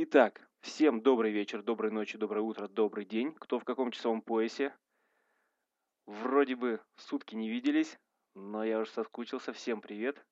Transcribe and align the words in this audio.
Итак, 0.00 0.48
всем 0.60 1.00
добрый 1.00 1.32
вечер, 1.32 1.60
доброй 1.60 1.90
ночи, 1.90 2.16
доброе 2.16 2.42
утро, 2.42 2.68
добрый 2.68 3.04
день. 3.04 3.34
Кто 3.34 3.58
в 3.58 3.64
каком 3.64 3.90
часовом 3.90 4.22
поясе? 4.22 4.72
Вроде 6.06 6.54
бы 6.54 6.80
сутки 6.94 7.34
не 7.34 7.48
виделись, 7.50 7.98
но 8.32 8.62
я 8.62 8.78
уже 8.78 8.92
соскучился. 8.92 9.52
Всем 9.52 9.80
привет. 9.80 10.24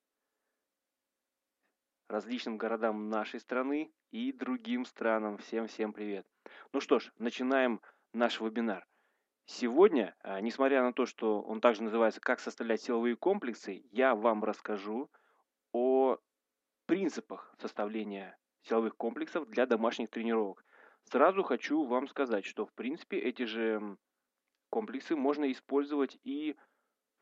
Различным 2.06 2.58
городам 2.58 3.08
нашей 3.08 3.40
страны 3.40 3.92
и 4.12 4.32
другим 4.32 4.84
странам. 4.84 5.36
Всем-всем 5.36 5.92
привет. 5.92 6.28
Ну 6.72 6.80
что 6.80 7.00
ж, 7.00 7.10
начинаем 7.18 7.80
наш 8.12 8.40
вебинар. 8.40 8.86
Сегодня, 9.46 10.14
а, 10.20 10.40
несмотря 10.40 10.84
на 10.84 10.92
то, 10.92 11.06
что 11.06 11.42
он 11.42 11.60
также 11.60 11.82
называется 11.82 12.20
«Как 12.20 12.38
составлять 12.38 12.82
силовые 12.82 13.16
комплексы», 13.16 13.82
я 13.90 14.14
вам 14.14 14.44
расскажу 14.44 15.10
о 15.72 16.18
принципах 16.86 17.52
составления 17.58 18.38
силовых 18.66 18.96
комплексов 18.96 19.48
для 19.48 19.66
домашних 19.66 20.10
тренировок. 20.10 20.64
Сразу 21.04 21.42
хочу 21.42 21.84
вам 21.84 22.08
сказать, 22.08 22.44
что 22.44 22.66
в 22.66 22.72
принципе 22.72 23.18
эти 23.18 23.44
же 23.44 23.96
комплексы 24.70 25.14
можно 25.14 25.50
использовать 25.52 26.18
и 26.24 26.56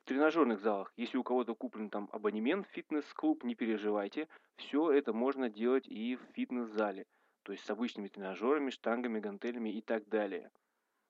в 0.02 0.08
тренажерных 0.08 0.60
залах. 0.60 0.92
Если 0.96 1.18
у 1.18 1.22
кого-то 1.22 1.54
куплен 1.54 1.90
там 1.90 2.08
абонемент 2.12 2.66
фитнес-клуб, 2.68 3.44
не 3.44 3.54
переживайте. 3.54 4.28
Все 4.56 4.90
это 4.90 5.12
можно 5.12 5.48
делать 5.48 5.86
и 5.86 6.16
в 6.16 6.22
фитнес-зале. 6.34 7.04
То 7.42 7.52
есть 7.52 7.64
с 7.64 7.70
обычными 7.70 8.08
тренажерами, 8.08 8.70
штангами, 8.70 9.20
гантелями 9.20 9.70
и 9.70 9.82
так 9.82 10.08
далее. 10.08 10.50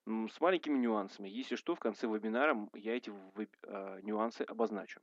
С 0.06 0.40
маленькими 0.40 0.78
нюансами. 0.78 1.28
Если 1.28 1.56
что, 1.56 1.74
в 1.74 1.80
конце 1.80 2.06
вебинара 2.06 2.68
я 2.74 2.96
эти 2.96 3.10
э, 3.10 4.00
нюансы 4.02 4.42
обозначу. 4.42 5.00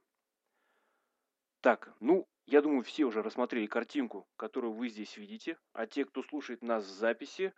Так, 1.61 1.93
ну, 1.99 2.27
я 2.51 2.61
думаю, 2.61 2.83
все 2.83 3.05
уже 3.05 3.21
рассмотрели 3.21 3.65
картинку, 3.65 4.27
которую 4.35 4.73
вы 4.73 4.89
здесь 4.89 5.15
видите, 5.15 5.57
а 5.71 5.87
те, 5.87 6.03
кто 6.03 6.21
слушает 6.21 6.61
нас 6.61 6.83
в 6.83 6.89
записи, 6.89 7.53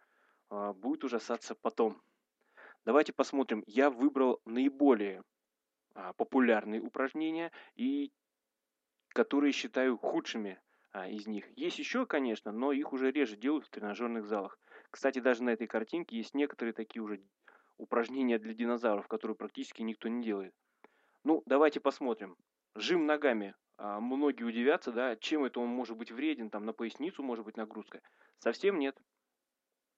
а, 0.50 0.74
будет 0.74 1.04
ужасаться 1.04 1.56
потом. 1.56 2.00
Давайте 2.86 3.12
посмотрим. 3.12 3.64
Я 3.66 3.90
выбрал 3.90 4.40
наиболее 4.46 5.24
а, 5.96 6.14
популярные 6.14 6.80
упражнения 6.80 7.52
и 7.76 8.12
которые 9.10 9.52
считаю 9.52 9.98
худшими 9.98 10.62
а, 10.92 11.08
из 11.08 11.26
них. 11.26 11.50
Есть 11.58 11.80
еще, 11.80 12.06
конечно, 12.06 12.52
но 12.52 12.72
их 12.72 12.94
уже 12.94 13.12
реже 13.12 13.36
делают 13.36 13.66
в 13.66 13.72
тренажерных 13.72 14.28
залах. 14.28 14.60
Кстати, 14.92 15.18
даже 15.18 15.42
на 15.42 15.50
этой 15.50 15.66
картинке 15.66 16.18
есть 16.18 16.36
некоторые 16.36 16.74
такие 16.74 17.02
уже 17.02 17.20
упражнения 17.78 18.38
для 18.38 18.54
динозавров, 18.54 19.08
которые 19.08 19.36
практически 19.36 19.82
никто 19.82 20.08
не 20.08 20.24
делает. 20.24 20.54
Ну, 21.24 21.42
давайте 21.48 21.80
посмотрим. 21.80 22.38
Жим 22.76 23.08
ногами 23.08 23.56
многие 23.78 24.44
удивятся, 24.44 24.92
да, 24.92 25.16
чем 25.16 25.46
это 25.46 25.60
он 25.60 25.70
может 25.70 25.98
быть 25.98 26.12
вреден, 26.12 26.50
там 26.50 26.66
на 26.66 26.74
поясницу 26.74 27.24
может 27.24 27.46
быть 27.46 27.58
нагрузка. 27.58 28.02
Совсем 28.40 28.80
нет. 28.80 28.98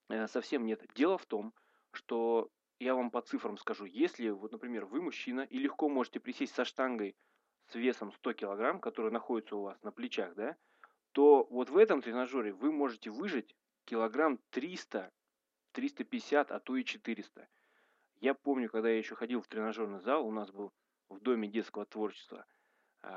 Э, 0.09 0.27
совсем 0.27 0.65
нет. 0.65 0.85
Дело 0.95 1.17
в 1.17 1.25
том, 1.25 1.53
что 1.91 2.49
я 2.79 2.95
вам 2.95 3.11
по 3.11 3.21
цифрам 3.21 3.57
скажу, 3.57 3.85
если, 3.85 4.29
вот, 4.29 4.51
например, 4.51 4.85
вы 4.85 5.01
мужчина 5.01 5.41
и 5.41 5.57
легко 5.57 5.89
можете 5.89 6.19
присесть 6.19 6.53
со 6.53 6.65
штангой 6.65 7.15
с 7.67 7.75
весом 7.75 8.11
100 8.11 8.33
килограмм, 8.33 8.79
которая 8.79 9.11
находится 9.11 9.55
у 9.55 9.61
вас 9.61 9.81
на 9.81 9.91
плечах, 9.91 10.35
да, 10.35 10.55
то 11.11 11.45
вот 11.49 11.69
в 11.69 11.77
этом 11.77 12.01
тренажере 12.01 12.53
вы 12.53 12.71
можете 12.71 13.09
выжить 13.09 13.55
килограмм 13.85 14.39
300, 14.51 15.11
350, 15.71 16.51
а 16.51 16.59
то 16.59 16.75
и 16.75 16.83
400. 16.83 17.47
Я 18.21 18.33
помню, 18.33 18.69
когда 18.69 18.89
я 18.89 18.97
еще 18.97 19.15
ходил 19.15 19.41
в 19.41 19.47
тренажерный 19.47 19.99
зал, 19.99 20.25
у 20.25 20.31
нас 20.31 20.51
был 20.51 20.71
в 21.09 21.19
доме 21.19 21.47
детского 21.47 21.85
творчества– 21.85 22.45
а, 22.54 22.54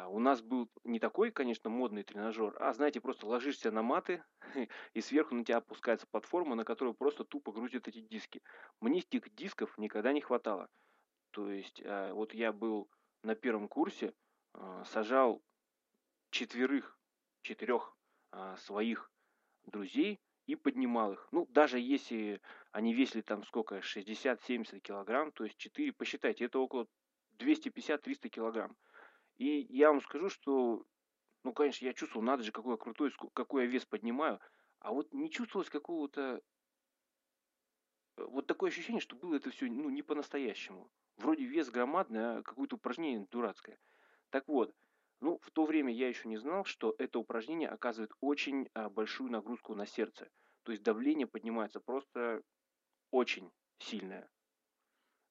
у 0.08 0.18
нас 0.18 0.42
был 0.42 0.68
не 0.84 0.98
такой, 0.98 1.30
конечно, 1.30 1.70
модный 1.70 2.02
тренажер, 2.02 2.54
а, 2.60 2.72
знаете, 2.72 3.00
просто 3.00 3.26
ложишься 3.26 3.70
на 3.70 3.82
маты, 3.82 4.22
и 4.92 5.00
сверху 5.00 5.34
на 5.34 5.44
тебя 5.44 5.58
опускается 5.58 6.06
платформа, 6.06 6.54
на 6.54 6.64
которую 6.64 6.94
просто 6.94 7.24
тупо 7.24 7.52
грузят 7.52 7.88
эти 7.88 8.00
диски. 8.00 8.42
Мне 8.80 9.00
этих 9.00 9.34
дисков 9.34 9.76
никогда 9.78 10.12
не 10.12 10.20
хватало. 10.20 10.68
То 11.30 11.50
есть, 11.50 11.82
а, 11.84 12.12
вот 12.12 12.34
я 12.34 12.52
был 12.52 12.90
на 13.22 13.34
первом 13.34 13.68
курсе, 13.68 14.14
а, 14.54 14.84
сажал 14.84 15.42
четверых, 16.30 16.98
четырех 17.42 17.96
своих 18.58 19.10
друзей 19.64 20.20
и 20.44 20.54
поднимал 20.54 21.12
их. 21.12 21.28
Ну, 21.30 21.46
даже 21.50 21.78
если 21.78 22.42
они 22.72 22.92
весили 22.92 23.22
там 23.22 23.42
сколько, 23.44 23.80
60-70 23.80 24.80
килограмм, 24.80 25.32
то 25.32 25.44
есть 25.44 25.56
4, 25.56 25.92
посчитайте, 25.94 26.44
это 26.44 26.58
около 26.58 26.86
250-300 27.38 28.28
килограмм. 28.28 28.76
И 29.38 29.66
я 29.70 29.88
вам 29.90 30.00
скажу, 30.00 30.28
что, 30.28 30.84
ну, 31.44 31.52
конечно, 31.52 31.84
я 31.84 31.94
чувствовал, 31.94 32.24
надо 32.24 32.42
же, 32.42 32.52
какой 32.52 32.72
я 32.72 32.76
крутой, 32.76 33.12
какой 33.32 33.64
я 33.64 33.70
вес 33.70 33.86
поднимаю. 33.86 34.40
А 34.80 34.92
вот 34.92 35.12
не 35.12 35.30
чувствовалось 35.30 35.70
какого-то... 35.70 36.42
Э, 38.16 38.24
вот 38.24 38.46
такое 38.46 38.70
ощущение, 38.70 39.00
что 39.00 39.16
было 39.16 39.36
это 39.36 39.50
все, 39.50 39.66
ну, 39.66 39.88
не 39.90 40.02
по-настоящему. 40.02 40.90
Вроде 41.16 41.44
вес 41.44 41.70
громадный, 41.70 42.38
а 42.38 42.42
какое-то 42.42 42.76
упражнение 42.76 43.26
дурацкое. 43.30 43.78
Так 44.30 44.46
вот, 44.48 44.74
ну, 45.20 45.38
в 45.42 45.50
то 45.50 45.64
время 45.64 45.92
я 45.92 46.08
еще 46.08 46.28
не 46.28 46.36
знал, 46.36 46.64
что 46.64 46.94
это 46.98 47.18
упражнение 47.18 47.68
оказывает 47.68 48.12
очень 48.20 48.68
а, 48.74 48.88
большую 48.88 49.30
нагрузку 49.30 49.74
на 49.74 49.86
сердце. 49.86 50.30
То 50.62 50.72
есть 50.72 50.84
давление 50.84 51.26
поднимается 51.26 51.80
просто 51.80 52.42
очень 53.10 53.50
сильное. 53.78 54.28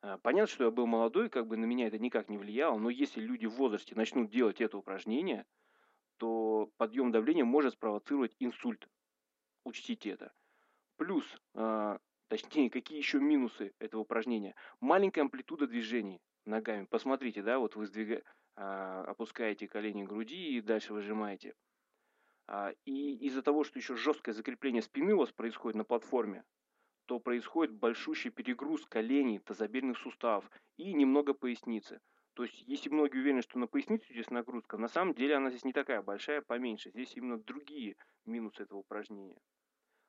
А, 0.07 0.17
понятно, 0.19 0.47
что 0.47 0.63
я 0.63 0.71
был 0.71 0.87
молодой, 0.87 1.29
как 1.29 1.47
бы 1.47 1.57
на 1.57 1.65
меня 1.65 1.87
это 1.87 1.99
никак 1.99 2.29
не 2.29 2.37
влияло, 2.37 2.77
но 2.77 2.89
если 2.89 3.19
люди 3.19 3.45
в 3.45 3.55
возрасте 3.55 3.93
начнут 3.93 4.29
делать 4.29 4.61
это 4.61 4.77
упражнение, 4.77 5.45
то 6.15 6.71
подъем 6.77 7.11
давления 7.11 7.43
может 7.43 7.73
спровоцировать 7.73 8.33
инсульт. 8.39 8.87
Учтите 9.65 10.11
это. 10.11 10.31
Плюс, 10.95 11.25
э, 11.55 11.97
точнее, 12.29 12.69
какие 12.69 12.97
еще 12.97 13.19
минусы 13.19 13.73
этого 13.79 14.01
упражнения? 14.01 14.55
Маленькая 14.79 15.21
амплитуда 15.21 15.67
движений 15.67 16.21
ногами. 16.45 16.85
Посмотрите, 16.85 17.43
да, 17.43 17.59
вот 17.59 17.75
вы 17.75 17.85
сдвига... 17.85 18.23
э, 18.55 19.03
опускаете 19.07 19.67
колени 19.67 20.05
к 20.05 20.09
груди 20.09 20.57
и 20.57 20.61
дальше 20.61 20.93
выжимаете. 20.93 21.53
И 22.85 23.17
из-за 23.27 23.41
того, 23.41 23.65
что 23.65 23.77
еще 23.77 23.97
жесткое 23.97 24.33
закрепление 24.33 24.81
спины 24.81 25.13
у 25.13 25.17
вас 25.17 25.33
происходит 25.33 25.75
на 25.75 25.83
платформе, 25.83 26.45
то 27.07 27.19
происходит 27.19 27.73
большущий 27.73 28.29
перегруз 28.29 28.85
коленей, 28.85 29.39
тазобедренных 29.39 29.97
суставов 29.97 30.49
и 30.75 30.93
немного 30.93 31.33
поясницы. 31.33 31.99
То 32.33 32.43
есть, 32.43 32.61
если 32.67 32.89
многие 32.89 33.17
уверены, 33.17 33.41
что 33.41 33.57
на 33.57 33.65
поясницу 33.65 34.05
здесь 34.13 34.29
нагрузка, 34.29 34.77
на 34.77 34.89
самом 34.89 35.15
деле 35.15 35.35
она 35.35 35.49
здесь 35.49 35.63
не 35.63 35.73
такая 35.73 36.03
большая, 36.03 36.41
поменьше. 36.41 36.91
Здесь 36.91 37.15
именно 37.15 37.39
другие 37.39 37.95
минусы 38.25 38.63
этого 38.63 38.79
упражнения. 38.79 39.39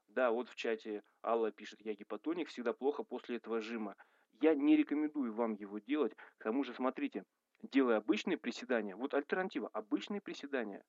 Да, 0.08 0.32
вот 0.32 0.48
в 0.48 0.56
чате 0.56 1.02
Алла 1.22 1.52
пишет, 1.52 1.80
я 1.80 1.94
гипотоник, 1.94 2.48
всегда 2.48 2.72
плохо 2.72 3.04
после 3.04 3.36
этого 3.36 3.60
жима. 3.60 3.94
Я 4.40 4.54
не 4.54 4.76
рекомендую 4.76 5.32
вам 5.32 5.54
его 5.54 5.78
делать. 5.78 6.14
К 6.38 6.44
тому 6.44 6.64
же, 6.64 6.74
смотрите, 6.74 7.24
делая 7.62 7.98
обычные 7.98 8.38
приседания, 8.38 8.96
вот 8.96 9.14
альтернатива, 9.14 9.68
обычные 9.68 10.20
приседания, 10.20 10.82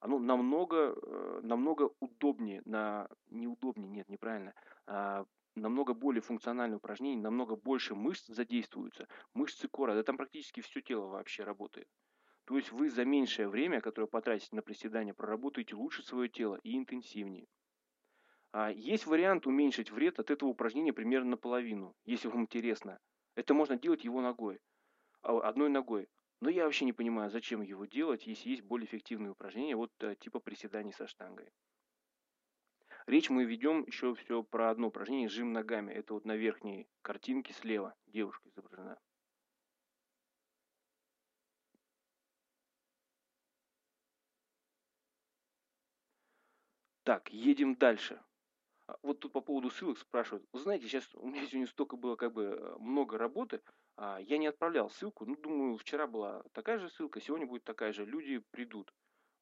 оно 0.00 0.18
намного, 0.18 0.94
э, 0.94 1.40
намного 1.42 1.90
удобнее, 2.00 2.60
на, 2.66 3.08
неудобнее, 3.30 3.88
нет, 3.88 4.08
неправильно, 4.10 4.52
а, 4.86 5.24
намного 5.54 5.94
более 5.94 6.22
функциональное 6.22 6.78
упражнение, 6.78 7.22
намного 7.22 7.56
больше 7.56 7.94
мышц 7.94 8.26
задействуются. 8.26 9.08
Мышцы 9.34 9.68
кора, 9.68 9.94
да 9.94 10.02
там 10.02 10.16
практически 10.16 10.60
все 10.60 10.80
тело 10.80 11.06
вообще 11.06 11.44
работает. 11.44 11.88
То 12.44 12.56
есть 12.56 12.72
вы 12.72 12.90
за 12.90 13.04
меньшее 13.04 13.48
время, 13.48 13.80
которое 13.80 14.06
потратите 14.06 14.54
на 14.54 14.62
приседания, 14.62 15.14
проработаете 15.14 15.76
лучше 15.76 16.02
свое 16.02 16.28
тело 16.28 16.60
и 16.62 16.76
интенсивнее. 16.76 17.46
А 18.52 18.70
есть 18.70 19.06
вариант 19.06 19.46
уменьшить 19.46 19.90
вред 19.90 20.20
от 20.20 20.30
этого 20.30 20.50
упражнения 20.50 20.92
примерно 20.92 21.30
наполовину, 21.30 21.96
если 22.04 22.28
вам 22.28 22.42
интересно. 22.42 23.00
Это 23.34 23.54
можно 23.54 23.76
делать 23.76 24.04
его 24.04 24.20
ногой, 24.20 24.60
а, 25.22 25.40
одной 25.40 25.70
ногой. 25.70 26.08
Но 26.40 26.50
я 26.50 26.64
вообще 26.64 26.84
не 26.84 26.92
понимаю, 26.92 27.30
зачем 27.30 27.62
его 27.62 27.86
делать, 27.86 28.26
если 28.26 28.50
есть 28.50 28.62
более 28.62 28.86
эффективные 28.86 29.32
упражнения, 29.32 29.76
вот 29.76 29.90
э, 30.00 30.14
типа 30.16 30.40
приседаний 30.40 30.92
со 30.92 31.06
штангой. 31.06 31.50
Речь 33.06 33.28
мы 33.28 33.44
ведем 33.44 33.84
еще 33.84 34.14
все 34.14 34.42
про 34.42 34.70
одно 34.70 34.88
упражнение 34.88 35.28
жим 35.28 35.52
ногами. 35.52 35.92
Это 35.92 36.14
вот 36.14 36.24
на 36.24 36.36
верхней 36.36 36.88
картинке 37.02 37.52
слева 37.52 37.94
девушка 38.06 38.48
изображена. 38.48 38.98
Так, 47.04 47.30
едем 47.30 47.74
дальше. 47.76 48.18
А, 48.86 48.96
вот 49.02 49.20
тут 49.20 49.32
по 49.32 49.42
поводу 49.42 49.70
ссылок 49.70 49.98
спрашивают. 49.98 50.46
Вы 50.52 50.60
знаете, 50.60 50.88
сейчас 50.88 51.14
у 51.14 51.26
меня 51.26 51.46
сегодня 51.46 51.66
столько 51.66 51.96
было 51.96 52.16
как 52.16 52.32
бы 52.32 52.44
э, 52.44 52.76
много 52.78 53.18
работы, 53.18 53.60
а 53.96 54.18
я 54.20 54.38
не 54.38 54.46
отправлял 54.46 54.88
ссылку. 54.88 55.26
Ну, 55.26 55.36
думаю, 55.36 55.76
вчера 55.76 56.06
была 56.06 56.42
такая 56.52 56.78
же 56.78 56.88
ссылка, 56.88 57.20
сегодня 57.20 57.46
будет 57.46 57.64
такая 57.64 57.92
же. 57.92 58.06
Люди 58.06 58.38
придут. 58.50 58.94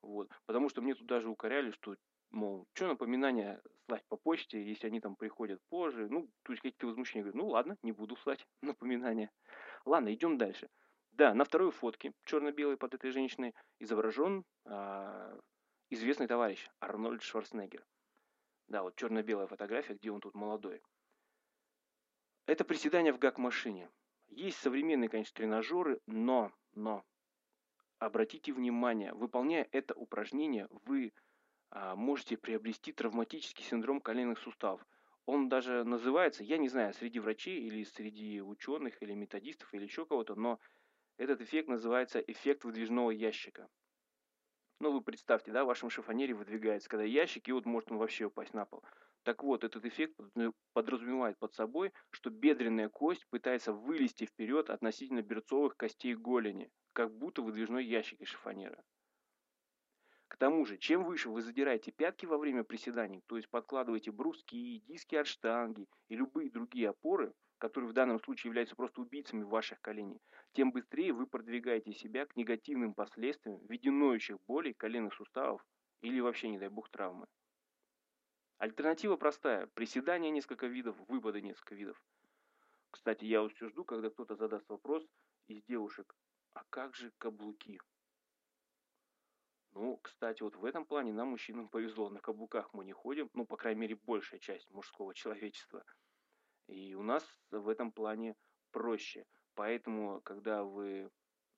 Вот. 0.02 0.28
Потому 0.46 0.68
что 0.68 0.82
мне 0.82 0.94
тут 0.94 1.06
даже 1.06 1.28
укоряли, 1.28 1.70
что 1.70 1.94
мол, 2.32 2.66
что 2.74 2.88
напоминания 2.88 3.62
слать 3.86 4.04
по 4.08 4.16
почте, 4.16 4.62
если 4.62 4.86
они 4.86 5.00
там 5.00 5.16
приходят 5.16 5.60
позже, 5.68 6.08
ну, 6.08 6.28
то 6.42 6.52
есть 6.52 6.62
какие-то 6.62 6.86
возмущения, 6.86 7.24
говорю, 7.24 7.38
ну 7.38 7.48
ладно, 7.48 7.76
не 7.82 7.92
буду 7.92 8.16
слать 8.16 8.46
напоминания. 8.62 9.30
Ладно, 9.84 10.12
идем 10.12 10.38
дальше. 10.38 10.68
Да, 11.12 11.34
на 11.34 11.44
второй 11.44 11.70
фотке, 11.70 12.12
черно-белой 12.24 12.78
под 12.78 12.94
этой 12.94 13.10
женщиной, 13.10 13.54
изображен 13.78 14.44
а, 14.64 15.38
известный 15.90 16.26
товарищ 16.26 16.66
Арнольд 16.80 17.22
Шварценеггер. 17.22 17.84
Да, 18.68 18.82
вот 18.82 18.96
черно-белая 18.96 19.46
фотография, 19.46 19.94
где 19.94 20.10
он 20.10 20.20
тут 20.20 20.34
молодой. 20.34 20.80
Это 22.46 22.64
приседание 22.64 23.12
в 23.12 23.18
гак-машине. 23.18 23.90
Есть 24.28 24.58
современные, 24.58 25.10
конечно, 25.10 25.34
тренажеры, 25.34 26.00
но, 26.06 26.50
но, 26.72 27.04
обратите 27.98 28.52
внимание, 28.52 29.12
выполняя 29.12 29.68
это 29.70 29.94
упражнение, 29.94 30.66
вы 30.86 31.12
можете 31.96 32.36
приобрести 32.36 32.92
травматический 32.92 33.64
синдром 33.64 34.00
коленных 34.00 34.38
суставов. 34.38 34.86
Он 35.24 35.48
даже 35.48 35.84
называется, 35.84 36.44
я 36.44 36.58
не 36.58 36.68
знаю, 36.68 36.92
среди 36.94 37.20
врачей 37.20 37.62
или 37.62 37.84
среди 37.84 38.40
ученых 38.42 39.02
или 39.02 39.14
методистов 39.14 39.72
или 39.72 39.84
еще 39.84 40.04
кого-то, 40.04 40.34
но 40.34 40.58
этот 41.16 41.40
эффект 41.40 41.68
называется 41.68 42.18
эффект 42.20 42.64
выдвижного 42.64 43.10
ящика. 43.10 43.68
Ну, 44.80 44.92
вы 44.92 45.00
представьте, 45.00 45.52
да, 45.52 45.64
в 45.64 45.68
вашем 45.68 45.90
шифонере 45.90 46.34
выдвигается, 46.34 46.88
когда 46.88 47.04
ящик, 47.04 47.48
и 47.48 47.52
вот 47.52 47.66
может 47.66 47.92
он 47.92 47.98
вообще 47.98 48.24
упасть 48.24 48.52
на 48.52 48.66
пол. 48.66 48.82
Так 49.22 49.44
вот, 49.44 49.62
этот 49.62 49.84
эффект 49.84 50.18
подразумевает 50.72 51.38
под 51.38 51.54
собой, 51.54 51.92
что 52.10 52.30
бедренная 52.30 52.88
кость 52.88 53.26
пытается 53.30 53.72
вылезти 53.72 54.26
вперед 54.26 54.70
относительно 54.70 55.22
берцовых 55.22 55.76
костей 55.76 56.14
голени, 56.16 56.70
как 56.92 57.16
будто 57.16 57.42
выдвижной 57.42 57.84
ящик 57.86 58.20
из 58.20 58.28
шифонера. 58.28 58.82
К 60.32 60.38
тому 60.38 60.64
же, 60.64 60.78
чем 60.78 61.04
выше 61.04 61.28
вы 61.28 61.42
задираете 61.42 61.92
пятки 61.92 62.24
во 62.24 62.38
время 62.38 62.64
приседаний, 62.64 63.22
то 63.26 63.36
есть 63.36 63.50
подкладываете 63.50 64.12
бруски, 64.12 64.82
диски 64.88 65.14
от 65.14 65.26
штанги 65.26 65.86
и 66.08 66.16
любые 66.16 66.50
другие 66.50 66.88
опоры, 66.88 67.34
которые 67.58 67.90
в 67.90 67.92
данном 67.92 68.18
случае 68.18 68.48
являются 68.48 68.74
просто 68.74 69.02
убийцами 69.02 69.42
ваших 69.42 69.82
коленей, 69.82 70.22
тем 70.54 70.72
быстрее 70.72 71.12
вы 71.12 71.26
продвигаете 71.26 71.92
себя 71.92 72.24
к 72.24 72.34
негативным 72.34 72.94
последствиям 72.94 73.58
в 73.58 73.70
виде 73.70 73.90
ноющих 73.90 74.40
болей 74.46 74.72
коленных 74.72 75.12
суставов 75.12 75.62
или 76.00 76.18
вообще, 76.18 76.48
не 76.48 76.58
дай 76.58 76.70
бог, 76.70 76.88
травмы. 76.88 77.26
Альтернатива 78.56 79.16
простая. 79.16 79.66
Приседания 79.74 80.30
несколько 80.30 80.66
видов, 80.66 80.96
выпады 81.08 81.42
несколько 81.42 81.74
видов. 81.74 82.02
Кстати, 82.90 83.26
я 83.26 83.42
вот 83.42 83.52
все 83.52 83.68
жду, 83.68 83.84
когда 83.84 84.08
кто-то 84.08 84.34
задаст 84.36 84.66
вопрос 84.70 85.06
из 85.48 85.62
девушек, 85.64 86.16
а 86.54 86.64
как 86.70 86.94
же 86.94 87.12
каблуки? 87.18 87.78
Ну, 89.74 89.98
кстати, 90.02 90.42
вот 90.42 90.56
в 90.56 90.64
этом 90.64 90.84
плане 90.84 91.12
нам, 91.12 91.28
мужчинам, 91.28 91.68
повезло. 91.68 92.10
На 92.10 92.20
каблуках 92.20 92.72
мы 92.74 92.84
не 92.84 92.92
ходим, 92.92 93.30
ну, 93.32 93.46
по 93.46 93.56
крайней 93.56 93.80
мере, 93.80 93.96
большая 93.96 94.38
часть 94.38 94.70
мужского 94.70 95.14
человечества. 95.14 95.82
И 96.66 96.94
у 96.94 97.02
нас 97.02 97.24
в 97.50 97.68
этом 97.68 97.90
плане 97.90 98.36
проще. 98.70 99.24
Поэтому, 99.54 100.20
когда 100.22 100.62
вы 100.62 101.10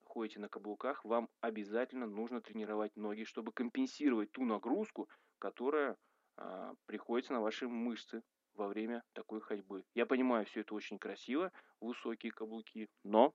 ходите 0.05 0.39
на 0.39 0.49
каблуках, 0.49 1.05
вам 1.05 1.29
обязательно 1.41 2.07
нужно 2.07 2.41
тренировать 2.41 2.95
ноги, 2.97 3.25
чтобы 3.25 3.53
компенсировать 3.53 4.31
ту 4.31 4.45
нагрузку, 4.45 5.09
которая 5.39 5.97
а, 6.37 6.75
приходится 6.87 7.33
на 7.33 7.41
ваши 7.41 7.69
мышцы 7.69 8.23
во 8.55 8.69
время 8.69 9.03
такой 9.13 9.41
ходьбы. 9.41 9.85
Я 9.95 10.07
понимаю, 10.07 10.47
все 10.47 10.61
это 10.61 10.75
очень 10.75 10.99
красиво, 10.99 11.53
высокие 11.81 12.33
каблуки, 12.33 12.89
но, 13.03 13.35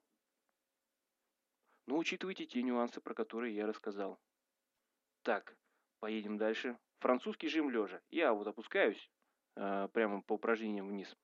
но 1.86 1.98
учитывайте 1.98 2.46
те 2.46 2.64
нюансы, 2.64 3.02
про 3.02 3.14
которые 3.14 3.56
я 3.56 3.68
рассказал. 3.68 4.20
Так, 5.30 5.56
поедем 6.00 6.40
дальше. 6.40 6.76
Французский 7.02 7.50
жим 7.50 7.70
лежа. 7.70 8.02
Я 8.10 8.34
вот 8.34 8.48
опускаюсь 8.48 9.12
э, 9.56 9.88
прямо 9.94 10.24
по 10.24 10.34
упражнениям 10.34 10.88
вниз. 10.88 11.16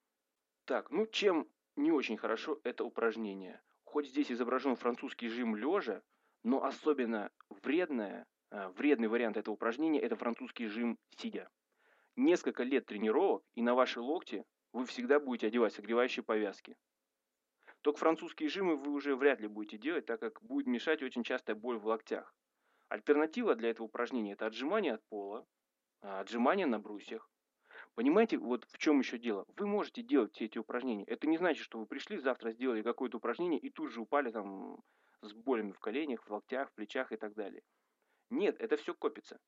Так, 0.66 0.92
ну 0.92 1.07
чем 1.07 1.50
не 1.75 1.92
очень 1.92 2.16
хорошо 2.16 2.60
это 2.63 2.84
упражнение? 2.84 3.63
Хоть 3.84 4.07
здесь 4.07 4.31
изображен 4.31 4.75
французский 4.75 5.28
жим 5.28 5.56
лежа, 5.56 6.04
но 6.44 6.63
особенно 6.63 7.31
вредное, 7.50 8.28
э, 8.52 8.68
вредный 8.78 9.07
вариант 9.07 9.38
этого 9.38 9.56
упражнения– 9.56 10.00
это 10.02 10.16
французский 10.16 10.68
жим 10.68 11.00
сидя. 11.18 11.50
Несколько 12.16 12.62
лет 12.62 12.86
тренировок, 12.86 13.44
и 13.56 13.63
на 13.63 13.74
ваши 13.74 14.00
локти 14.00 14.46
вы 14.72 14.86
всегда 14.86 15.19
будете 15.19 15.48
одевать 15.48 15.74
согревающие 15.74 16.22
повязки. 16.22 16.78
Только 17.81 17.98
французские 17.98 18.50
жимы 18.50 18.75
вы 18.75 18.92
уже 18.92 19.16
вряд 19.16 19.40
ли 19.40 19.48
будете 19.48 19.80
делать, 19.80 20.06
так 20.06 20.19
как 20.19 20.44
будет 20.44 20.68
мешать 20.68 21.02
очень 21.02 21.24
частая 21.24 21.56
боль 21.56 21.80
в 21.80 21.88
локтях. 21.88 22.36
Альтернатива 22.90 23.56
для 23.56 23.70
этого 23.70 23.88
упражнения– 23.88 24.32
это 24.34 24.46
отжимание 24.46 24.94
от 24.94 25.04
пола, 25.10 25.46
а, 26.02 26.20
отжимание 26.20 26.66
на 26.66 26.80
брусьях. 26.80 27.30
Понимаете, 27.96 28.38
вот 28.38 28.66
в 28.66 28.78
чем 28.78 29.00
еще 29.00 29.18
дело? 29.18 29.46
Вы 29.56 29.68
можете 29.68 30.02
делать 30.02 30.34
все 30.34 30.46
эти 30.46 30.58
упражнения. 30.58 31.06
Это 31.06 31.28
не 31.28 31.38
значит, 31.38 31.64
что 31.64 31.80
вы 31.80 31.86
пришли, 31.86 32.18
завтра 32.18 32.52
сделали 32.52 32.82
какое-то 32.82 33.18
упражнение 33.18 33.60
и 33.60 33.70
тут 33.70 33.92
же 33.92 34.02
упали 34.02 34.32
там 34.32 34.82
с 35.22 35.34
болями 35.34 35.72
в 35.72 35.80
коленях, 35.80 36.24
в 36.24 36.30
локтях, 36.30 36.70
в 36.70 36.74
плечах 36.74 37.12
и 37.12 37.18
так 37.18 37.34
далее. 37.34 37.64
Нет, 38.30 38.56
это 38.60 38.78
все 38.78 38.94
копится 38.94 39.40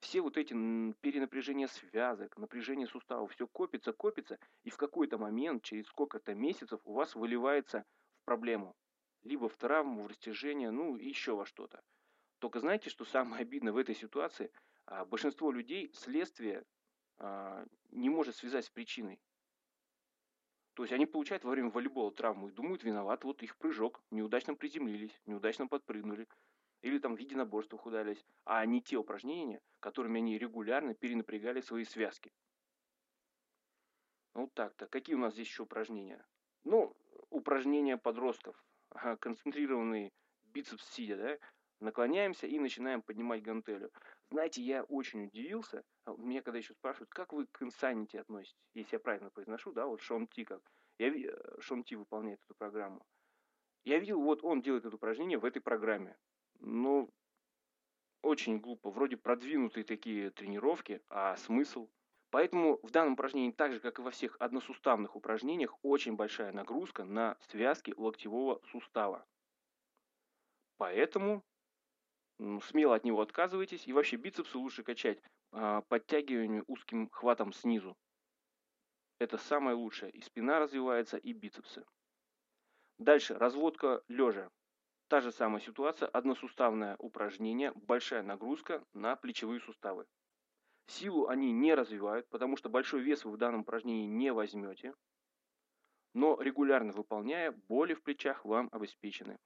все 0.00 0.20
вот 0.20 0.36
эти 0.36 0.52
перенапряжения 1.00 1.66
связок, 1.66 2.36
напряжение 2.36 2.86
суставов, 2.86 3.32
все 3.32 3.46
копится, 3.46 3.92
копится, 3.92 4.38
и 4.64 4.70
в 4.70 4.76
какой-то 4.76 5.18
момент, 5.18 5.64
через 5.64 5.86
сколько-то 5.86 6.34
месяцев, 6.34 6.80
у 6.84 6.92
вас 6.92 7.14
выливается 7.14 7.84
в 8.20 8.24
проблему. 8.24 8.76
Либо 9.22 9.48
в 9.48 9.56
травму, 9.56 10.02
в 10.02 10.06
растяжение, 10.06 10.70
ну, 10.70 10.96
еще 10.96 11.34
во 11.34 11.46
что-то. 11.46 11.82
Только 12.38 12.60
знаете, 12.60 12.90
что 12.90 13.04
самое 13.04 13.42
обидное 13.42 13.72
в 13.72 13.76
этой 13.76 13.94
ситуации? 13.94 14.50
А, 14.84 15.04
большинство 15.04 15.50
людей 15.50 15.90
следствие 15.94 16.64
а, 17.18 17.64
не 17.90 18.10
может 18.10 18.36
связать 18.36 18.66
с 18.66 18.70
причиной. 18.70 19.20
То 20.74 20.82
есть 20.82 20.92
они 20.92 21.06
получают 21.06 21.44
во 21.44 21.52
время 21.52 21.70
волейбола 21.70 22.12
травму 22.12 22.48
и 22.48 22.52
думают, 22.52 22.84
виноват 22.84 23.24
вот 23.24 23.42
их 23.42 23.56
прыжок, 23.56 24.02
неудачно 24.10 24.54
приземлились, 24.54 25.18
неудачно 25.24 25.66
подпрыгнули, 25.66 26.28
или 26.82 26.98
там 26.98 27.16
в 27.16 27.18
единоборствах 27.18 27.86
удались, 27.86 28.22
а 28.44 28.64
не 28.66 28.82
те 28.82 28.96
упражнения, 28.96 29.62
которыми 29.80 30.18
они 30.18 30.36
регулярно 30.36 30.94
перенапрягали 30.94 31.62
свои 31.62 31.84
связки. 31.84 32.30
Ну, 34.34 34.42
вот 34.42 34.52
так-то. 34.52 34.86
Какие 34.86 35.16
у 35.16 35.18
нас 35.18 35.32
здесь 35.32 35.48
еще 35.48 35.62
упражнения? 35.62 36.22
Ну, 36.64 36.94
упражнения 37.30 37.96
подростков. 37.96 38.62
Концентрированный 39.20 40.12
бицепс 40.44 40.86
сидя, 40.90 41.16
да? 41.16 41.38
Наклоняемся 41.80 42.46
и 42.46 42.58
начинаем 42.58 43.02
поднимать 43.02 43.42
гантелю. 43.42 43.90
Знаете, 44.30 44.62
я 44.62 44.82
очень 44.84 45.26
удивился. 45.26 45.84
А 46.06 46.14
меня 46.16 46.40
когда 46.42 46.58
еще 46.58 46.72
спрашивают, 46.74 47.10
как 47.10 47.32
вы 47.32 47.46
к 47.46 47.62
инсанити 47.62 48.16
относитесь, 48.16 48.56
если 48.74 48.96
я 48.96 49.00
правильно 49.00 49.30
произношу, 49.30 49.72
да, 49.72 49.86
вот 49.86 50.00
Шон 50.00 50.26
Ти 50.26 50.44
как. 50.44 50.62
Я, 50.98 51.08
э, 51.08 51.60
Шон 51.60 51.84
Ти 51.84 51.96
выполняет 51.96 52.40
эту 52.44 52.54
программу. 52.54 53.04
Я 53.84 53.98
видел, 53.98 54.20
вот 54.20 54.42
он 54.42 54.62
делает 54.62 54.84
это 54.86 54.96
упражнение 54.96 55.38
в 55.38 55.44
этой 55.44 55.60
программе. 55.60 56.16
Ну, 56.60 57.10
очень 58.22 58.58
глупо. 58.58 58.90
Вроде 58.90 59.16
продвинутые 59.16 59.84
такие 59.84 60.30
тренировки, 60.30 61.02
а 61.08 61.36
смысл? 61.36 61.88
Поэтому 62.30 62.80
в 62.82 62.90
данном 62.90 63.12
упражнении, 63.12 63.52
так 63.52 63.72
же 63.72 63.80
как 63.80 63.98
и 63.98 64.02
во 64.02 64.10
всех 64.10 64.36
односуставных 64.40 65.14
упражнениях, 65.14 65.76
очень 65.82 66.16
большая 66.16 66.52
нагрузка 66.52 67.04
на 67.04 67.36
связки 67.40 67.94
локтевого 67.96 68.60
сустава. 68.72 69.24
Поэтому 70.76 71.44
смело 72.38 72.94
от 72.94 73.04
него 73.04 73.20
отказывайтесь. 73.20 73.86
И 73.86 73.92
вообще 73.92 74.16
бицепсы 74.16 74.58
лучше 74.58 74.82
качать 74.82 75.18
а, 75.52 75.82
узким 76.66 77.08
хватом 77.10 77.52
снизу. 77.52 77.96
Это 79.18 79.38
самое 79.38 79.76
лучшее. 79.76 80.10
И 80.12 80.20
спина 80.20 80.58
развивается, 80.58 81.16
и 81.16 81.32
бицепсы. 81.32 81.84
Дальше 82.98 83.34
разводка 83.34 84.02
лежа. 84.08 84.50
Та 85.08 85.20
же 85.20 85.30
самая 85.30 85.60
ситуация, 85.60 86.08
односуставное 86.08 86.96
упражнение, 86.98 87.72
большая 87.74 88.22
нагрузка 88.22 88.84
на 88.92 89.14
плечевые 89.14 89.60
суставы. 89.60 90.06
Силу 90.86 91.28
они 91.28 91.52
не 91.52 91.74
развивают, 91.74 92.28
потому 92.28 92.56
что 92.56 92.68
большой 92.68 93.02
вес 93.02 93.24
вы 93.24 93.32
в 93.32 93.36
данном 93.36 93.60
упражнении 93.60 94.06
не 94.06 94.32
возьмете, 94.32 94.94
но 96.14 96.40
регулярно 96.40 96.92
выполняя, 96.92 97.52
боли 97.68 97.94
в 97.94 98.02
плечах 98.02 98.44
вам 98.44 98.68
обеспечены. 98.72 99.36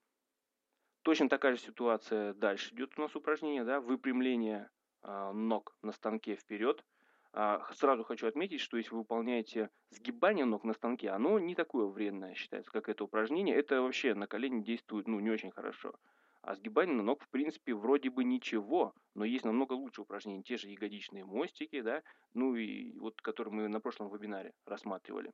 Точно 1.03 1.29
такая 1.29 1.57
же 1.57 1.61
ситуация 1.61 2.35
дальше 2.35 2.75
идет 2.75 2.99
у 2.99 3.03
нас 3.03 3.17
упражнение, 3.17 3.65
да, 3.65 3.81
выпрямление 3.81 4.71
э, 5.03 5.33
ног 5.33 5.77
на 5.83 5.93
станке 5.93 6.37
вперед– 6.37 6.85
а, 7.33 7.65
сразу 7.75 8.03
хочу 8.03 8.27
отметить, 8.27 8.61
что 8.61 8.77
если 8.77 8.91
вы 8.91 8.99
выполняете 8.99 9.71
сгибание 9.91 10.45
ног 10.45 10.65
на 10.65 10.73
станке, 10.73 11.11
оно 11.11 11.39
не 11.39 11.55
такое 11.55 11.87
вредное 11.87 12.35
считается, 12.35 12.73
как 12.73 12.89
это 12.89 13.05
упражнение. 13.05 13.55
Это 13.55 13.83
вообще 13.83 14.15
на 14.15 14.27
колени 14.27 14.63
действует 14.63 15.07
ну, 15.07 15.21
не 15.21 15.31
очень 15.31 15.53
хорошо. 15.53 15.95
А 16.43 16.55
сгибание 16.55 16.97
на 16.97 17.03
ног, 17.03 17.23
в 17.23 17.29
принципе, 17.29 17.75
вроде 17.75 18.11
бы 18.11 18.25
ничего, 18.25 18.95
но 19.15 19.25
есть 19.25 19.45
намного 19.45 19.75
лучше 19.75 20.03
упражнения. 20.03 20.43
Те 20.43 20.57
же 20.57 20.69
ягодичные 20.69 21.25
мостики, 21.25 21.83
да, 21.83 22.03
ну 22.35 22.57
и 22.57 22.99
вот, 22.99 23.21
которые 23.21 23.55
мы 23.55 23.69
на 23.69 23.81
прошлом 23.81 24.09
вебинаре 24.09 24.53
рассматривали. 24.65 25.33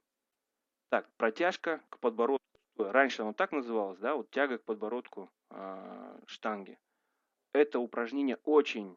Так, 0.91 1.09
протяжка 1.17 1.83
к 1.89 1.99
подбородку. 1.99 2.36
Раньше 2.79 3.23
оно 3.23 3.33
так 3.33 3.53
называлось, 3.53 3.99
да, 3.99 4.15
вот 4.15 4.31
тяга 4.31 4.59
к 4.59 4.65
подбородку 4.65 5.31
э, 5.51 6.21
штанги. 6.27 6.79
Это 7.53 7.79
упражнение 7.81 8.37
очень 8.45 8.97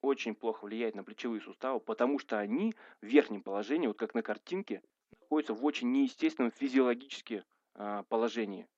очень 0.00 0.34
плохо 0.34 0.64
влияет 0.64 0.94
на 0.94 1.02
плечевые 1.02 1.40
суставы, 1.40 1.80
потому 1.80 2.18
что 2.18 2.38
они 2.38 2.74
в 3.00 3.06
верхнем 3.06 3.42
положении, 3.42 3.88
вот 3.88 3.98
как 3.98 4.14
на 4.14 4.22
картинке, 4.22 4.82
находятся 5.20 5.54
в 5.54 5.64
очень 5.64 5.90
неестественном 5.90 6.52
физиологическом 6.52 7.42
э, 7.74 8.04
положении. 8.08 8.68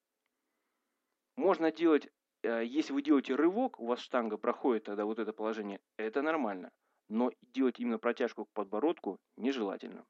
Можно 1.37 1.71
делать, 1.73 2.09
э, 2.43 2.65
если 2.65 2.93
вы 2.93 3.03
делаете 3.03 3.35
рывок, 3.35 3.81
у 3.81 3.87
вас 3.87 4.01
штанга 4.01 4.39
проходит 4.39 4.85
тогда 4.85 5.05
вот 5.05 5.19
это 5.19 5.33
положение, 5.33 5.81
это 5.97 6.23
нормально. 6.23 6.71
но 7.09 7.33
делать 7.43 7.81
именно 7.81 7.99
протяжку 7.99 8.45
к 8.45 8.53
подбородку 8.53 9.19
нежелательно. 9.37 10.07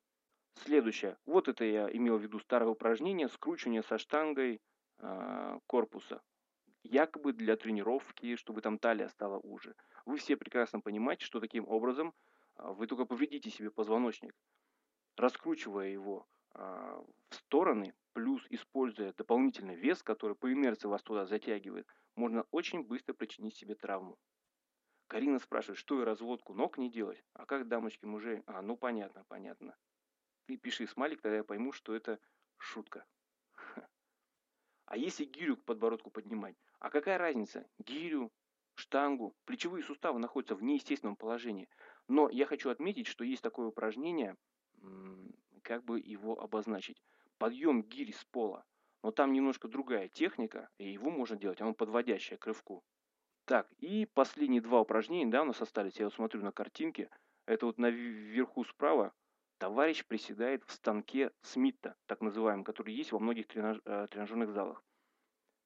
Следующее. 0.55 1.17
Вот 1.27 1.49
это 1.49 1.65
я 1.65 1.91
имел 1.91 2.19
в 2.19 2.23
виду 2.23 2.39
старое 2.39 2.69
упражнение 2.69 3.29
скручивание 3.29 3.83
со 3.83 3.99
штангой 3.99 4.61
э, 4.99 5.59
корпуса. 5.67 6.23
Якобы 6.83 7.33
для 7.33 7.57
тренировки, 7.57 8.37
чтобы 8.37 8.61
там 8.61 8.79
талия 8.79 9.09
стала 9.09 9.39
уже. 9.39 9.75
Вы 10.07 10.17
все 10.17 10.37
прекрасно 10.37 10.81
понимаете, 10.81 11.25
что 11.25 11.41
таким 11.41 11.69
образом 11.69 12.15
э, 12.57 12.73
вы 12.73 12.87
только 12.87 13.05
повредите 13.05 13.51
себе 13.51 13.71
позвоночник. 13.71 14.35
Раскручивая 15.17 15.89
его 15.89 16.27
э, 16.55 16.59
в 16.61 17.35
стороны, 17.35 17.95
плюс 18.13 18.45
используя 18.51 19.13
дополнительный 19.13 19.77
вес, 19.77 20.03
который 20.03 20.37
по 20.37 20.53
инерции 20.53 20.89
вас 20.89 21.03
туда 21.03 21.27
затягивает, 21.27 21.87
можно 22.17 22.45
очень 22.51 22.83
быстро 22.83 23.15
причинить 23.15 23.57
себе 23.57 23.75
травму. 23.75 24.19
Карина 25.07 25.39
спрашивает, 25.39 25.79
что 25.79 26.01
и 26.01 26.05
разводку 26.05 26.55
ног 26.55 26.79
не 26.79 26.91
делать? 26.91 27.23
А 27.35 27.45
как 27.47 27.67
дамочки 27.67 28.05
мужей? 28.05 28.43
А, 28.47 28.63
ну 28.63 28.77
понятно, 28.77 29.25
понятно. 29.29 29.77
Ты 30.51 30.57
пиши 30.57 30.89
смайлик, 30.89 31.23
тогда 31.23 31.37
я 31.37 31.45
пойму, 31.45 31.71
что 31.71 31.95
это 31.95 32.19
шутка. 32.59 33.07
А 34.87 34.97
если 34.97 35.25
гирю 35.25 35.57
к 35.57 35.65
подбородку 35.65 36.11
поднимать? 36.11 36.57
А 36.81 36.91
какая 36.91 37.19
разница? 37.19 37.69
Гирю, 37.79 38.33
штангу, 38.75 39.37
плечевые 39.45 39.85
суставы 39.85 40.19
находятся 40.19 40.57
в 40.57 40.63
неестественном 40.65 41.15
положении. 41.15 41.69
Но 42.09 42.29
я 42.29 42.47
хочу 42.47 42.69
отметить, 42.69 43.07
что 43.07 43.23
есть 43.23 43.45
такое 43.45 43.69
упражнение, 43.69 44.37
как 45.63 45.85
бы 45.85 46.01
его 46.01 46.41
обозначить. 46.41 47.01
Подъем 47.39 47.85
гири 47.85 48.11
с 48.11 48.25
пола. 48.25 48.65
Но 49.05 49.13
там 49.13 49.33
немножко 49.33 49.69
другая 49.69 50.09
техника, 50.09 50.69
и 50.79 50.91
его 50.91 51.11
можно 51.11 51.37
делать, 51.37 51.61
оно 51.61 51.75
подводящее 51.75 52.39
к 52.39 52.47
рывку. 52.49 52.83
Так, 53.45 53.71
и 53.79 54.05
последние 54.05 54.63
два 54.63 54.81
упражнения, 54.81 55.31
да, 55.31 55.43
у 55.43 55.45
нас 55.45 55.63
остались, 55.63 56.01
я 56.01 56.07
вот 56.07 56.15
смотрю 56.15 56.43
на 56.43 56.51
картинке. 56.51 57.09
Это 57.47 57.67
вот 57.67 57.79
наверху 57.79 58.65
справа 58.65 59.15
Товарищ 59.61 60.07
приседает 60.07 60.65
в 60.65 60.73
станке 60.73 61.33
Смита, 61.43 61.95
так 62.07 62.23
называемом, 62.23 62.65
который 62.65 62.95
есть 62.95 63.13
во 63.13 63.19
многих 63.19 63.47
тренаж, 63.47 63.79
э, 63.85 64.07
тренажерных 64.11 64.53
залах. 64.53 64.83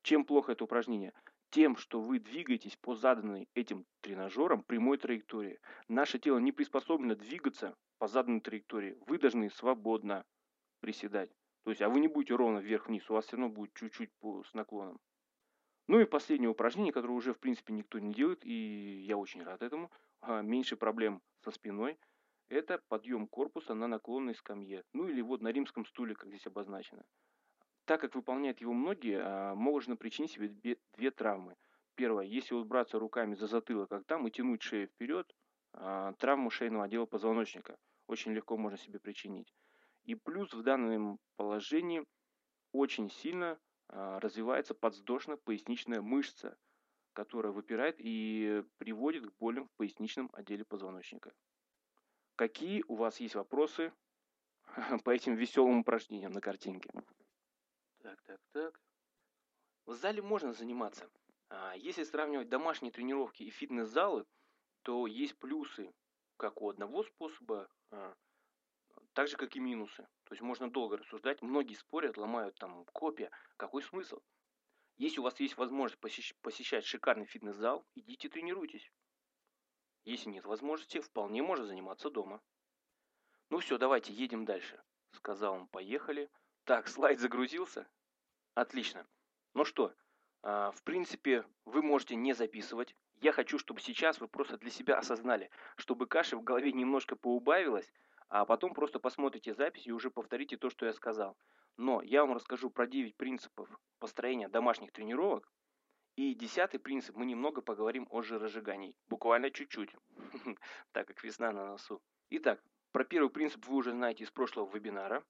Чем 0.02 0.24
плохо 0.24 0.50
это 0.50 0.64
упражнение? 0.64 1.12
Тем, 1.50 1.76
что 1.76 2.00
вы 2.00 2.18
двигаетесь 2.18 2.76
по 2.76 2.96
заданной 2.96 3.48
этим 3.54 3.86
тренажером 4.00 4.64
прямой 4.64 4.98
траектории. 4.98 5.60
Наше 5.86 6.18
тело 6.18 6.38
не 6.38 6.50
приспособлено 6.50 7.14
двигаться 7.14 7.76
по 7.98 8.08
заданной 8.08 8.40
траектории. 8.40 8.98
Вы 9.06 9.16
должны 9.18 9.48
свободно 9.48 10.24
приседать. 10.80 11.30
То 11.62 11.70
есть, 11.70 11.80
а 11.80 11.88
вы 11.88 12.00
не 12.00 12.08
будете 12.08 12.34
ровно 12.34 12.58
вверх-вниз, 12.58 13.08
у 13.08 13.14
вас 13.14 13.26
все 13.26 13.36
равно 13.36 13.54
будет 13.54 13.74
чуть-чуть 13.74 14.10
с 14.50 14.54
наклоном. 14.54 14.98
Ну 15.86 16.00
и 16.00 16.04
последнее 16.04 16.50
упражнение, 16.50 16.92
которое 16.92 17.14
уже 17.14 17.32
в 17.32 17.38
принципе 17.38 17.72
никто 17.72 18.00
не 18.00 18.12
делает, 18.12 18.44
и 18.44 19.04
я 19.06 19.16
очень 19.16 19.44
рад 19.44 19.62
этому. 19.62 19.92
А, 20.20 20.42
меньше 20.42 20.76
проблем 20.76 21.22
со 21.44 21.52
спиной– 21.52 21.96
это 22.54 22.80
подъем 22.88 23.26
корпуса 23.26 23.74
на 23.74 23.88
наклонной 23.88 24.34
скамье, 24.34 24.84
ну 24.92 25.08
или 25.08 25.20
вот 25.20 25.42
на 25.42 25.48
римском 25.48 25.84
стуле, 25.84 26.14
как 26.14 26.28
здесь 26.28 26.46
обозначено. 26.46 27.04
Так 27.84 28.00
как 28.00 28.14
выполняют 28.14 28.60
его 28.60 28.72
многие, 28.72 29.20
а, 29.20 29.54
можно 29.54 29.96
причинить 29.96 30.30
себе 30.30 30.78
две 30.96 31.10
травмы. 31.10 31.56
Первое, 31.96 32.24
если 32.24 32.54
вот 32.54 32.66
браться 32.66 32.98
руками 32.98 33.34
за 33.34 33.46
затылок, 33.46 33.90
как 33.90 34.04
там, 34.06 34.26
и 34.26 34.30
тянуть 34.30 34.62
шею 34.62 34.86
вперед, 34.86 35.30
а, 35.72 36.12
травму 36.14 36.50
шейного 36.50 36.84
отдела 36.84 37.06
позвоночника 37.06 37.76
очень 38.06 38.32
легко 38.32 38.56
можно 38.56 38.78
себе 38.78 39.00
причинить. 39.00 39.52
И 40.04 40.14
плюс 40.14 40.52
в 40.52 40.62
данном 40.62 41.18
положении 41.36 42.04
очень 42.72 43.10
сильно 43.10 43.58
а, 43.88 44.20
развивается 44.20 44.74
подвздошно-поясничная 44.74 46.02
мышца, 46.02 46.56
которая 47.12 47.52
выпирает 47.52 47.96
и 47.98 48.62
приводит 48.78 49.26
к 49.26 49.36
болям 49.38 49.66
в 49.66 49.72
поясничном 49.76 50.30
отделе 50.32 50.64
позвоночника. 50.64 51.32
Какие 52.36 52.84
у 52.88 52.96
вас 52.96 53.20
есть 53.20 53.36
вопросы 53.36 53.92
по 55.04 55.10
этим 55.10 55.34
веселым 55.36 55.80
упражнениям 55.80 56.32
на 56.32 56.40
картинке? 56.40 56.90
Так, 57.98 58.20
так, 58.22 58.40
так. 58.52 58.80
В 59.86 59.94
зале 59.94 60.20
можно 60.20 60.52
заниматься. 60.52 61.08
А 61.48 61.74
если 61.76 62.02
сравнивать 62.02 62.48
домашние 62.48 62.90
тренировки 62.90 63.44
и 63.44 63.50
фитнес-залы, 63.50 64.26
то 64.82 65.06
есть 65.06 65.38
плюсы 65.38 65.94
как 66.36 66.60
у 66.60 66.68
одного 66.68 67.04
способа, 67.04 67.70
а, 67.90 68.14
так 69.12 69.28
же, 69.28 69.36
как 69.36 69.54
и 69.54 69.60
минусы. 69.60 70.02
То 70.24 70.32
есть 70.32 70.42
можно 70.42 70.68
долго 70.68 70.96
рассуждать. 70.96 71.40
Многие 71.42 71.74
спорят, 71.74 72.16
ломают 72.16 72.56
там 72.56 72.84
копия. 72.86 73.30
Какой 73.56 73.82
смысл? 73.82 74.20
Если 74.96 75.20
у 75.20 75.22
вас 75.22 75.38
есть 75.38 75.56
возможность 75.56 76.00
посещать 76.00 76.84
шикарный 76.84 77.26
фитнес-зал, 77.26 77.86
идите 77.94 78.28
тренируйтесь. 78.28 78.90
Если 80.04 80.28
нет 80.28 80.44
возможности, 80.44 81.00
вполне 81.00 81.42
можно 81.42 81.66
заниматься 81.66 82.10
дома. 82.10 82.42
Ну 83.48 83.58
все, 83.58 83.78
давайте 83.78 84.12
едем 84.12 84.44
дальше. 84.44 84.82
Сказал 85.12 85.54
он, 85.54 85.66
поехали. 85.66 86.30
Так, 86.64 86.88
слайд 86.88 87.20
загрузился? 87.20 87.88
Отлично. 88.54 89.06
Ну 89.54 89.64
что, 89.64 89.94
а, 90.42 90.72
в 90.72 90.82
принципе, 90.82 91.46
вы 91.64 91.82
можете 91.82 92.16
не 92.16 92.34
записывать. 92.34 92.94
Я 93.20 93.32
хочу, 93.32 93.58
чтобы 93.58 93.80
сейчас 93.80 94.20
вы 94.20 94.28
просто 94.28 94.58
для 94.58 94.70
себя 94.70 94.98
осознали, 94.98 95.50
чтобы 95.76 96.06
каши 96.06 96.36
в 96.36 96.42
голове 96.42 96.72
немножко 96.72 97.16
поубавилась, 97.16 97.90
а 98.28 98.44
потом 98.44 98.74
просто 98.74 98.98
посмотрите 98.98 99.54
запись 99.54 99.86
и 99.86 99.92
уже 99.92 100.10
повторите 100.10 100.58
то, 100.58 100.68
что 100.68 100.84
я 100.84 100.92
сказал. 100.92 101.38
Но 101.78 102.02
я 102.02 102.26
вам 102.26 102.34
расскажу 102.34 102.68
про 102.68 102.86
9 102.86 103.16
принципов 103.16 103.68
построения 103.98 104.48
домашних 104.48 104.92
тренировок, 104.92 105.50
и 106.16 106.34
десятый 106.34 106.78
принцип, 106.78 107.16
мы 107.16 107.26
немного 107.26 107.60
поговорим 107.60 108.06
о 108.10 108.22
жиросжигании. 108.22 108.96
Буквально 109.08 109.50
чуть-чуть, 109.50 109.90
так 110.92 111.08
как 111.08 111.22
весна 111.24 111.52
на 111.52 111.66
носу. 111.66 112.00
Итак, 112.30 112.62
про 112.92 113.04
первый 113.04 113.30
принцип 113.30 113.66
вы 113.66 113.76
уже 113.76 113.90
знаете 113.90 114.24
из 114.24 114.30
прошлого 114.30 114.70
вебинара, 114.72 115.24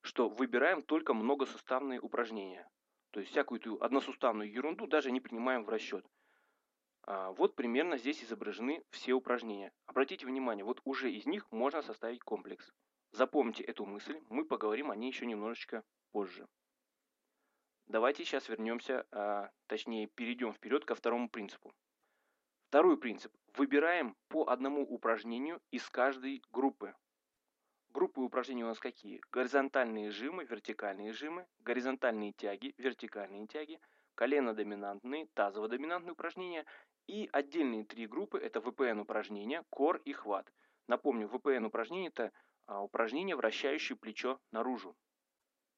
что 0.00 0.28
выбираем 0.28 0.82
только 0.82 1.14
многосуставные 1.14 2.00
упражнения. 2.00 2.68
То 3.10 3.20
есть 3.20 3.32
всякую 3.32 3.60
эту 3.60 3.82
односуставную 3.82 4.50
ерунду 4.50 4.86
даже 4.86 5.10
не 5.10 5.20
принимаем 5.20 5.64
в 5.64 5.68
расчет. 5.68 6.06
А 7.02 7.32
вот 7.32 7.54
примерно 7.54 7.98
здесь 7.98 8.22
изображены 8.22 8.84
все 8.90 9.12
упражнения. 9.12 9.72
Обратите 9.86 10.24
внимание, 10.24 10.64
вот 10.64 10.80
уже 10.84 11.12
из 11.12 11.26
них 11.26 11.50
можно 11.50 11.82
составить 11.82 12.22
комплекс. 12.22 12.72
Запомните 13.10 13.64
эту 13.64 13.84
мысль, 13.84 14.18
мы 14.30 14.46
поговорим 14.46 14.90
о 14.90 14.96
ней 14.96 15.08
еще 15.08 15.26
немножечко 15.26 15.84
позже. 16.12 16.48
Давайте 17.92 18.24
сейчас 18.24 18.48
вернемся, 18.48 19.06
а, 19.10 19.50
точнее 19.66 20.06
перейдем 20.06 20.54
вперед 20.54 20.86
ко 20.86 20.94
второму 20.94 21.28
принципу. 21.28 21.74
Второй 22.68 22.96
принцип. 22.96 23.30
Выбираем 23.54 24.16
по 24.28 24.48
одному 24.48 24.80
упражнению 24.80 25.60
из 25.70 25.86
каждой 25.90 26.42
группы. 26.52 26.94
Группы 27.90 28.22
упражнений 28.22 28.64
у 28.64 28.68
нас 28.68 28.78
какие? 28.78 29.20
Горизонтальные 29.30 30.10
жимы, 30.10 30.44
вертикальные 30.44 31.12
жимы, 31.12 31.46
горизонтальные 31.60 32.32
тяги, 32.32 32.74
вертикальные 32.78 33.46
тяги, 33.46 33.78
колено-доминантные, 34.14 35.28
тазово-доминантные 35.34 36.12
упражнения 36.12 36.64
и 37.08 37.28
отдельные 37.30 37.84
три 37.84 38.06
группы– 38.06 38.38
это 38.42 38.62
ВПН 38.62 39.00
упражнения, 39.00 39.64
кор 39.68 39.98
и 40.06 40.14
хват. 40.14 40.50
Напомню, 40.88 41.28
ВПН 41.28 41.66
упражнение– 41.66 42.08
это 42.14 42.32
а, 42.64 42.82
упражнение, 42.82 43.36
вращающее 43.36 43.98
плечо 43.98 44.40
наружу. 44.50 44.96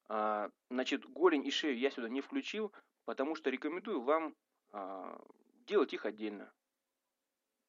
А, 0.07 0.49
значит, 0.69 1.05
голень 1.05 1.45
и 1.45 1.51
шею 1.51 1.77
я 1.77 1.89
сюда 1.89 2.09
не 2.09 2.21
включил, 2.21 2.73
потому 3.05 3.35
что 3.35 3.49
рекомендую 3.49 4.01
вам 4.01 4.35
а, 4.71 5.19
делать 5.65 5.93
их 5.93 6.05
отдельно. 6.05 6.51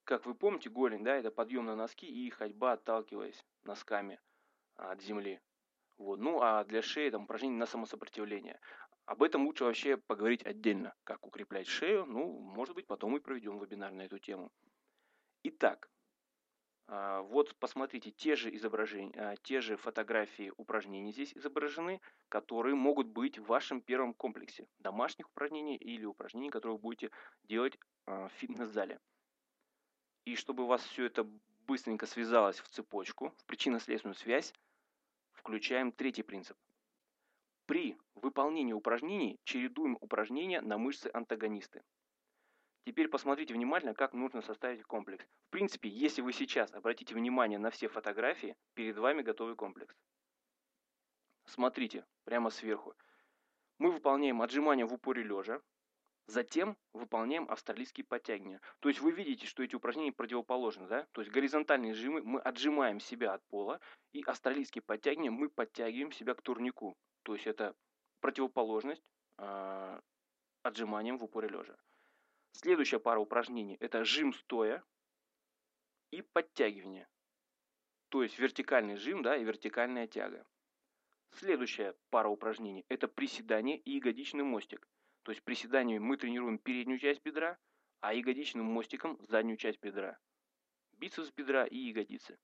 Как 0.04 0.24
вы 0.26 0.34
помните, 0.34 0.70
голень, 0.70 1.02
да, 1.02 1.16
это 1.16 1.30
подъем 1.30 1.66
на 1.66 1.74
носки 1.74 2.06
и 2.06 2.30
ходьба, 2.30 2.72
отталкиваясь 2.72 3.44
носками 3.64 4.20
от 4.76 5.02
земли. 5.02 5.40
Вот. 5.98 6.20
Ну, 6.20 6.40
а 6.42 6.64
для 6.64 6.82
шеи 6.82 7.10
там 7.10 7.24
упражнение 7.24 7.58
на 7.58 7.66
самосопротивление. 7.66 8.60
Об 9.06 9.22
этом 9.22 9.46
лучше 9.46 9.64
вообще 9.64 9.96
поговорить 9.96 10.44
отдельно. 10.44 10.94
Как 11.04 11.26
укреплять 11.26 11.66
шею, 11.66 12.06
ну, 12.06 12.38
может 12.38 12.74
быть, 12.74 12.86
потом 12.86 13.16
и 13.16 13.20
проведем 13.20 13.58
вебинар 13.58 13.92
на 13.92 14.02
эту 14.02 14.18
тему. 14.18 14.52
Итак, 15.44 15.88
вот 16.88 17.54
посмотрите, 17.56 18.12
те 18.12 18.36
же 18.36 18.54
изображения, 18.54 19.12
а, 19.16 19.36
те 19.36 19.60
же 19.60 19.76
фотографии 19.76 20.52
упражнений 20.56 21.12
здесь 21.12 21.36
изображены, 21.36 22.00
которые 22.28 22.76
могут 22.76 23.08
быть 23.08 23.38
в 23.38 23.46
вашем 23.46 23.80
первом 23.80 24.14
комплексе 24.14 24.68
домашних 24.78 25.28
упражнений 25.28 25.76
или 25.76 26.04
упражнений, 26.04 26.50
которые 26.50 26.76
вы 26.76 26.82
будете 26.82 27.10
делать 27.42 27.76
а, 28.06 28.28
в 28.28 28.32
фитнес-зале. 28.34 29.00
И 30.24 30.36
чтобы 30.36 30.62
у 30.64 30.66
вас 30.66 30.84
все 30.84 31.06
это 31.06 31.26
быстренько 31.66 32.06
связалось 32.06 32.60
в 32.60 32.68
цепочку, 32.68 33.34
в 33.38 33.44
причинно-следственную 33.46 34.14
связь, 34.14 34.54
включаем 35.32 35.90
третий 35.90 36.22
принцип. 36.22 36.56
При 37.66 37.98
выполнении 38.14 38.72
упражнений 38.72 39.40
чередуем 39.42 39.98
упражнения 40.00 40.60
на 40.60 40.78
мышцы-антагонисты. 40.78 41.82
Теперь 42.86 43.08
посмотрите 43.08 43.52
внимательно, 43.52 43.94
как 43.94 44.12
нужно 44.12 44.42
составить 44.42 44.84
комплекс. 44.84 45.26
В 45.48 45.50
принципе, 45.50 45.88
если 45.88 46.22
вы 46.22 46.32
сейчас 46.32 46.72
обратите 46.72 47.16
внимание 47.16 47.58
на 47.58 47.72
все 47.72 47.88
фотографии, 47.88 48.56
перед 48.74 48.96
вами 48.96 49.22
готовый 49.22 49.56
комплекс. 49.56 49.92
Смотрите, 51.46 52.06
прямо 52.22 52.48
сверху. 52.48 52.94
Мы 53.78 53.90
выполняем 53.90 54.40
отжимания 54.40 54.86
в 54.86 54.94
упоре 54.94 55.24
лежа. 55.24 55.60
Затем 56.28 56.76
выполняем 56.92 57.50
австралийские 57.50 58.04
подтягивания. 58.04 58.60
То 58.78 58.88
есть 58.88 59.00
вы 59.00 59.10
видите, 59.10 59.48
что 59.48 59.64
эти 59.64 59.74
упражнения 59.74 60.12
противоположны, 60.12 60.86
да? 60.86 61.08
То 61.10 61.22
есть 61.22 61.32
горизонтальные 61.32 61.92
жимы 61.92 62.22
мы 62.22 62.40
отжимаем 62.40 63.00
себя 63.00 63.34
от 63.34 63.44
пола, 63.48 63.80
и 64.12 64.22
австралийские 64.22 64.82
подтягивания 64.82 65.32
мы 65.32 65.48
подтягиваем 65.48 66.12
себя 66.12 66.34
к 66.34 66.42
турнику. 66.42 66.96
То 67.24 67.34
есть 67.34 67.48
это 67.48 67.74
противоположность 68.20 69.02
э, 69.38 70.00
отжиманиям 70.62 71.18
в 71.18 71.24
упоре 71.24 71.48
лежа. 71.48 71.76
Следующая 72.56 72.98
пара 72.98 73.20
упражнений– 73.20 73.76
это 73.80 74.02
жим 74.02 74.32
стоя 74.32 74.82
и 76.10 76.22
подтягивание. 76.22 77.06
То 78.08 78.22
есть 78.22 78.38
вертикальный 78.38 78.96
жим 78.96 79.22
да, 79.22 79.36
и 79.36 79.44
вертикальная 79.44 80.06
тяга. 80.06 80.46
Следующая 81.32 81.94
пара 82.08 82.30
упражнений– 82.30 82.86
это 82.88 83.08
приседание 83.08 83.76
и 83.76 83.96
ягодичный 83.96 84.42
мостик. 84.42 84.88
То 85.22 85.32
есть 85.32 85.44
приседаниями 85.44 86.02
мы 86.02 86.16
тренируем 86.16 86.56
переднюю 86.56 86.98
часть 86.98 87.20
бедра, 87.22 87.58
а 88.00 88.14
ягодичным 88.14 88.64
мостиком 88.64 89.18
заднюю 89.28 89.58
часть 89.58 89.82
бедра. 89.82 90.18
Бицепс 90.92 91.30
бедра 91.32 91.66
и 91.66 91.76
ягодицы. 91.76 92.38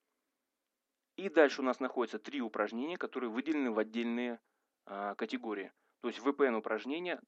И 1.17 1.31
дальше 1.31 1.63
у 1.63 1.65
нас 1.65 1.81
находятся 1.81 2.19
три 2.19 2.43
упражнения, 2.43 2.99
которые 2.99 3.31
выделены 3.31 3.71
в 3.71 3.79
отдельные 3.79 4.41
а, 4.85 5.15
категории. 5.15 5.73
То 6.03 6.09
есть 6.09 6.21
ВПН 6.21 6.55
упражнения 6.57 7.19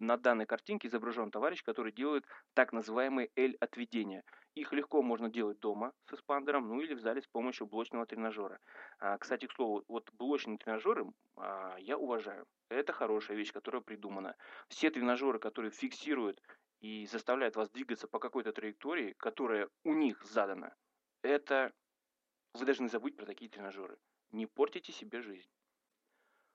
на 0.00 0.16
данной 0.16 0.46
картинке 0.46 0.88
изображен 0.88 1.30
товарищ, 1.30 1.62
который 1.62 1.92
делает 1.92 2.24
так 2.54 2.72
называемые 2.72 3.30
L-отведения. 3.36 4.24
Их 4.54 4.72
легко 4.72 5.02
можно 5.02 5.30
делать 5.30 5.60
дома 5.60 5.92
с 6.08 6.14
эспандером, 6.14 6.68
ну 6.68 6.80
или 6.80 6.94
в 6.94 7.00
зале 7.00 7.22
с 7.22 7.26
помощью 7.28 7.66
блочного 7.66 8.06
тренажера. 8.06 8.58
А, 8.98 9.16
кстати, 9.18 9.46
к 9.46 9.52
слову, 9.52 9.84
вот 9.86 10.10
блочные 10.14 10.58
тренажеры 10.58 11.06
а, 11.36 11.76
я 11.78 11.96
уважаю. 11.96 12.46
Это 12.68 12.92
хорошая 12.92 13.36
вещь, 13.36 13.52
которая 13.52 13.82
придумана. 13.82 14.34
Все 14.68 14.90
тренажеры, 14.90 15.38
которые 15.38 15.70
фиксируют 15.70 16.42
и 16.80 17.06
заставляют 17.06 17.56
вас 17.56 17.70
двигаться 17.70 18.08
по 18.08 18.18
какой-то 18.18 18.52
траектории, 18.52 19.14
которая 19.18 19.68
у 19.84 19.94
них 19.94 20.24
задана, 20.24 20.74
это 21.22 21.72
вы 22.54 22.64
должны 22.64 22.88
забыть 22.88 23.16
про 23.16 23.26
такие 23.26 23.50
тренажеры. 23.50 23.98
Не 24.32 24.46
портите 24.46 24.92
себе 24.92 25.20
жизнь. 25.20 25.48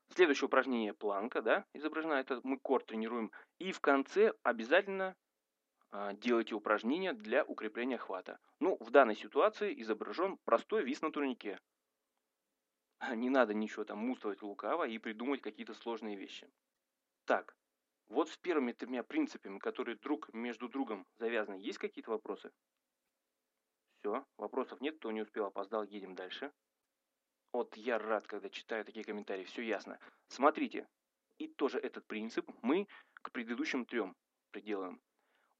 Следующее 0.09 0.45
упражнение 0.45 0.93
планка, 0.93 1.41
да, 1.41 1.65
изображено, 1.73 2.13
это 2.13 2.39
мы 2.43 2.57
кор 2.59 2.83
тренируем. 2.83 3.31
И 3.57 3.71
в 3.71 3.81
конце 3.81 4.33
обязательно 4.43 5.15
а, 5.91 6.13
делайте 6.13 6.55
упражнения 6.55 7.13
для 7.13 7.43
укрепления 7.43 7.97
хвата. 7.97 8.39
Ну, 8.59 8.77
в 8.79 8.91
данной 8.91 9.15
ситуации 9.15 9.81
изображен 9.81 10.37
простой 10.45 10.83
вис 10.83 11.01
на 11.01 11.11
турнике. 11.11 11.59
Не 13.15 13.29
надо 13.29 13.53
ничего 13.53 13.83
там 13.83 13.99
муствовать 13.99 14.41
лукаво 14.41 14.87
и 14.87 14.97
придумать 14.97 15.41
какие-то 15.41 15.73
сложные 15.73 16.15
вещи. 16.15 16.49
Так, 17.25 17.55
вот 18.07 18.29
с 18.29 18.37
первыми 18.37 18.71
тремя 18.71 19.03
принципами, 19.03 19.57
которые 19.57 19.97
друг 19.97 20.33
между 20.33 20.69
другом 20.69 21.05
завязаны, 21.17 21.55
есть 21.55 21.79
какие-то 21.79 22.11
вопросы? 22.11 22.51
Все, 23.99 24.23
вопросов 24.37 24.81
нет, 24.81 24.97
кто 24.97 25.11
не 25.11 25.21
успел, 25.21 25.45
опоздал, 25.45 25.83
едем 25.83 26.13
дальше. 26.13 26.51
Вот 27.55 27.77
я 27.77 27.97
рад, 27.97 28.27
когда 28.27 28.49
читаю 28.49 28.83
такие 28.83 29.05
комментарии, 29.05 29.45
все 29.45 29.61
ясно. 29.61 29.97
Смотрите, 30.27 30.89
и 31.37 31.47
тоже 31.47 31.79
этот 31.79 32.05
принцип 32.05 32.51
мы 32.61 32.85
к 33.13 33.31
предыдущим 33.31 33.85
трем 33.85 34.13
приделаем. 34.51 34.99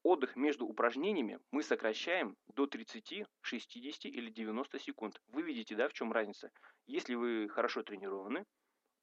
Отдых 0.04 0.36
между 0.36 0.66
упражнениями 0.68 1.40
мы 1.52 1.64
сокращаем 1.64 2.36
до 2.48 2.68
30, 2.68 3.24
60 3.40 4.06
или 4.08 4.30
90 4.30 4.78
секунд. 4.80 5.22
Вы 5.28 5.44
видите, 5.44 5.74
да, 5.78 5.88
в 5.88 5.94
чем 5.94 6.12
разница? 6.12 6.52
Если 6.86 7.16
вы 7.16 7.48
хорошо 7.48 7.82
тренированы, 7.82 8.44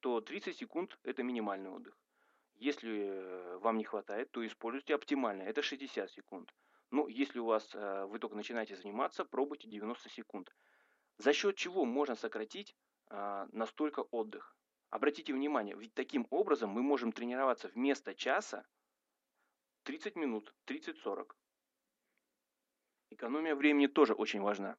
то 0.00 0.20
30 0.20 0.54
секунд– 0.54 0.98
это 1.02 1.22
минимальный 1.22 1.70
отдых. 1.70 1.96
Если 2.56 3.06
э, 3.08 3.56
вам 3.56 3.78
не 3.78 3.84
хватает, 3.84 4.30
то 4.32 4.46
используйте 4.46 4.94
оптимально, 4.94 5.44
это 5.44 5.62
60 5.62 6.10
секунд. 6.10 6.52
Но 6.90 7.08
если 7.08 7.38
у 7.38 7.46
вас 7.46 7.74
э, 7.74 8.04
вы 8.04 8.18
только 8.18 8.36
начинаете 8.36 8.76
заниматься, 8.76 9.24
пробуйте 9.24 9.66
90 9.66 10.10
секунд. 10.10 10.52
За 11.18 11.32
счет 11.32 11.56
чего 11.56 11.84
можно 11.84 12.14
сократить 12.14 12.74
а, 13.06 13.48
настолько 13.52 14.00
отдых? 14.00 14.56
Обратите 14.90 15.32
внимание, 15.32 15.74
ведь 15.76 15.94
таким 15.94 16.26
образом 16.30 16.70
мы 16.70 16.82
можем 16.82 17.12
тренироваться 17.12 17.68
вместо 17.68 18.14
часа 18.14 18.66
30 19.84 20.16
минут, 20.16 20.54
30-40. 20.66 21.32
Экономия 23.10 23.54
времени 23.54 23.86
тоже 23.86 24.14
очень 24.14 24.40
важна. 24.40 24.76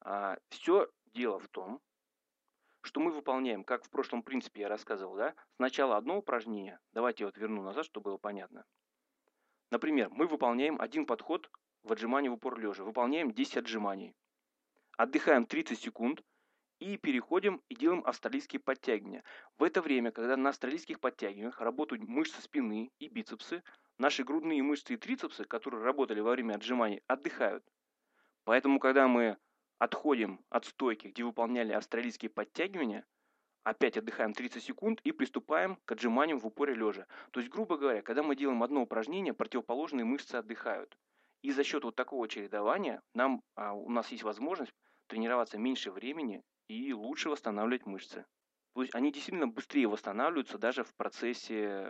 А, 0.00 0.38
все 0.50 0.90
дело 1.06 1.38
в 1.38 1.48
том, 1.48 1.80
что 2.82 3.00
мы 3.00 3.10
выполняем, 3.10 3.64
как 3.64 3.84
в 3.84 3.90
прошлом 3.90 4.22
принципе 4.22 4.62
я 4.62 4.68
рассказывал, 4.68 5.16
да, 5.16 5.34
сначала 5.56 5.96
одно 5.96 6.18
упражнение, 6.18 6.78
давайте 6.92 7.24
я 7.24 7.28
вот 7.28 7.36
верну 7.36 7.62
назад, 7.62 7.84
чтобы 7.84 8.04
было 8.04 8.18
понятно. 8.18 8.64
Например, 9.70 10.08
мы 10.10 10.26
выполняем 10.26 10.80
один 10.80 11.06
подход 11.06 11.50
в 11.82 11.92
отжимании 11.92 12.28
в 12.28 12.34
упор 12.34 12.58
лежа, 12.58 12.84
выполняем 12.84 13.32
10 13.32 13.56
отжиманий, 13.56 14.14
отдыхаем 14.96 15.46
30 15.46 15.78
секунд 15.78 16.22
и 16.78 16.96
переходим 16.96 17.62
и 17.68 17.74
делаем 17.74 18.02
австралийские 18.04 18.60
подтягивания. 18.60 19.24
В 19.58 19.62
это 19.62 19.80
время, 19.80 20.10
когда 20.10 20.36
на 20.36 20.50
австралийских 20.50 21.00
подтягиваниях 21.00 21.60
работают 21.60 22.02
мышцы 22.02 22.42
спины 22.42 22.90
и 22.98 23.08
бицепсы, 23.08 23.62
Наши 23.98 24.24
грудные 24.24 24.62
мышцы 24.62 24.92
и 24.92 24.96
трицепсы, 24.98 25.44
которые 25.44 25.82
работали 25.82 26.20
во 26.20 26.32
время 26.32 26.54
отжиманий, 26.54 27.02
отдыхают. 27.06 27.64
Поэтому, 28.44 28.78
когда 28.78 29.08
мы 29.08 29.38
отходим 29.78 30.44
от 30.50 30.66
стойки, 30.66 31.08
где 31.08 31.24
выполняли 31.24 31.72
австралийские 31.72 32.30
подтягивания, 32.30 33.06
опять 33.64 33.96
отдыхаем 33.96 34.34
30 34.34 34.62
секунд 34.62 35.00
и 35.02 35.12
приступаем 35.12 35.78
к 35.86 35.92
отжиманиям 35.92 36.38
в 36.38 36.46
упоре 36.46 36.74
лежа. 36.74 37.06
То 37.30 37.40
есть, 37.40 37.50
грубо 37.50 37.78
говоря, 37.78 38.02
когда 38.02 38.22
мы 38.22 38.36
делаем 38.36 38.62
одно 38.62 38.82
упражнение, 38.82 39.32
противоположные 39.32 40.04
мышцы 40.04 40.34
отдыхают. 40.34 40.94
И 41.42 41.52
за 41.52 41.64
счет 41.64 41.84
вот 41.84 41.94
такого 41.94 42.28
чередования 42.28 43.02
нам, 43.14 43.42
а, 43.54 43.72
у 43.72 43.88
нас 43.90 44.10
есть 44.10 44.22
возможность 44.22 44.72
тренироваться 45.06 45.58
меньше 45.58 45.90
времени 45.90 46.42
и 46.68 46.92
лучше 46.92 47.28
восстанавливать 47.30 47.86
мышцы. 47.86 48.26
То 48.74 48.82
есть 48.82 48.94
они 48.94 49.12
действительно 49.12 49.48
быстрее 49.48 49.88
восстанавливаются 49.88 50.58
даже 50.58 50.84
в 50.84 50.94
процессе 50.96 51.88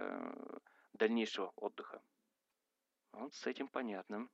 дальнейшего 0.92 1.52
отдыха. 1.56 2.02
Вот 3.12 3.34
с 3.34 3.46
этим 3.46 3.68
понятно. 3.68 4.28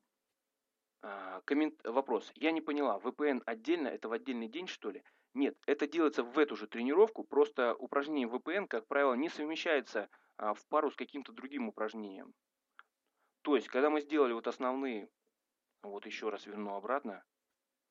А, 1.02 1.40
коммент... 1.42 1.80
Вопрос. 1.84 2.30
Я 2.34 2.52
не 2.52 2.60
поняла, 2.60 2.98
VPN 2.98 3.42
отдельно, 3.46 3.88
это 3.88 4.08
в 4.08 4.12
отдельный 4.12 4.48
день, 4.48 4.66
что 4.66 4.90
ли? 4.90 5.02
Нет, 5.34 5.56
это 5.66 5.86
делается 5.86 6.22
в 6.22 6.38
эту 6.38 6.56
же 6.56 6.66
тренировку, 6.66 7.24
просто 7.24 7.74
упражнение 7.74 8.28
VPN, 8.28 8.66
как 8.68 8.86
правило, 8.86 9.14
не 9.14 9.28
совмещается 9.28 10.08
а, 10.36 10.54
в 10.54 10.66
пару 10.66 10.90
с 10.90 10.96
каким-то 10.96 11.32
другим 11.32 11.68
упражнением. 11.68 12.34
То 13.42 13.56
есть, 13.56 13.68
когда 13.68 13.90
мы 13.90 14.00
сделали 14.00 14.32
вот 14.32 14.46
основные, 14.46 15.08
вот 15.82 16.06
еще 16.06 16.28
раз 16.28 16.46
верну 16.46 16.74
обратно, 16.74 17.24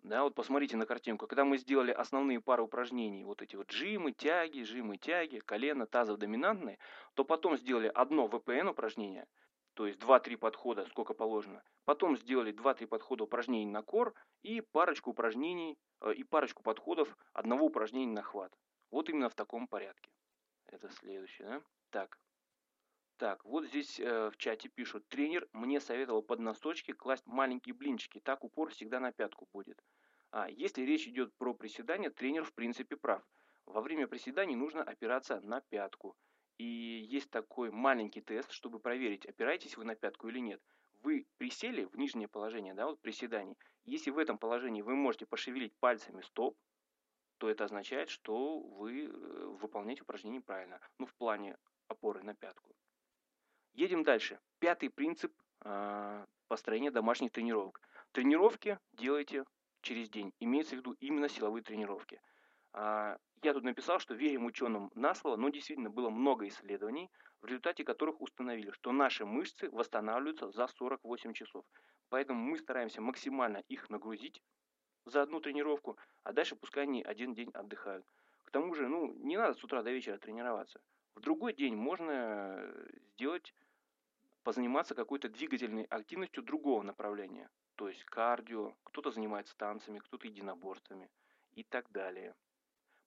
да, 0.04 0.24
вот 0.24 0.34
посмотрите 0.34 0.78
на 0.78 0.86
картинку. 0.86 1.28
Когда 1.28 1.46
мы 1.46 1.58
сделали 1.58 1.92
основные 1.92 2.42
пары 2.42 2.64
упражнений, 2.64 3.24
вот 3.24 3.42
эти 3.42 3.56
вот 3.56 3.70
жимы, 3.70 4.14
тяги, 4.14 4.64
жимы, 4.64 4.98
тяги, 4.98 5.40
колено, 5.40 5.86
тазов 5.86 6.18
доминантные, 6.18 6.80
то 7.14 7.24
потом 7.24 7.56
сделали 7.56 7.92
одно 7.94 8.28
ВПН 8.28 8.70
упражнение, 8.70 9.28
то 9.76 9.86
есть 9.86 10.00
2-3 10.00 10.38
подхода, 10.38 10.86
сколько 10.88 11.14
положено. 11.14 11.62
Потом 11.86 12.18
сделали 12.18 12.54
2-3 12.54 12.88
подхода 12.88 13.26
упражнений 13.26 13.72
на 13.72 13.84
кор 13.84 14.16
и 14.42 14.62
парочку 14.62 15.12
упражнений 15.12 15.78
э, 16.02 16.14
и 16.14 16.24
парочку 16.24 16.64
подходов 16.64 17.16
одного 17.34 17.66
упражнения 17.66 18.14
на 18.14 18.24
хват. 18.24 18.52
Вот 18.90 19.10
именно 19.10 19.30
в 19.30 19.36
таком 19.36 19.68
порядке. 19.68 20.12
Это 20.66 20.90
следующее, 20.90 21.48
да? 21.48 21.62
Так. 21.92 22.18
Так, 23.22 23.46
вот 23.46 23.66
здесь 23.68 24.00
э, 24.00 24.32
в 24.32 24.38
чате 24.38 24.68
пишут, 24.68 25.08
тренер 25.08 25.48
мне 25.54 25.80
советовал 25.80 26.24
под 26.24 26.40
носочки 26.40 26.92
класть 26.92 27.28
маленькие 27.28 27.76
блинчики, 27.76 28.20
так 28.20 28.44
упор 28.44 28.72
всегда 28.72 29.00
на 29.00 29.12
пятку 29.12 29.48
будет. 29.54 29.80
А 30.32 30.50
если 30.50 30.82
речь 30.82 31.08
идет 31.08 31.32
про 31.36 31.54
приседания, 31.54 32.10
тренер 32.10 32.44
в 32.44 32.52
принципе 32.56 32.96
прав. 32.96 33.22
Во 33.68 33.82
время 33.82 34.08
приседаний 34.08 34.56
нужно 34.56 34.82
опираться 34.82 35.40
на 35.42 35.62
пятку. 35.62 36.18
И 36.58 36.66
есть 36.66 37.30
такой 37.30 37.70
маленький 37.70 38.22
тест, 38.22 38.50
чтобы 38.50 38.80
проверить, 38.80 39.28
опираетесь 39.28 39.78
вы 39.78 39.86
на 39.86 39.94
пятку 39.94 40.28
или 40.30 40.40
нет. 40.40 40.60
Вы 41.04 41.28
присели 41.38 41.86
в 41.86 41.96
нижнее 41.98 42.28
положение, 42.28 42.74
да, 42.74 42.88
вот 42.88 43.00
приседаний. 43.02 43.56
Если 43.86 44.10
в 44.10 44.18
этом 44.18 44.40
положении 44.40 44.82
вы 44.82 44.96
можете 44.96 45.28
пошевелить 45.28 45.76
пальцами 45.76 46.24
стоп, 46.24 46.58
то 47.38 47.52
это 47.52 47.66
означает, 47.66 48.10
что 48.10 48.62
вы 48.62 49.04
э, 49.04 49.46
выполняете 49.62 50.02
упражнение 50.02 50.42
правильно. 50.42 50.80
Ну, 50.98 51.06
в 51.06 51.14
плане 51.14 51.56
опоры 51.88 52.24
на 52.24 52.34
пятку. 52.34 52.71
Едем 53.74 54.04
дальше. 54.04 54.40
Пятый 54.60 54.90
принцип 54.90 55.34
э, 55.64 56.26
построения 56.48 56.92
домашних 56.92 57.32
тренировок. 57.32 57.80
Тренировки 58.12 58.78
делайте 58.94 59.46
через 59.82 60.10
день. 60.10 60.34
Имеется 60.40 60.76
в 60.76 60.80
виду 60.80 60.92
именно 61.00 61.30
силовые 61.30 61.64
тренировки. 61.64 62.22
Э, 62.74 63.18
я 63.44 63.54
тут 63.54 63.64
написал, 63.64 64.00
что 64.00 64.14
верим 64.14 64.46
ученым 64.46 64.92
на 64.94 65.16
слово, 65.16 65.38
но 65.38 65.50
действительно 65.50 65.90
было 65.90 66.10
много 66.10 66.48
исследований, 66.48 67.10
в 67.42 67.46
результате 67.46 67.84
которых 67.84 68.22
установили, 68.22 68.72
что 68.72 68.92
наши 68.92 69.26
мышцы 69.26 69.70
восстанавливаются 69.72 70.52
за 70.52 70.68
48 70.68 71.34
часов. 71.34 71.66
Поэтому 72.10 72.44
мы 72.44 72.58
стараемся 72.58 73.02
максимально 73.02 73.64
их 73.70 73.90
нагрузить 73.90 74.44
за 75.06 75.24
одну 75.24 75.40
тренировку, 75.40 75.98
а 76.24 76.34
дальше 76.34 76.56
пускай 76.56 76.84
они 76.84 77.02
один 77.02 77.34
день 77.34 77.50
отдыхают. 77.54 78.06
К 78.44 78.52
тому 78.52 78.76
же, 78.76 78.88
ну, 78.88 79.14
не 79.14 79.38
надо 79.38 79.54
с 79.54 79.64
утра 79.64 79.82
до 79.82 79.92
вечера 79.92 80.18
тренироваться. 80.18 80.82
В 81.16 81.22
другой 81.22 81.54
день 81.54 81.76
можно 81.76 82.62
сделать 83.14 83.54
позаниматься 84.44 84.96
какой-то 84.96 85.30
двигательной 85.30 85.84
активностью 85.84 86.44
другого 86.44 86.84
направления. 86.84 87.50
То 87.76 87.88
есть 87.88 88.04
кардио, 88.06 88.76
кто-то 88.84 89.12
занимается 89.12 89.56
танцами, 89.58 90.00
кто-то 90.00 90.28
единоборствами 90.28 91.10
и 91.54 91.64
так 91.64 91.90
далее. 91.92 92.36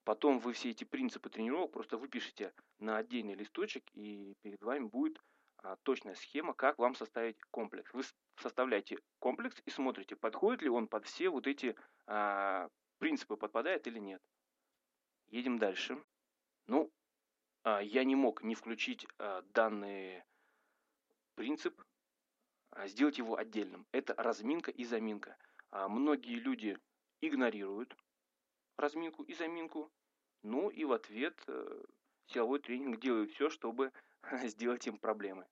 Потом 0.03 0.39
вы 0.39 0.53
все 0.53 0.69
эти 0.69 0.83
принципы 0.83 1.29
тренировок 1.29 1.71
просто 1.71 1.97
выпишите 1.97 2.53
на 2.79 2.97
отдельный 2.97 3.33
листочек, 3.33 3.83
и 3.93 4.35
перед 4.41 4.61
вами 4.61 4.85
будет 4.85 5.19
а, 5.57 5.77
точная 5.77 6.13
схема, 6.13 6.53
как 6.53 6.77
вам 6.77 6.93
составить 6.93 7.41
комплекс. 7.49 7.91
Вы 7.91 8.03
составляете 8.37 8.99
комплекс 9.19 9.59
и 9.65 9.71
смотрите, 9.71 10.15
подходит 10.15 10.61
ли 10.61 10.69
он 10.69 10.87
под 10.87 11.05
все 11.05 11.29
вот 11.29 11.47
эти 11.47 11.75
а, 12.05 12.69
принципы, 12.99 13.35
подпадает 13.35 13.87
или 13.87 13.97
нет. 13.97 14.21
Едем 15.29 15.57
дальше. 15.57 15.97
Ну, 16.67 16.91
а, 17.63 17.81
я 17.81 18.03
не 18.03 18.15
мог 18.15 18.43
не 18.43 18.53
включить 18.53 19.07
а, 19.17 19.41
данный 19.53 20.23
принцип, 21.35 21.81
а, 22.71 22.87
сделать 22.87 23.17
его 23.17 23.37
отдельным. 23.37 23.85
Это 23.91 24.13
разминка 24.15 24.71
и 24.71 24.83
заминка. 24.83 25.37
А, 25.71 25.87
многие 25.87 26.35
люди 26.35 26.77
игнорируют 27.21 27.95
разминку 28.77 29.23
и 29.23 29.33
заминку, 29.33 29.91
ну 30.43 30.69
и 30.69 30.83
в 30.83 30.91
ответ 30.91 31.41
э, 31.47 31.83
силовой 32.27 32.59
тренинг 32.59 32.99
делает 32.99 33.31
все, 33.31 33.49
чтобы 33.49 33.91
сделать 34.43 34.85
им 34.87 34.97
проблемы. 34.97 35.47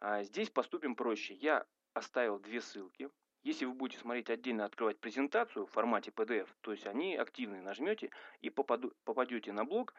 А 0.00 0.22
здесь 0.22 0.50
поступим 0.50 0.94
проще. 0.94 1.34
Я 1.34 1.66
оставил 1.94 2.38
две 2.38 2.60
ссылки. 2.60 3.10
Если 3.42 3.64
вы 3.64 3.72
будете 3.74 4.00
смотреть 4.00 4.30
отдельно, 4.30 4.64
открывать 4.64 4.98
презентацию 5.00 5.66
в 5.66 5.70
формате 5.70 6.12
PDF, 6.14 6.48
то 6.60 6.70
есть 6.72 6.86
они 6.86 7.16
активные, 7.16 7.60
нажмете 7.60 8.10
и 8.40 8.50
попаду, 8.50 8.92
попадете 9.04 9.52
на 9.52 9.64
блог, 9.64 9.94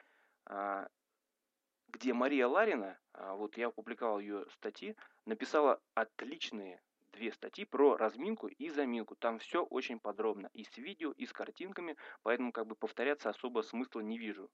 где 1.94 2.12
Мария 2.12 2.48
Ларина, 2.48 2.98
а, 3.14 3.36
вот 3.36 3.56
я 3.56 3.68
опубликовал 3.68 4.20
ее 4.20 4.46
статьи, 4.50 4.96
написала 5.26 5.80
отличные 5.94 6.82
две 7.12 7.32
статьи 7.32 7.66
про 7.66 7.96
разминку 7.96 8.48
и 8.48 8.70
заминку. 8.70 9.16
Там 9.16 9.38
все 9.38 9.64
очень 9.64 10.00
подробно, 10.00 10.50
и 10.54 10.64
с 10.64 10.76
видео, 10.78 11.12
и 11.12 11.28
с 11.28 11.32
картинками, 11.32 11.96
поэтому 12.24 12.52
как 12.52 12.66
бы 12.66 12.76
повторяться 12.76 13.30
особо 13.30 13.62
смысла 13.62 14.02
не 14.02 14.18
вижу. 14.18 14.50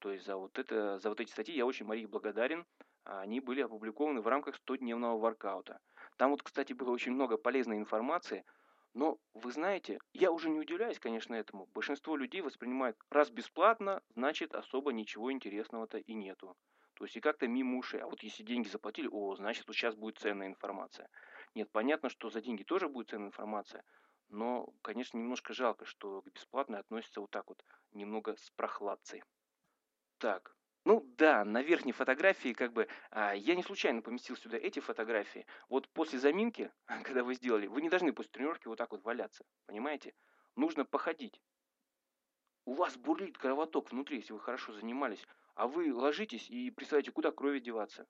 То 0.00 0.10
есть 0.10 0.26
за 0.26 0.36
вот, 0.36 0.58
это, 0.58 0.98
за 0.98 1.10
вот 1.10 1.20
эти 1.20 1.30
статьи 1.30 1.54
я 1.54 1.64
очень 1.64 1.86
Марии 1.86 2.06
благодарен. 2.06 2.66
Они 3.04 3.40
были 3.40 3.60
опубликованы 3.60 4.20
в 4.20 4.26
рамках 4.26 4.56
100-дневного 4.66 5.18
воркаута. 5.18 5.78
Там 6.16 6.32
вот, 6.32 6.42
кстати, 6.42 6.72
было 6.72 6.90
очень 6.90 7.12
много 7.12 7.38
полезной 7.38 7.78
информации, 7.78 8.44
но 8.94 9.18
вы 9.34 9.52
знаете, 9.52 10.00
я 10.12 10.32
уже 10.32 10.50
не 10.50 10.58
удивляюсь, 10.58 10.98
конечно, 10.98 11.34
этому. 11.34 11.66
Большинство 11.66 12.16
людей 12.16 12.40
воспринимают, 12.40 12.96
раз 13.10 13.30
бесплатно, 13.30 14.02
значит 14.16 14.54
особо 14.54 14.92
ничего 14.92 15.30
интересного-то 15.32 15.98
и 15.98 16.14
нету. 16.14 16.56
То 17.00 17.06
есть 17.06 17.16
и 17.16 17.20
как-то 17.20 17.48
мимо 17.48 17.78
ушей. 17.78 18.02
А 18.02 18.06
вот 18.06 18.22
если 18.22 18.42
деньги 18.42 18.68
заплатили, 18.68 19.08
о, 19.10 19.34
значит, 19.34 19.66
вот 19.66 19.74
сейчас 19.74 19.94
будет 19.94 20.18
ценная 20.18 20.48
информация. 20.48 21.08
Нет, 21.54 21.72
понятно, 21.72 22.10
что 22.10 22.28
за 22.28 22.42
деньги 22.42 22.62
тоже 22.62 22.90
будет 22.90 23.08
ценная 23.08 23.28
информация, 23.28 23.84
но, 24.28 24.66
конечно, 24.82 25.16
немножко 25.16 25.54
жалко, 25.54 25.86
что 25.86 26.20
к 26.20 26.30
бесплатной 26.30 26.78
относятся 26.78 27.22
вот 27.22 27.30
так 27.30 27.48
вот, 27.48 27.64
немного 27.92 28.36
с 28.36 28.50
прохладцей. 28.50 29.24
Так, 30.18 30.54
ну 30.84 31.02
да, 31.16 31.42
на 31.46 31.62
верхней 31.62 31.92
фотографии 31.92 32.52
как 32.52 32.74
бы 32.74 32.86
а, 33.10 33.32
я 33.32 33.54
не 33.54 33.62
случайно 33.62 34.02
поместил 34.02 34.36
сюда 34.36 34.58
эти 34.58 34.80
фотографии. 34.80 35.46
Вот 35.70 35.88
после 35.88 36.18
заминки, 36.18 36.70
когда 37.02 37.24
вы 37.24 37.32
сделали, 37.32 37.66
вы 37.66 37.80
не 37.80 37.88
должны 37.88 38.12
после 38.12 38.30
тренировки 38.30 38.68
вот 38.68 38.76
так 38.76 38.90
вот 38.90 39.02
валяться, 39.04 39.46
понимаете? 39.64 40.12
Нужно 40.54 40.84
походить. 40.84 41.40
У 42.66 42.74
вас 42.74 42.98
бурлит 42.98 43.38
кровоток 43.38 43.90
внутри, 43.90 44.18
если 44.18 44.34
вы 44.34 44.40
хорошо 44.40 44.74
занимались, 44.74 45.26
а 45.60 45.66
вы 45.66 45.92
ложитесь 45.92 46.48
и 46.48 46.70
представляете, 46.70 47.12
куда 47.12 47.32
крови 47.32 47.58
деваться. 47.58 48.06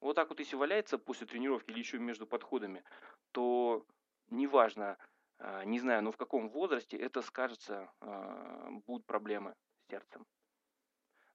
Вот 0.00 0.14
так 0.14 0.28
вот, 0.28 0.38
если 0.38 0.54
валяется 0.54 0.96
после 0.96 1.26
тренировки 1.26 1.72
или 1.72 1.80
еще 1.80 1.98
между 1.98 2.24
подходами, 2.24 2.84
то 3.32 3.84
неважно, 4.30 4.96
а, 5.40 5.64
не 5.64 5.80
знаю, 5.80 6.04
но 6.04 6.12
в 6.12 6.16
каком 6.16 6.48
возрасте 6.48 6.96
это 6.96 7.20
скажется, 7.20 7.90
а, 8.00 8.70
будут 8.86 9.04
проблемы 9.06 9.56
с 9.80 9.90
сердцем. 9.90 10.24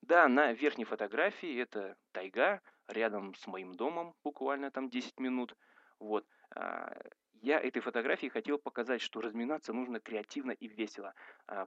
Да, 0.01 0.29
на 0.29 0.53
верхней 0.53 0.85
фотографии 0.85 1.59
это 1.59 1.97
тайга, 2.13 2.61
рядом 2.87 3.35
с 3.35 3.45
моим 3.45 3.73
домом, 3.73 4.15
буквально 4.23 4.71
там 4.71 4.89
10 4.89 5.19
минут. 5.19 5.57
Вот. 5.99 6.25
А, 6.55 6.89
я 7.41 7.59
этой 7.59 7.81
фотографией 7.81 8.29
хотел 8.29 8.59
показать, 8.59 9.01
что 9.01 9.19
разминаться 9.19 9.73
нужно 9.73 9.99
креативно 9.99 10.51
и 10.51 10.69
весело, 10.69 11.13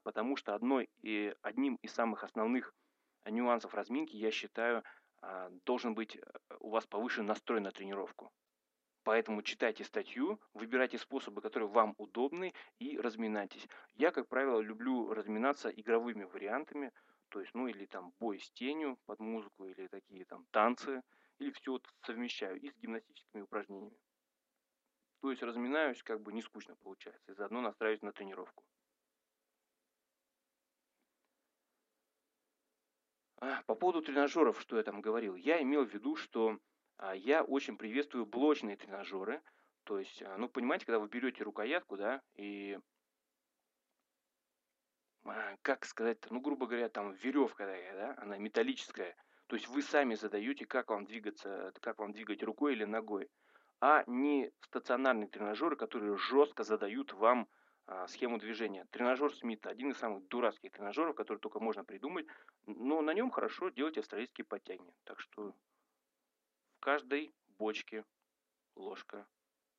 потому 0.02 0.36
что 0.36 0.54
одной 0.54 0.88
и 1.02 1.34
одним 1.42 1.74
из 1.82 1.92
самых 1.92 2.24
основных 2.24 2.72
нюансов 3.30 3.74
разминки, 3.74 4.16
я 4.16 4.30
считаю, 4.30 4.82
а, 5.22 5.50
должен 5.64 5.94
быть 5.94 6.16
э, 6.16 6.20
у 6.60 6.70
вас 6.70 6.86
повышен 6.86 7.26
настрой 7.26 7.60
на 7.60 7.70
тренировку. 7.70 8.32
Поэтому 9.02 9.42
читайте 9.42 9.84
статью, 9.84 10.40
выбирайте 10.52 10.98
способы, 10.98 11.40
которые 11.40 11.68
вам 11.68 11.94
удобны, 11.96 12.52
и 12.80 12.98
разминайтесь. 12.98 13.66
Я, 13.94 14.10
как 14.10 14.28
правило, 14.28 14.60
люблю 14.60 15.12
разминаться 15.14 15.68
игровыми 15.70 16.24
вариантами, 16.24 16.92
то 17.28 17.40
есть, 17.40 17.54
ну, 17.54 17.68
или 17.68 17.86
там 17.86 18.12
бой 18.18 18.40
с 18.40 18.50
тенью 18.50 18.98
под 19.06 19.20
музыку, 19.20 19.66
или 19.66 19.86
такие 19.86 20.24
там 20.24 20.44
танцы, 20.50 21.02
или 21.38 21.50
все 21.52 21.72
вот 21.72 21.86
совмещаю 22.02 22.60
и 22.60 22.68
с 22.68 22.76
гимнастическими 22.76 23.42
упражнениями. 23.42 23.96
То 25.20 25.30
есть 25.30 25.42
разминаюсь, 25.42 26.02
как 26.02 26.20
бы 26.20 26.32
не 26.32 26.42
скучно 26.42 26.76
получается, 26.76 27.30
и 27.30 27.34
заодно 27.34 27.60
настраиваюсь 27.60 28.02
на 28.02 28.12
тренировку. 28.12 28.64
По 33.66 33.74
поводу 33.74 34.02
тренажеров, 34.02 34.60
что 34.60 34.76
я 34.76 34.82
там 34.82 35.00
говорил, 35.00 35.36
я 35.36 35.60
имел 35.62 35.84
в 35.84 35.92
виду, 35.92 36.16
что 36.16 36.58
а, 36.98 37.14
я 37.14 37.42
очень 37.42 37.76
приветствую 37.76 38.26
блочные 38.26 38.76
тренажеры. 38.76 39.42
То 39.84 39.98
есть, 39.98 40.22
а, 40.22 40.36
ну, 40.38 40.48
понимаете, 40.48 40.86
когда 40.86 40.98
вы 40.98 41.08
берете 41.08 41.44
рукоятку, 41.44 41.96
да, 41.96 42.22
и 42.34 42.78
а, 45.24 45.56
как 45.62 45.84
сказать, 45.84 46.18
ну, 46.30 46.40
грубо 46.40 46.66
говоря, 46.66 46.88
там 46.88 47.12
веревка 47.12 47.66
такая, 47.66 47.94
да, 47.94 48.22
она 48.22 48.38
металлическая. 48.38 49.14
То 49.48 49.56
есть 49.56 49.68
вы 49.68 49.82
сами 49.82 50.14
задаете, 50.14 50.64
как 50.66 50.90
вам 50.90 51.04
двигаться, 51.04 51.72
как 51.80 51.98
вам 51.98 52.12
двигать 52.12 52.42
рукой 52.42 52.72
или 52.72 52.84
ногой, 52.84 53.30
а 53.80 54.02
не 54.06 54.50
стационарные 54.62 55.28
тренажеры, 55.28 55.76
которые 55.76 56.16
жестко 56.16 56.64
задают 56.64 57.12
вам 57.12 57.42
а, 57.42 57.65
схему 58.08 58.38
движения. 58.38 58.84
Тренажер 58.90 59.34
Смита, 59.34 59.70
один 59.70 59.90
из 59.90 59.98
самых 59.98 60.26
дурацких 60.28 60.72
тренажеров, 60.72 61.14
который 61.14 61.38
только 61.38 61.60
можно 61.60 61.84
придумать, 61.84 62.26
но 62.66 63.00
на 63.00 63.14
нем 63.14 63.30
хорошо 63.30 63.68
делать 63.68 63.98
австралийские 63.98 64.44
подтягивания. 64.44 64.94
Так 65.04 65.20
что 65.20 65.52
в 66.76 66.80
каждой 66.80 67.34
бочке 67.58 68.04
ложка 68.74 69.26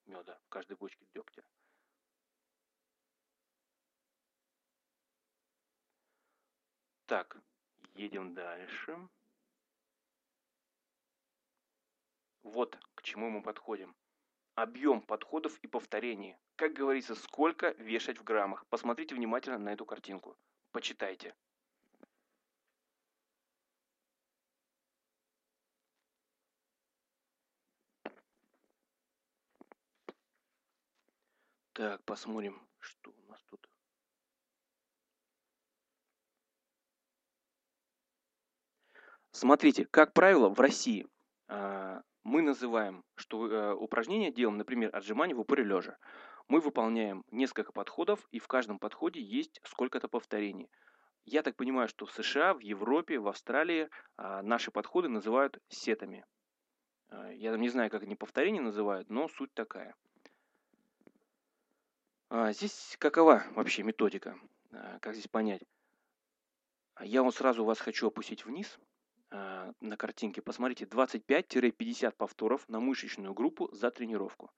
меда, 0.06 0.40
в 0.46 0.50
каждой 0.50 0.78
бочке 0.78 1.06
дегтя. 1.14 1.44
Так, 7.06 7.38
едем 7.96 8.34
дальше. 8.34 8.98
Вот 12.44 12.78
к 12.96 13.02
чему 13.02 13.30
мы 13.30 13.42
подходим. 13.42 13.96
Объем 14.58 15.02
подходов 15.04 15.60
и 15.60 15.68
повторений. 15.68 16.36
Как 16.56 16.74
говорится, 16.74 17.14
сколько 17.14 17.76
вешать 17.78 18.18
в 18.18 18.24
граммах. 18.24 18.66
Посмотрите 18.70 19.14
внимательно 19.14 19.60
на 19.60 19.70
эту 19.70 19.86
картинку. 19.86 20.36
Почитайте. 20.72 21.36
Так, 31.74 32.04
посмотрим, 32.06 32.60
что 32.80 33.12
у 33.12 33.30
нас 33.30 33.40
тут. 33.52 33.70
Смотрите, 39.30 39.86
как 39.86 40.14
правило, 40.14 40.50
в 40.50 40.60
России 40.60 41.06
э, 41.48 42.02
мы 42.28 42.42
называем, 42.42 43.06
что 43.16 43.48
э, 43.48 43.74
упражнение 43.74 44.34
делаем, 44.34 44.58
например, 44.58 44.94
отжимание 44.94 45.34
в 45.34 45.40
упоре 45.40 45.64
лежа. 45.64 45.98
Мы 46.50 46.60
выполняем 46.60 47.24
несколько 47.32 47.72
подходов, 47.72 48.28
и 48.32 48.40
в 48.40 48.48
каждом 48.48 48.80
подходе 48.80 49.22
есть 49.22 49.62
сколько-то 49.64 50.10
повторений. 50.10 50.70
Я 51.24 51.42
так 51.42 51.56
понимаю, 51.56 51.88
что 51.88 52.06
в 52.06 52.12
США, 52.12 52.54
в 52.54 52.60
Европе, 52.60 53.18
в 53.18 53.30
Австралии 53.30 53.88
э, 54.18 54.42
наши 54.42 54.72
подходы 54.72 55.08
называют 55.08 55.58
сетами. 55.70 56.26
Э, 57.10 57.32
я 57.34 57.56
не 57.56 57.70
знаю, 57.70 57.90
как 57.90 58.04
они 58.04 58.18
повторения 58.18 58.62
называют, 58.62 59.10
но 59.10 59.30
суть 59.30 59.54
такая. 59.54 59.96
А, 62.30 62.52
здесь 62.52 62.98
какова 63.00 63.44
вообще 63.56 63.84
методика? 63.84 64.38
А, 64.74 65.00
как 65.00 65.14
здесь 65.14 65.30
понять? 65.30 65.64
Я 67.00 67.24
вот 67.24 67.36
сразу 67.36 67.64
вас 67.64 67.80
хочу 67.80 68.08
опустить 68.08 68.44
вниз 68.44 68.78
а, 69.30 69.74
на 69.82 69.98
картинке, 69.98 70.42
посмотрите, 70.42 70.86
25-50 70.86 72.12
повторов 72.12 72.68
на 72.70 72.80
мышечную 72.80 73.34
группу 73.34 73.70
за 73.74 73.92
тренировку. 73.92 74.52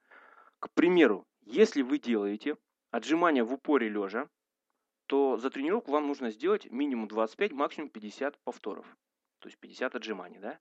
К 0.60 0.70
примеру, 0.72 1.28
если 1.42 1.82
вы 1.82 2.00
делаете 2.00 2.58
отжимания 2.92 3.44
в 3.44 3.54
упоре 3.54 3.90
лежа, 3.90 4.30
то 5.08 5.38
за 5.38 5.50
тренировку 5.50 5.92
вам 5.92 6.08
нужно 6.08 6.30
сделать 6.30 6.70
минимум 6.70 7.08
25, 7.08 7.52
максимум 7.54 7.90
50 7.90 8.38
повторов. 8.44 8.86
То 9.40 9.48
есть 9.48 9.58
50 9.60 9.96
отжиманий, 9.96 10.40
да? 10.40 10.60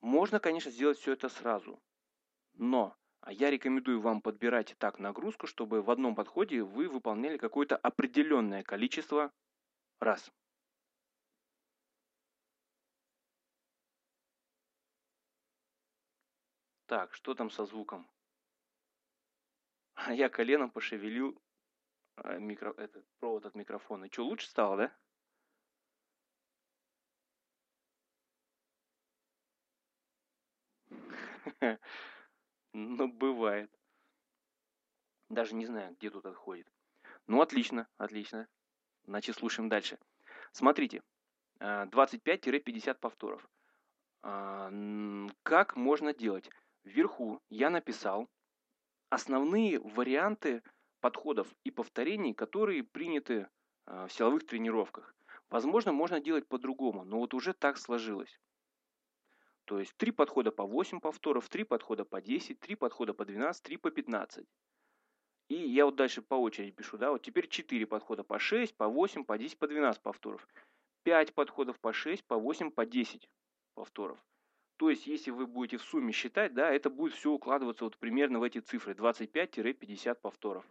Можно, 0.00 0.38
конечно, 0.38 0.70
сделать 0.70 0.98
все 0.98 1.12
это 1.12 1.28
сразу, 1.28 1.80
но 2.54 2.96
а 3.26 3.32
я 3.32 3.50
рекомендую 3.50 4.00
вам 4.00 4.20
подбирать 4.22 4.76
так 4.78 5.00
нагрузку, 5.00 5.48
чтобы 5.48 5.82
в 5.82 5.90
одном 5.90 6.14
подходе 6.14 6.62
вы 6.62 6.88
выполняли 6.88 7.38
какое-то 7.38 7.76
определенное 7.76 8.62
количество 8.62 9.32
раз. 9.98 10.30
Так, 16.86 17.14
что 17.14 17.34
там 17.34 17.50
со 17.50 17.66
звуком? 17.66 18.08
А 19.94 20.14
я 20.14 20.28
коленом 20.28 20.70
пошевелил 20.70 21.36
а, 22.16 22.38
микро, 22.38 22.72
этот 22.76 23.04
провод 23.18 23.44
от 23.46 23.54
микрофона. 23.54 24.08
Что, 24.10 24.24
лучше 24.24 24.48
стало, 24.48 24.76
да? 31.60 31.78
Ну, 32.72 33.08
бывает. 33.08 33.70
Даже 35.30 35.54
не 35.54 35.64
знаю, 35.64 35.96
где 35.98 36.10
тут 36.10 36.26
отходит. 36.26 36.70
Ну, 37.26 37.40
отлично, 37.40 37.88
отлично. 37.96 38.48
Значит, 39.04 39.36
слушаем 39.36 39.70
дальше. 39.70 39.98
Смотрите, 40.52 41.02
25-50 41.58 42.90
а, 42.90 42.94
повторов. 42.94 43.48
А, 44.22 44.70
как 45.42 45.74
можно 45.74 46.12
делать? 46.12 46.50
Вверху 46.86 47.42
я 47.50 47.68
написал 47.68 48.30
основные 49.10 49.80
варианты 49.80 50.62
подходов 51.00 51.52
и 51.64 51.72
повторений, 51.72 52.32
которые 52.32 52.84
приняты 52.84 53.48
а, 53.86 54.06
в 54.06 54.12
силовых 54.12 54.46
тренировках. 54.46 55.12
Возможно, 55.50 55.92
можно 55.92 56.20
делать 56.20 56.46
по-другому, 56.46 57.04
но 57.04 57.18
вот 57.18 57.34
уже 57.34 57.54
так 57.54 57.76
сложилось. 57.76 58.38
То 59.64 59.80
есть 59.80 59.96
три 59.96 60.12
подхода 60.12 60.52
по 60.52 60.64
8 60.64 61.00
повторов, 61.00 61.48
три 61.48 61.64
подхода 61.64 62.04
по 62.04 62.20
10, 62.20 62.60
три 62.60 62.76
подхода 62.76 63.14
по 63.14 63.24
12, 63.24 63.64
три 63.64 63.76
по 63.78 63.90
15. 63.90 64.46
И 65.48 65.54
я 65.54 65.86
вот 65.86 65.96
дальше 65.96 66.22
по 66.22 66.36
очереди 66.36 66.70
пишу, 66.70 66.98
да, 66.98 67.10
вот 67.10 67.22
теперь 67.22 67.48
4 67.48 67.84
подхода 67.86 68.22
по 68.22 68.38
6, 68.38 68.76
по 68.76 68.86
8, 68.86 69.24
по 69.24 69.36
10, 69.36 69.58
по 69.58 69.66
12 69.66 70.00
повторов. 70.02 70.46
5 71.02 71.34
подходов 71.34 71.80
по 71.80 71.92
6, 71.92 72.24
по 72.24 72.36
8, 72.36 72.70
по 72.70 72.86
10 72.86 73.28
повторов. 73.74 74.20
То 74.76 74.90
есть, 74.90 75.06
если 75.06 75.30
вы 75.30 75.46
будете 75.46 75.78
в 75.78 75.82
сумме 75.82 76.12
считать, 76.12 76.52
да, 76.54 76.70
это 76.70 76.90
будет 76.90 77.14
все 77.14 77.30
укладываться 77.30 77.84
вот 77.84 77.96
примерно 77.96 78.40
в 78.40 78.42
эти 78.42 78.58
цифры 78.58 78.92
25-50 78.92 80.14
повторов. 80.20 80.66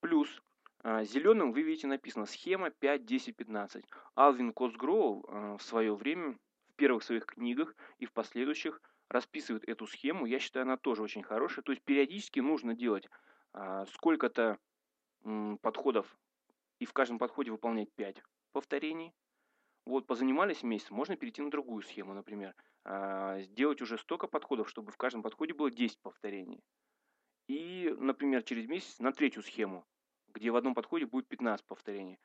Плюс 0.00 0.42
а, 0.82 1.02
зеленым 1.02 1.52
вы 1.52 1.62
видите 1.62 1.86
написано 1.86 2.26
схема 2.26 2.70
5, 2.70 3.04
10, 3.06 3.34
15. 3.36 3.84
Алвин 4.14 4.52
Косгроу 4.52 5.24
а, 5.26 5.56
в 5.56 5.62
свое 5.62 5.94
время 5.96 6.38
в 6.68 6.74
первых 6.76 7.02
своих 7.02 7.26
книгах 7.26 7.74
и 7.98 8.06
в 8.06 8.12
последующих 8.12 8.80
расписывает 9.08 9.64
эту 9.68 9.86
схему. 9.86 10.26
Я 10.26 10.38
считаю, 10.38 10.64
она 10.64 10.76
тоже 10.76 11.02
очень 11.02 11.22
хорошая. 11.22 11.64
То 11.64 11.72
есть 11.72 11.82
периодически 11.82 12.40
нужно 12.40 12.74
делать 12.74 13.08
сколько-то 13.94 14.58
подходов 15.62 16.18
и 16.78 16.86
в 16.86 16.92
каждом 16.92 17.18
подходе 17.18 17.50
выполнять 17.50 17.92
5 17.94 18.22
повторений. 18.52 19.12
Вот, 19.86 20.06
позанимались 20.06 20.62
месяц, 20.62 20.90
можно 20.90 21.16
перейти 21.16 21.42
на 21.42 21.50
другую 21.50 21.82
схему, 21.82 22.14
например. 22.14 22.54
Сделать 23.44 23.80
уже 23.82 23.98
столько 23.98 24.26
подходов, 24.26 24.68
чтобы 24.68 24.92
в 24.92 24.96
каждом 24.96 25.22
подходе 25.22 25.54
было 25.54 25.70
10 25.70 26.00
повторений. 26.00 26.62
И, 27.48 27.94
например, 27.98 28.42
через 28.42 28.66
месяц 28.66 28.98
на 28.98 29.12
третью 29.12 29.42
схему 29.42 29.86
где 30.34 30.50
в 30.50 30.56
одном 30.56 30.74
подходе 30.74 31.06
будет 31.06 31.28
15 31.28 31.64
повторений. 31.64 32.18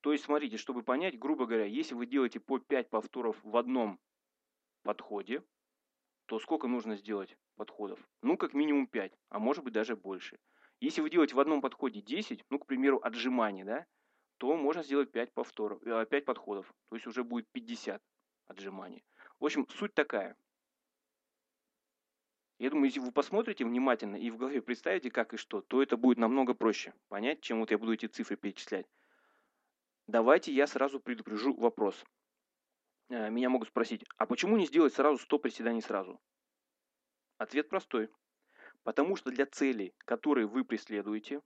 То 0.00 0.12
есть, 0.12 0.24
смотрите, 0.24 0.56
чтобы 0.56 0.82
понять, 0.82 1.18
грубо 1.18 1.46
говоря, 1.46 1.64
если 1.64 1.94
вы 1.94 2.06
делаете 2.06 2.40
по 2.40 2.58
5 2.58 2.88
повторов 2.88 3.36
в 3.42 3.56
одном 3.56 4.00
подходе, 4.82 5.42
то 6.32 6.38
сколько 6.38 6.66
нужно 6.66 6.96
сделать 6.96 7.36
подходов? 7.56 8.00
Ну, 8.22 8.38
как 8.38 8.54
минимум 8.54 8.86
5, 8.86 9.12
а 9.28 9.38
может 9.38 9.62
быть 9.64 9.74
даже 9.74 9.96
больше. 9.96 10.38
Если 10.80 11.02
вы 11.02 11.10
делаете 11.10 11.34
в 11.34 11.40
одном 11.40 11.60
подходе 11.60 12.00
10, 12.00 12.46
ну, 12.48 12.58
к 12.58 12.64
примеру, 12.64 12.98
отжиманий, 13.02 13.64
да, 13.64 13.84
то 14.38 14.56
можно 14.56 14.82
сделать 14.82 15.12
5, 15.12 15.34
повторов, 15.34 15.80
5 15.82 16.10
э, 16.10 16.20
подходов. 16.22 16.72
То 16.88 16.96
есть 16.96 17.06
уже 17.06 17.22
будет 17.22 17.46
50 17.52 18.02
отжиманий. 18.46 19.04
В 19.40 19.44
общем, 19.44 19.68
суть 19.68 19.92
такая. 19.92 20.34
Я 22.58 22.70
думаю, 22.70 22.86
если 22.86 23.00
вы 23.00 23.12
посмотрите 23.12 23.66
внимательно 23.66 24.16
и 24.16 24.30
в 24.30 24.38
голове 24.38 24.62
представите, 24.62 25.10
как 25.10 25.34
и 25.34 25.36
что, 25.36 25.60
то 25.60 25.82
это 25.82 25.98
будет 25.98 26.16
намного 26.16 26.54
проще 26.54 26.94
понять, 27.08 27.42
чем 27.42 27.60
вот 27.60 27.70
я 27.70 27.76
буду 27.76 27.92
эти 27.92 28.06
цифры 28.06 28.38
перечислять. 28.38 28.86
Давайте 30.06 30.50
я 30.50 30.66
сразу 30.66 30.98
предупрежу 30.98 31.52
вопрос. 31.52 32.02
Э, 33.12 33.28
меня 33.28 33.50
могут 33.50 33.68
спросить, 33.68 34.04
а 34.16 34.24
почему 34.24 34.56
не 34.56 34.66
сделать 34.66 34.94
сразу 34.94 35.18
100 35.18 35.38
приседаний 35.38 35.82
сразу? 35.82 36.18
Ответ 37.36 37.68
простой. 37.68 38.08
Потому 38.84 39.16
что 39.16 39.30
для 39.30 39.44
целей, 39.44 39.92
которые 39.98 40.46
вы 40.46 40.64
преследуете, 40.64 41.42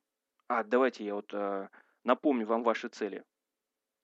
а 0.46 0.62
давайте 0.62 1.04
я 1.04 1.16
вот 1.16 1.34
э, 1.34 1.68
напомню 2.04 2.46
вам 2.46 2.62
ваши 2.62 2.88
цели. 2.88 3.24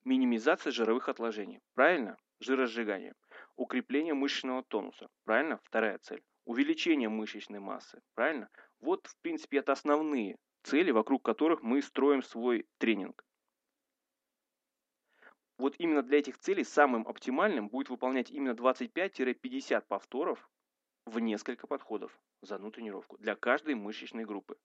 Минимизация 0.04 0.72
жировых 0.72 1.08
отложений, 1.08 1.60
правильно? 1.74 2.16
Жиросжигание. 2.40 3.14
Укрепление 3.54 4.14
мышечного 4.14 4.64
тонуса, 4.64 5.06
правильно? 5.24 5.60
Вторая 5.62 5.98
цель 5.98 6.22
увеличение 6.44 7.08
мышечной 7.08 7.60
массы, 7.60 8.00
правильно? 8.14 8.48
Вот, 8.80 9.06
в 9.06 9.16
принципе, 9.20 9.58
это 9.58 9.72
основные 9.72 10.36
цели, 10.62 10.90
вокруг 10.90 11.24
которых 11.24 11.62
мы 11.62 11.82
строим 11.82 12.22
свой 12.22 12.66
тренинг. 12.78 13.24
Вот 15.62 15.76
именно 15.78 16.02
для 16.02 16.18
этих 16.18 16.38
целей 16.38 16.64
самым 16.64 17.06
оптимальным 17.06 17.68
будет 17.68 17.88
выполнять 17.88 18.32
именно 18.32 18.50
25-50 18.50 19.84
повторов 19.86 20.50
в 21.06 21.20
несколько 21.20 21.68
подходов 21.68 22.20
за 22.40 22.56
одну 22.56 22.72
тренировку 22.72 23.16
для 23.18 23.36
каждой 23.36 23.76
мышечной 23.76 24.24
группы. 24.24 24.56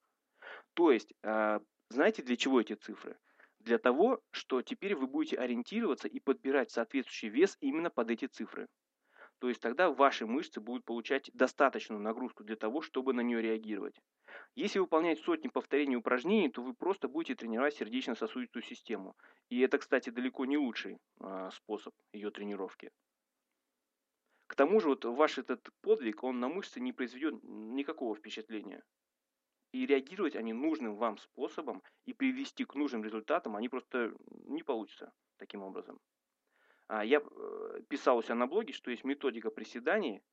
То 0.73 0.91
есть, 0.91 1.13
а, 1.21 1.61
знаете, 1.89 2.23
для 2.23 2.35
чего 2.35 2.59
эти 2.59 2.73
цифры? 2.73 3.15
Для 3.59 3.77
того, 3.77 4.23
что 4.31 4.63
теперь 4.63 4.95
вы 4.95 5.05
будете 5.05 5.37
ориентироваться 5.37 6.07
и 6.07 6.19
подбирать 6.19 6.71
соответствующий 6.71 7.29
вес 7.29 7.57
именно 7.59 7.91
под 7.91 8.09
эти 8.09 8.25
цифры. 8.25 8.67
То 9.39 9.49
есть 9.49 9.61
тогда 9.61 9.91
ваши 9.91 10.25
мышцы 10.25 10.59
будут 10.59 10.83
получать 10.83 11.29
достаточную 11.33 12.01
нагрузку 12.01 12.43
для 12.43 12.55
того, 12.55 12.81
чтобы 12.81 13.13
на 13.13 13.21
нее 13.21 13.41
реагировать. 13.41 14.01
Если 14.55 14.79
выполнять 14.79 15.19
сотни 15.19 15.47
повторений 15.47 15.95
упражнений, 15.95 16.49
то 16.49 16.63
вы 16.63 16.73
просто 16.73 17.07
будете 17.07 17.35
тренировать 17.35 17.75
сердечно-сосудистую 17.75 18.63
систему. 18.63 19.15
И 19.49 19.59
это, 19.59 19.77
кстати, 19.77 20.09
далеко 20.09 20.45
не 20.45 20.57
лучший 20.57 20.97
э, 21.19 21.49
способ 21.53 21.93
ее 22.13 22.31
тренировки. 22.31 22.91
К 24.47 24.55
тому 24.55 24.79
же 24.79 24.89
вот 24.89 25.05
ваш 25.05 25.37
этот 25.37 25.69
подвиг, 25.81 26.23
он 26.23 26.39
на 26.39 26.47
мышцы 26.47 26.79
не 26.79 26.93
произведет 26.93 27.35
никакого 27.43 28.15
впечатления. 28.15 28.83
И 29.73 29.85
реагировать 29.85 30.35
они 30.35 30.53
нужным 30.53 30.95
вам 30.95 31.17
способом 31.17 31.83
и 32.05 32.13
привести 32.13 32.63
к 32.63 32.73
нужным 32.73 33.03
результатам 33.03 33.55
они 33.55 33.69
просто 33.69 34.13
не 34.45 34.63
получится 34.63 35.11
таким 35.37 35.61
образом. 35.61 35.99
А, 36.87 37.03
я 37.03 37.19
э, 37.19 37.81
писал 37.89 38.17
у 38.17 38.21
себя 38.21 38.35
на 38.35 38.47
блоге, 38.47 38.73
что 38.73 38.91
есть 38.91 39.03
методика 39.03 39.49
приседаний, 39.49 40.23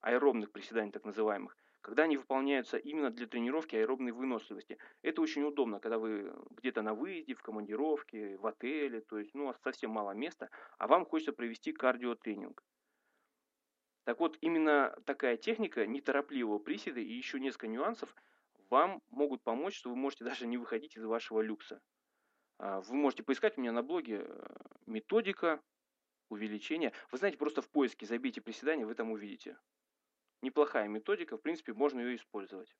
аэробных 0.00 0.50
приседаний 0.50 0.90
так 0.90 1.04
называемых, 1.04 1.56
когда 1.80 2.04
они 2.04 2.16
выполняются 2.16 2.78
именно 2.78 3.10
для 3.10 3.26
тренировки 3.26 3.76
аэробной 3.76 4.12
выносливости. 4.12 4.78
Это 5.02 5.22
очень 5.22 5.42
удобно, 5.42 5.78
когда 5.78 5.98
вы 5.98 6.34
где-то 6.50 6.82
на 6.82 6.94
выезде, 6.94 7.34
в 7.34 7.42
командировке, 7.42 8.36
в 8.38 8.46
отеле, 8.46 9.02
то 9.02 9.18
есть 9.18 9.34
ну, 9.34 9.44
у 9.44 9.46
вас 9.46 9.60
совсем 9.62 9.90
мало 9.90 10.12
места, 10.12 10.50
а 10.78 10.88
вам 10.88 11.04
хочется 11.04 11.32
провести 11.32 11.72
кардиотренинг. 11.72 12.62
Так 14.04 14.18
вот, 14.18 14.36
именно 14.40 14.96
такая 15.04 15.36
техника 15.36 15.86
неторопливого 15.86 16.58
приседа 16.58 17.00
и 17.00 17.12
еще 17.12 17.38
несколько 17.38 17.68
нюансов 17.68 18.14
вам 18.68 19.02
могут 19.10 19.42
помочь, 19.42 19.76
что 19.76 19.90
вы 19.90 19.96
можете 19.96 20.24
даже 20.24 20.48
не 20.48 20.58
выходить 20.58 20.96
из 20.96 21.04
вашего 21.04 21.40
люкса. 21.40 21.80
А, 22.58 22.80
вы 22.80 22.96
можете 22.96 23.22
поискать 23.22 23.56
у 23.56 23.60
меня 23.60 23.70
на 23.72 23.82
блоге 23.82 24.24
э, 24.24 24.46
методика 24.86 25.62
увеличение. 26.30 26.92
Вы 27.10 27.18
знаете, 27.18 27.36
просто 27.36 27.60
в 27.60 27.68
поиске 27.68 28.06
забейте 28.06 28.40
приседания, 28.40 28.86
вы 28.86 28.94
там 28.94 29.10
увидите. 29.10 29.58
Неплохая 30.42 30.88
методика, 30.88 31.36
в 31.36 31.42
принципе, 31.42 31.74
можно 31.74 32.00
ее 32.00 32.16
использовать. 32.16 32.74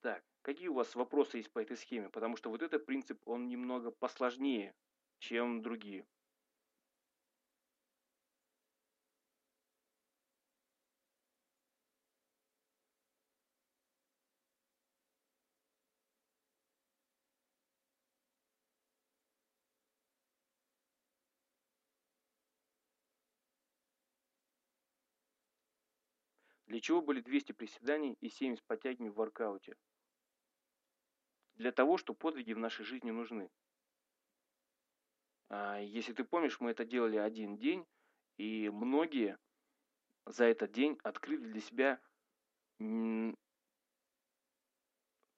Так, 0.00 0.24
какие 0.42 0.68
у 0.68 0.74
вас 0.74 0.94
вопросы 0.94 1.36
есть 1.36 1.52
по 1.52 1.60
этой 1.60 1.76
схеме? 1.76 2.08
Потому 2.08 2.36
что 2.36 2.50
вот 2.50 2.62
этот 2.62 2.86
принцип, 2.86 3.20
он 3.26 3.48
немного 3.48 3.90
посложнее, 3.90 4.74
чем 5.18 5.62
другие. 5.62 6.06
Для 26.70 26.78
чего 26.78 27.02
были 27.02 27.20
200 27.20 27.50
приседаний 27.50 28.16
и 28.20 28.28
70 28.28 28.62
подтягиваний 28.62 29.10
в 29.10 29.16
воркауте? 29.16 29.76
Для 31.56 31.72
того, 31.72 31.96
что 31.96 32.14
подвиги 32.14 32.52
в 32.52 32.58
нашей 32.58 32.84
жизни 32.84 33.10
нужны. 33.10 33.50
А, 35.48 35.80
если 35.80 36.12
ты 36.12 36.22
помнишь, 36.22 36.60
мы 36.60 36.70
это 36.70 36.84
делали 36.84 37.16
один 37.16 37.56
день, 37.56 37.84
и 38.36 38.70
многие 38.70 39.36
за 40.26 40.44
этот 40.44 40.70
день 40.70 40.96
открыли 41.02 41.42
для 41.44 41.60
себя, 41.60 42.00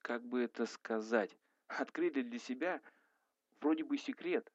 как 0.02 0.22
бы 0.26 0.42
это 0.42 0.66
сказать, 0.66 1.34
открыли 1.66 2.20
для 2.20 2.40
себя 2.40 2.82
вроде 3.62 3.84
бы 3.84 3.96
секрет, 3.96 4.52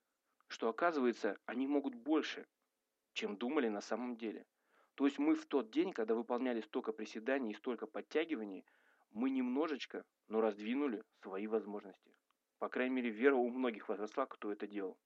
что 0.47 0.69
оказывается 0.69 1.39
они 1.47 1.65
могут 1.65 1.95
больше, 1.95 2.45
чем 3.13 3.35
думали 3.35 3.67
на 3.67 3.81
самом 3.81 4.15
деле. 4.15 4.45
То 4.97 5.05
есть 5.05 5.19
мы 5.19 5.35
в 5.35 5.45
тот 5.45 5.69
день, 5.69 5.93
когда 5.93 6.15
выполняли 6.15 6.59
столько 6.61 6.91
приседаний 6.91 7.51
и 7.51 7.53
столько 7.53 7.85
подтягиваний, 7.85 8.65
мы 9.11 9.29
немножечко, 9.29 10.03
но 10.27 10.41
раздвинули 10.41 11.03
свои 11.21 11.45
возможности. 11.45 12.15
По 12.57 12.67
крайней 12.67 12.95
мере, 12.95 13.11
вера 13.11 13.35
у 13.35 13.47
многих 13.47 13.89
возросла, 13.89 14.25
кто 14.25 14.51
это 14.51 14.65
делал. 14.65 14.97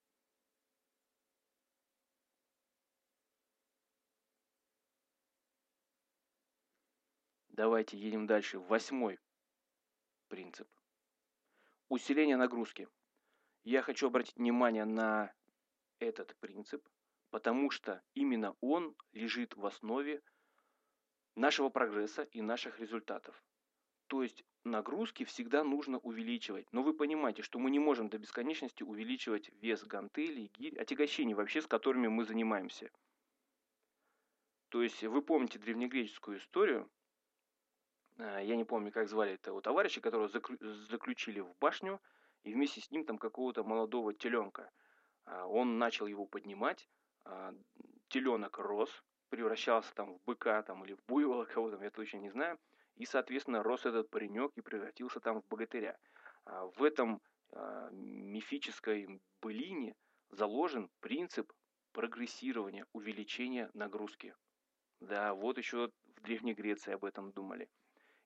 Давайте 7.50 7.98
едем 7.98 8.28
дальше. 8.28 8.60
Восьмой 8.60 9.20
принцип. 10.30 10.70
Усиление 11.90 12.38
нагрузки. 12.38 12.88
Я 13.66 13.82
хочу 13.82 14.08
обратить 14.08 14.38
внимание 14.38 14.86
на 14.86 15.34
этот 16.00 16.34
принцип, 16.38 16.88
потому 17.32 17.72
что 17.72 18.02
именно 18.14 18.56
он 18.62 18.96
лежит 19.14 19.56
в 19.56 19.66
основе 19.66 20.22
нашего 21.36 21.70
прогресса 21.70 22.24
и 22.24 22.42
наших 22.42 22.80
результатов. 22.80 23.44
То 24.08 24.22
есть 24.22 24.44
нагрузки 24.64 25.24
всегда 25.24 25.64
нужно 25.64 25.98
увеличивать. 25.98 26.72
Но 26.72 26.84
вы 26.84 26.94
понимаете, 26.94 27.42
что 27.42 27.58
мы 27.58 27.72
не 27.72 27.80
можем 27.80 28.10
до 28.10 28.20
бесконечности 28.20 28.84
увеличивать 28.84 29.50
вес 29.62 29.84
гантелей, 29.84 30.52
гирь, 30.58 30.78
отягощений 30.78 31.34
вообще, 31.34 31.62
с 31.62 31.68
которыми 31.68 32.08
мы 32.08 32.26
занимаемся. 32.26 32.92
То 34.70 34.84
есть 34.84 35.02
вы 35.04 35.22
помните 35.22 35.58
древнегреческую 35.58 36.38
историю, 36.38 36.90
Э, 38.22 38.42
я 38.44 38.56
не 38.56 38.64
помню, 38.64 38.92
как 38.92 39.10
звали 39.10 39.34
этого 39.34 39.62
товарища, 39.62 40.02
которого 40.02 40.28
заключили 40.28 41.40
в 41.40 41.56
башню, 41.60 42.00
и 42.44 42.54
вместе 42.54 42.82
с 42.82 42.92
ним 42.92 43.06
там 43.06 43.18
какого-то 43.18 43.64
молодого 43.64 44.14
теленка. 44.14 44.72
А, 45.26 45.46
он 45.46 45.78
начал 45.78 46.08
его 46.08 46.26
поднимать, 46.26 46.90
теленок 48.10 48.58
рос, 48.60 49.04
превращался 49.30 49.94
там 49.96 50.16
в 50.18 50.24
быка 50.26 50.62
там, 50.64 50.84
или 50.84 50.94
в 50.94 51.04
буйвола 51.08 51.46
кого-то, 51.46 51.82
я 51.84 51.90
точно 51.92 52.18
не 52.18 52.30
знаю. 52.30 52.58
И, 52.98 53.06
соответственно, 53.06 53.64
рос 53.64 53.86
этот 53.86 54.10
паренек 54.10 54.52
и 54.56 54.62
превратился 54.62 55.20
там 55.20 55.42
в 55.42 55.48
богатыря. 55.48 55.98
А, 56.46 56.66
в 56.66 56.84
этом 56.84 57.22
мифической 57.92 59.22
былине 59.42 59.96
заложен 60.30 60.90
принцип 61.02 61.52
прогрессирования, 61.92 62.86
увеличения 62.94 63.70
нагрузки. 63.74 64.34
Да, 65.02 65.34
вот 65.34 65.58
еще 65.58 65.90
в 66.16 66.22
Древней 66.22 66.54
Греции 66.54 66.94
об 66.94 67.04
этом 67.04 67.32
думали. 67.32 67.70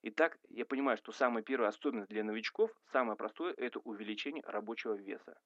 Итак, 0.02 0.38
я 0.50 0.64
понимаю, 0.64 0.96
что 0.98 1.10
самая 1.10 1.42
первая 1.42 1.70
особенность 1.70 2.10
для 2.10 2.22
новичков, 2.22 2.70
самое 2.92 3.16
простое, 3.16 3.52
это 3.56 3.80
увеличение 3.80 4.42
рабочего 4.46 4.94
веса. 4.94 5.36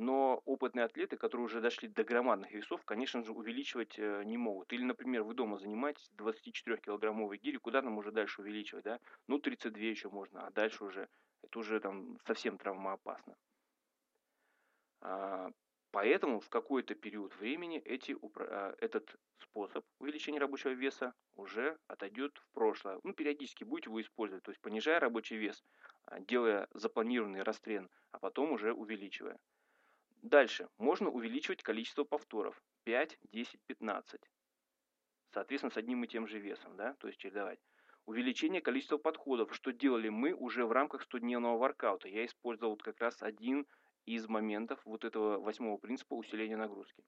Но 0.00 0.40
опытные 0.46 0.86
атлеты, 0.86 1.18
которые 1.18 1.44
уже 1.44 1.60
дошли 1.60 1.86
до 1.86 2.04
громадных 2.04 2.52
весов, 2.52 2.82
конечно 2.86 3.22
же, 3.22 3.32
увеличивать 3.32 3.98
э, 3.98 4.22
не 4.24 4.38
могут. 4.38 4.72
Или, 4.72 4.82
например, 4.82 5.24
вы 5.24 5.34
дома 5.34 5.58
занимаетесь 5.58 6.10
24-килограммовой 6.16 7.36
гири, 7.36 7.58
куда 7.58 7.82
нам 7.82 7.98
уже 7.98 8.10
дальше 8.10 8.40
увеличивать, 8.40 8.84
да? 8.84 8.98
Ну, 9.26 9.38
32 9.38 9.82
еще 9.82 10.08
можно, 10.08 10.46
а 10.46 10.50
дальше 10.52 10.84
уже, 10.84 11.06
это 11.42 11.58
уже 11.58 11.80
там 11.80 12.18
совсем 12.24 12.56
травмоопасно. 12.56 13.36
А, 15.02 15.50
Поэтому 15.90 16.40
в 16.40 16.48
какой-то 16.48 16.94
период 16.94 17.36
времени 17.36 17.78
эти, 17.78 18.16
а, 18.38 18.74
этот 18.78 19.16
способ 19.38 19.84
увеличения 19.98 20.38
рабочего 20.38 20.70
веса 20.70 21.12
уже 21.34 21.76
отойдет 21.88 22.38
в 22.38 22.54
прошлое. 22.54 23.00
Ну, 23.02 23.12
периодически 23.12 23.64
будете 23.64 23.90
его 23.90 24.00
использовать, 24.00 24.44
то 24.44 24.50
есть 24.50 24.62
понижая 24.62 24.98
рабочий 24.98 25.36
вес, 25.36 25.62
а, 26.06 26.20
делая 26.20 26.68
запланированный 26.72 27.42
растрен, 27.42 27.90
а 28.12 28.18
потом 28.18 28.52
уже 28.52 28.72
увеличивая. 28.72 29.38
Дальше. 30.22 30.68
Можно 30.78 31.08
увеличивать 31.08 31.62
количество 31.62 32.04
повторов. 32.04 32.62
5, 32.84 33.18
10, 33.32 33.60
15. 33.66 34.20
Соответственно, 35.32 35.70
с 35.70 35.76
одним 35.76 36.04
и 36.04 36.08
тем 36.08 36.26
же 36.26 36.38
весом, 36.38 36.76
да, 36.76 36.94
то 36.94 37.06
есть 37.06 37.18
чередовать. 37.18 37.60
Увеличение 38.04 38.60
количества 38.60 38.98
подходов, 38.98 39.54
что 39.54 39.72
делали 39.72 40.08
мы 40.08 40.34
уже 40.34 40.66
в 40.66 40.72
рамках 40.72 41.06
100-дневного 41.06 41.58
воркаута. 41.58 42.08
Я 42.08 42.26
использовал 42.26 42.72
вот 42.72 42.82
как 42.82 43.00
раз 43.00 43.22
один 43.22 43.66
из 44.04 44.28
моментов 44.28 44.80
вот 44.84 45.04
этого 45.04 45.38
восьмого 45.38 45.78
принципа 45.78 46.14
усиления 46.14 46.56
нагрузки. 46.56 47.04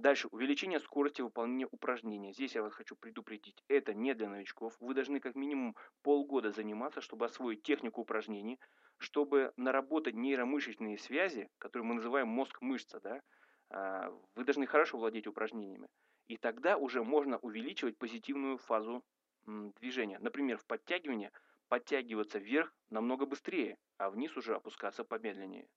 Дальше, 0.00 0.28
увеличение 0.30 0.80
скорости 0.80 1.20
выполнения 1.20 1.68
упражнения. 1.70 2.32
Здесь 2.32 2.54
я 2.54 2.62
вас 2.62 2.72
хочу 2.72 2.96
предупредить, 2.96 3.62
это 3.68 3.92
не 3.92 4.14
для 4.14 4.30
новичков. 4.30 4.74
Вы 4.80 4.94
должны 4.94 5.20
как 5.20 5.34
минимум 5.34 5.76
полгода 6.00 6.52
заниматься, 6.52 7.02
чтобы 7.02 7.26
освоить 7.26 7.62
технику 7.62 8.00
упражнений, 8.00 8.58
чтобы 8.96 9.52
наработать 9.58 10.14
нейромышечные 10.14 10.96
связи, 10.96 11.50
которые 11.58 11.86
мы 11.86 11.94
называем 11.96 12.28
мозг-мышца. 12.28 12.98
Да? 13.00 13.20
А, 13.68 14.10
вы 14.36 14.44
должны 14.44 14.66
хорошо 14.66 14.96
владеть 14.96 15.26
упражнениями. 15.26 15.88
И 16.28 16.38
тогда 16.38 16.78
уже 16.78 17.04
можно 17.04 17.36
увеличивать 17.36 17.98
позитивную 17.98 18.56
фазу 18.56 19.04
движения. 19.44 20.18
Например, 20.20 20.56
в 20.56 20.64
подтягивании 20.64 21.30
подтягиваться 21.68 22.38
вверх 22.38 22.72
намного 22.88 23.26
быстрее, 23.26 23.76
а 23.98 24.08
вниз 24.08 24.34
уже 24.34 24.54
опускаться 24.54 25.04
помедленнее. 25.04 25.68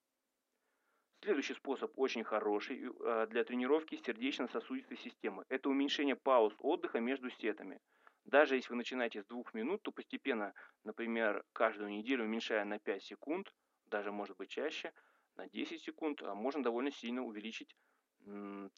Следующий 1.23 1.53
способ 1.53 1.97
очень 1.97 2.25
хороший 2.25 2.83
э, 2.83 3.27
для 3.29 3.45
тренировки 3.45 3.95
сердечно-сосудистой 3.95 4.97
системы. 4.97 5.45
Это 5.47 5.69
уменьшение 5.69 6.17
пауз 6.17 6.53
отдыха 6.59 6.99
между 6.99 7.29
сетами. 7.29 7.79
Даже 8.25 8.57
если 8.57 8.71
вы 8.71 8.75
начинаете 8.75 9.21
с 9.21 9.25
двух 9.27 9.53
минут, 9.53 9.81
то 9.83 9.93
постепенно, 9.93 10.53
например, 10.83 11.45
каждую 11.53 11.91
неделю 11.91 12.25
уменьшая 12.25 12.65
на 12.65 12.77
5 12.77 13.03
секунд, 13.03 13.55
даже 13.85 14.11
может 14.11 14.35
быть 14.35 14.49
чаще, 14.49 14.91
на 15.37 15.47
10 15.47 15.81
секунд, 15.81 16.21
а 16.23 16.35
можно 16.35 16.61
довольно 16.61 16.91
сильно 16.91 17.23
увеличить 17.23 17.73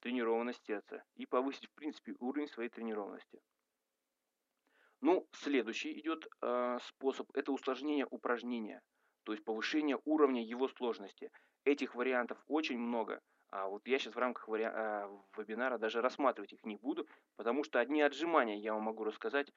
тренированность 0.01 0.63
сердца 0.67 1.03
и 1.15 1.25
повысить, 1.25 1.65
в 1.65 1.73
принципе, 1.73 2.13
уровень 2.19 2.47
своей 2.47 2.69
тренированности. 2.69 3.41
Ну, 5.01 5.27
следующий 5.31 5.99
идет 5.99 6.27
э, 6.43 6.77
способ– 6.83 7.27
это 7.33 7.51
усложнение 7.51 8.05
упражнения, 8.11 8.83
то 9.23 9.31
есть 9.31 9.43
повышение 9.43 9.99
уровня 10.05 10.43
его 10.43 10.67
сложности. 10.67 11.31
Этих 11.65 11.95
вариантов 11.95 12.37
очень 12.47 12.77
много. 12.77 13.21
А 13.49 13.67
вот 13.67 13.87
я 13.87 13.97
сейчас 13.97 14.13
в 14.13 14.19
рамках 14.19 14.47
вари... 14.47 14.65
а, 14.65 15.09
вебинара 15.35 15.79
даже 15.79 16.01
рассматривать 16.01 16.53
их 16.53 16.63
не 16.63 16.75
буду, 16.75 17.07
потому 17.37 17.63
что 17.63 17.79
одни 17.79 18.01
отжимания 18.01 18.55
я 18.55 18.73
вам 18.73 18.83
могу 18.83 19.03
рассказать 19.03 19.51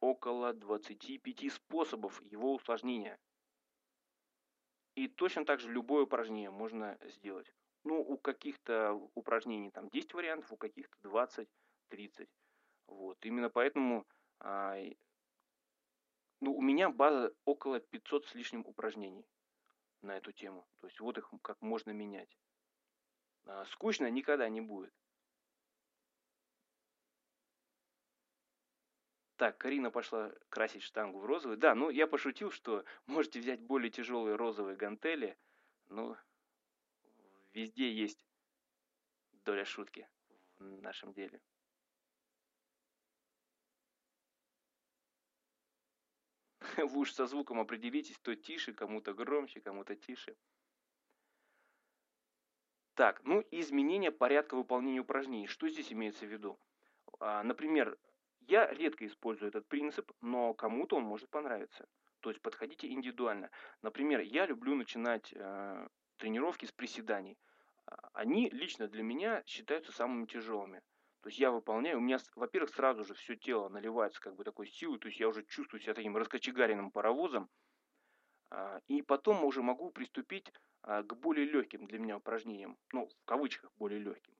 около 0.00 0.52
25 0.52 1.52
способов 1.52 2.20
его 2.22 2.54
усложнения. 2.54 3.18
И 4.94 5.08
точно 5.08 5.46
так 5.46 5.60
же 5.60 5.70
любое 5.70 6.04
упражнение 6.04 6.50
можно 6.50 6.98
сделать. 7.04 7.50
Ну, 7.82 8.00
у 8.00 8.18
каких-то 8.18 8.92
упражнений 9.14 9.70
там 9.70 9.88
10 9.88 10.12
вариантов, 10.12 10.52
у 10.52 10.56
каких-то 10.56 10.96
20, 11.02 11.48
30. 11.88 12.28
Вот. 12.88 13.18
Именно 13.24 13.48
поэтому 13.48 14.06
а, 14.38 14.76
ну, 16.40 16.54
у 16.54 16.60
меня 16.60 16.90
база 16.90 17.32
около 17.46 17.80
500 17.80 18.26
с 18.26 18.34
лишним 18.34 18.66
упражнений 18.66 19.24
на 20.04 20.16
эту 20.16 20.32
тему. 20.32 20.66
То 20.80 20.86
есть 20.86 21.00
вот 21.00 21.18
их 21.18 21.32
как 21.42 21.60
можно 21.60 21.90
менять. 21.90 22.38
А, 23.46 23.64
скучно 23.66 24.10
никогда 24.10 24.48
не 24.48 24.60
будет. 24.60 24.94
Так, 29.36 29.58
Карина 29.58 29.90
пошла 29.90 30.32
красить 30.48 30.82
штангу 30.82 31.18
в 31.18 31.26
розовый. 31.26 31.56
Да, 31.56 31.74
ну 31.74 31.90
я 31.90 32.06
пошутил, 32.06 32.50
что 32.50 32.84
можете 33.06 33.40
взять 33.40 33.60
более 33.60 33.90
тяжелые 33.90 34.36
розовые 34.36 34.76
гантели. 34.76 35.36
Но 35.88 36.16
везде 37.52 37.92
есть 37.92 38.24
доля 39.32 39.64
шутки 39.64 40.08
в 40.58 40.80
нашем 40.80 41.12
деле. 41.12 41.42
вы 46.76 47.00
уж 47.00 47.12
со 47.12 47.26
звуком 47.26 47.60
определитесь, 47.60 48.18
то 48.18 48.34
тише, 48.34 48.72
кому-то 48.72 49.14
громче, 49.14 49.60
кому-то 49.60 49.94
тише. 49.96 50.36
Так, 52.94 53.22
ну 53.24 53.40
и 53.40 53.60
изменение 53.60 54.12
порядка 54.12 54.54
выполнения 54.54 55.00
упражнений. 55.00 55.48
Что 55.48 55.68
здесь 55.68 55.92
имеется 55.92 56.26
в 56.26 56.28
виду? 56.28 56.58
А, 57.18 57.42
например, 57.42 57.98
я 58.40 58.72
редко 58.72 59.06
использую 59.06 59.48
этот 59.48 59.66
принцип, 59.66 60.12
но 60.20 60.54
кому-то 60.54 60.96
он 60.96 61.04
может 61.04 61.28
понравиться. 61.28 61.88
То 62.20 62.30
есть 62.30 62.40
подходите 62.40 62.88
индивидуально. 62.88 63.50
Например, 63.82 64.20
я 64.20 64.46
люблю 64.46 64.74
начинать 64.76 65.32
э, 65.34 65.88
тренировки 66.18 66.66
с 66.66 66.72
приседаний. 66.72 67.36
А, 67.86 68.10
они 68.14 68.48
лично 68.50 68.86
для 68.86 69.02
меня 69.02 69.42
считаются 69.44 69.92
самыми 69.92 70.26
тяжелыми. 70.26 70.82
То 71.24 71.30
есть 71.30 71.40
я 71.40 71.50
выполняю, 71.50 71.96
у 71.96 72.00
меня, 72.02 72.18
во-первых, 72.36 72.68
сразу 72.74 73.02
же 73.02 73.14
все 73.14 73.34
тело 73.34 73.70
наливается 73.70 74.20
как 74.20 74.36
бы 74.36 74.44
такой 74.44 74.66
силой, 74.66 74.98
то 74.98 75.08
есть 75.08 75.18
я 75.18 75.26
уже 75.26 75.42
чувствую 75.42 75.80
себя 75.80 75.94
таким 75.94 76.18
раскочегаренным 76.18 76.90
паровозом, 76.90 77.48
а, 78.50 78.82
и 78.88 79.00
потом 79.00 79.42
уже 79.42 79.62
могу 79.62 79.90
приступить 79.90 80.52
а, 80.82 81.02
к 81.02 81.16
более 81.16 81.46
легким 81.46 81.86
для 81.86 81.98
меня 81.98 82.18
упражнениям, 82.18 82.76
ну, 82.92 83.06
в 83.06 83.24
кавычках 83.24 83.72
более 83.76 84.00
легким. 84.00 84.34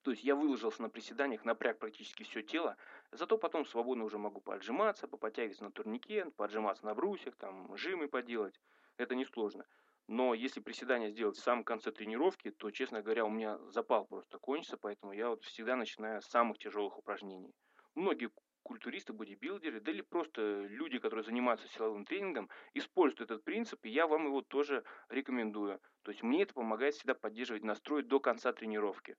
То 0.00 0.12
есть 0.12 0.24
я 0.24 0.34
выложился 0.34 0.80
на 0.80 0.88
приседаниях, 0.88 1.44
напряг 1.44 1.78
практически 1.78 2.22
все 2.22 2.40
тело, 2.40 2.78
зато 3.12 3.36
потом 3.36 3.66
свободно 3.66 4.04
уже 4.04 4.16
могу 4.16 4.40
поотжиматься, 4.40 5.06
поподтягиваться 5.06 5.64
на 5.64 5.72
турнике, 5.72 6.30
поотжиматься 6.36 6.86
на 6.86 6.94
брусьях, 6.94 7.36
там, 7.36 7.76
жимы 7.76 8.08
поделать. 8.08 8.58
Это 8.96 9.14
несложно. 9.14 9.66
Но 10.08 10.34
если 10.34 10.60
приседания 10.60 11.10
сделать 11.10 11.36
в 11.36 11.42
самом 11.42 11.64
конце 11.64 11.90
тренировки, 11.90 12.50
то, 12.50 12.70
честно 12.70 13.02
говоря, 13.02 13.24
у 13.24 13.30
меня 13.30 13.58
запал 13.70 14.06
просто 14.06 14.38
кончится, 14.38 14.76
поэтому 14.76 15.12
я 15.12 15.30
вот 15.30 15.42
всегда 15.44 15.74
начинаю 15.74 16.22
с 16.22 16.26
самых 16.26 16.58
тяжелых 16.58 16.98
упражнений. 16.98 17.52
Многие 17.94 18.30
культуристы, 18.62 19.12
бодибилдеры, 19.12 19.80
да 19.80 19.92
или 19.92 20.02
просто 20.02 20.62
люди, 20.62 20.98
которые 20.98 21.24
занимаются 21.24 21.68
силовым 21.68 22.04
тренингом, 22.04 22.48
используют 22.74 23.30
этот 23.30 23.44
принцип, 23.44 23.84
и 23.84 23.90
я 23.90 24.06
вам 24.06 24.26
его 24.26 24.42
тоже 24.42 24.84
рекомендую. 25.08 25.80
То 26.02 26.10
есть 26.10 26.22
мне 26.22 26.42
это 26.42 26.54
помогает 26.54 26.94
всегда 26.94 27.14
поддерживать 27.14 27.62
настрой 27.62 28.02
до 28.02 28.20
конца 28.20 28.52
тренировки. 28.52 29.16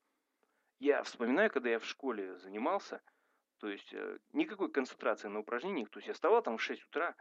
Я 0.78 1.02
вспоминаю, 1.02 1.50
когда 1.50 1.70
я 1.70 1.78
в 1.78 1.86
школе 1.86 2.36
занимался, 2.38 3.02
то 3.58 3.68
есть 3.68 3.92
э, 3.92 4.18
никакой 4.32 4.70
концентрации 4.70 5.28
на 5.28 5.40
упражнениях, 5.40 5.88
то 5.90 5.98
есть 5.98 6.08
я 6.08 6.14
вставал 6.14 6.42
там 6.42 6.58
в 6.58 6.62
6 6.62 6.84
утра, 6.84 7.16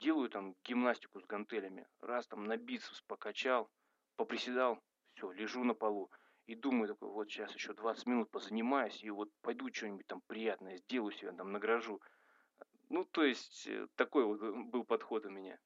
делаю 0.00 0.28
там 0.28 0.54
гимнастику 0.64 1.20
с 1.20 1.26
гантелями, 1.26 1.86
раз 2.00 2.26
там 2.26 2.44
на 2.44 2.56
бицепс 2.56 3.02
покачал, 3.02 3.70
поприседал, 4.16 4.82
все, 5.14 5.30
лежу 5.32 5.64
на 5.64 5.74
полу 5.74 6.10
и 6.46 6.54
думаю 6.54 6.88
такой, 6.88 7.10
вот 7.10 7.28
сейчас 7.28 7.52
еще 7.54 7.72
20 7.74 8.06
минут 8.06 8.30
позанимаюсь 8.30 9.02
и 9.02 9.10
вот 9.10 9.30
пойду 9.40 9.72
что-нибудь 9.72 10.06
там 10.06 10.20
приятное 10.26 10.76
сделаю 10.76 11.12
себе, 11.12 11.32
там 11.32 11.52
награжу. 11.52 12.00
Ну, 12.88 13.04
то 13.04 13.24
есть 13.24 13.66
э, 13.66 13.88
такой 13.96 14.24
вот 14.24 14.40
э, 14.42 14.52
был 14.52 14.84
подход 14.84 15.26
у 15.26 15.30
меня. 15.30 15.58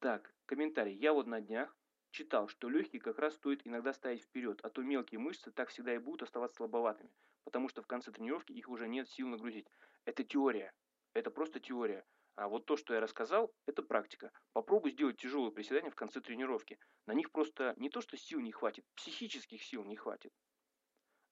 Так, 0.00 0.34
комментарий. 0.44 0.94
Я 0.94 1.14
вот 1.14 1.26
на 1.26 1.40
днях 1.40 1.74
читал, 2.10 2.48
что 2.48 2.68
легкие 2.68 3.00
как 3.00 3.18
раз 3.18 3.34
стоит 3.34 3.66
иногда 3.66 3.94
ставить 3.94 4.22
вперед, 4.22 4.60
а 4.62 4.68
то 4.68 4.82
мелкие 4.82 5.18
мышцы 5.18 5.50
так 5.50 5.70
всегда 5.70 5.94
и 5.94 5.98
будут 5.98 6.22
оставаться 6.22 6.56
слабоватыми 6.58 7.10
потому 7.46 7.68
что 7.68 7.80
в 7.80 7.86
конце 7.86 8.10
тренировки 8.10 8.50
их 8.50 8.68
уже 8.68 8.88
нет 8.88 9.08
сил 9.08 9.28
нагрузить. 9.28 9.68
Это 10.04 10.24
теория. 10.24 10.72
Это 11.14 11.30
просто 11.30 11.60
теория. 11.60 12.04
А 12.34 12.48
вот 12.48 12.66
то, 12.66 12.76
что 12.76 12.92
я 12.92 13.00
рассказал, 13.00 13.54
это 13.66 13.84
практика. 13.84 14.32
Попробуй 14.52 14.90
сделать 14.90 15.16
тяжелые 15.16 15.52
приседания 15.52 15.90
в 15.90 15.94
конце 15.94 16.20
тренировки. 16.20 16.76
На 17.06 17.14
них 17.14 17.30
просто 17.30 17.72
не 17.78 17.88
то, 17.88 18.00
что 18.00 18.16
сил 18.16 18.40
не 18.40 18.50
хватит, 18.50 18.84
психических 18.96 19.62
сил 19.62 19.84
не 19.84 19.94
хватит. 19.94 20.32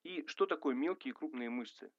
И 0.05 0.25
что 0.29 0.47
такое 0.47 0.75
мелкие 0.77 1.11
и 1.11 1.15
крупные 1.15 1.51
мышцы? 1.51 1.91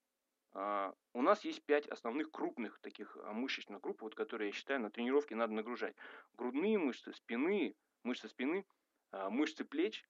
А, 0.54 0.96
у 1.14 1.22
нас 1.22 1.44
есть 1.44 1.64
пять 1.66 1.86
основных 1.88 2.32
крупных 2.32 2.80
таких 2.80 3.18
а, 3.18 3.34
мышечных 3.34 3.82
групп, 3.82 4.02
вот, 4.02 4.16
которые, 4.16 4.48
я 4.48 4.54
считаю, 4.54 4.80
на 4.80 4.90
тренировке 4.90 5.36
надо 5.36 5.54
нагружать. 5.54 5.96
Грудные 6.36 6.80
мышцы, 6.80 7.12
спины, 7.12 7.76
мышцы 8.04 8.30
спины, 8.30 8.66
а, 9.12 9.30
мышцы 9.30 9.66
плеч, 9.66 10.08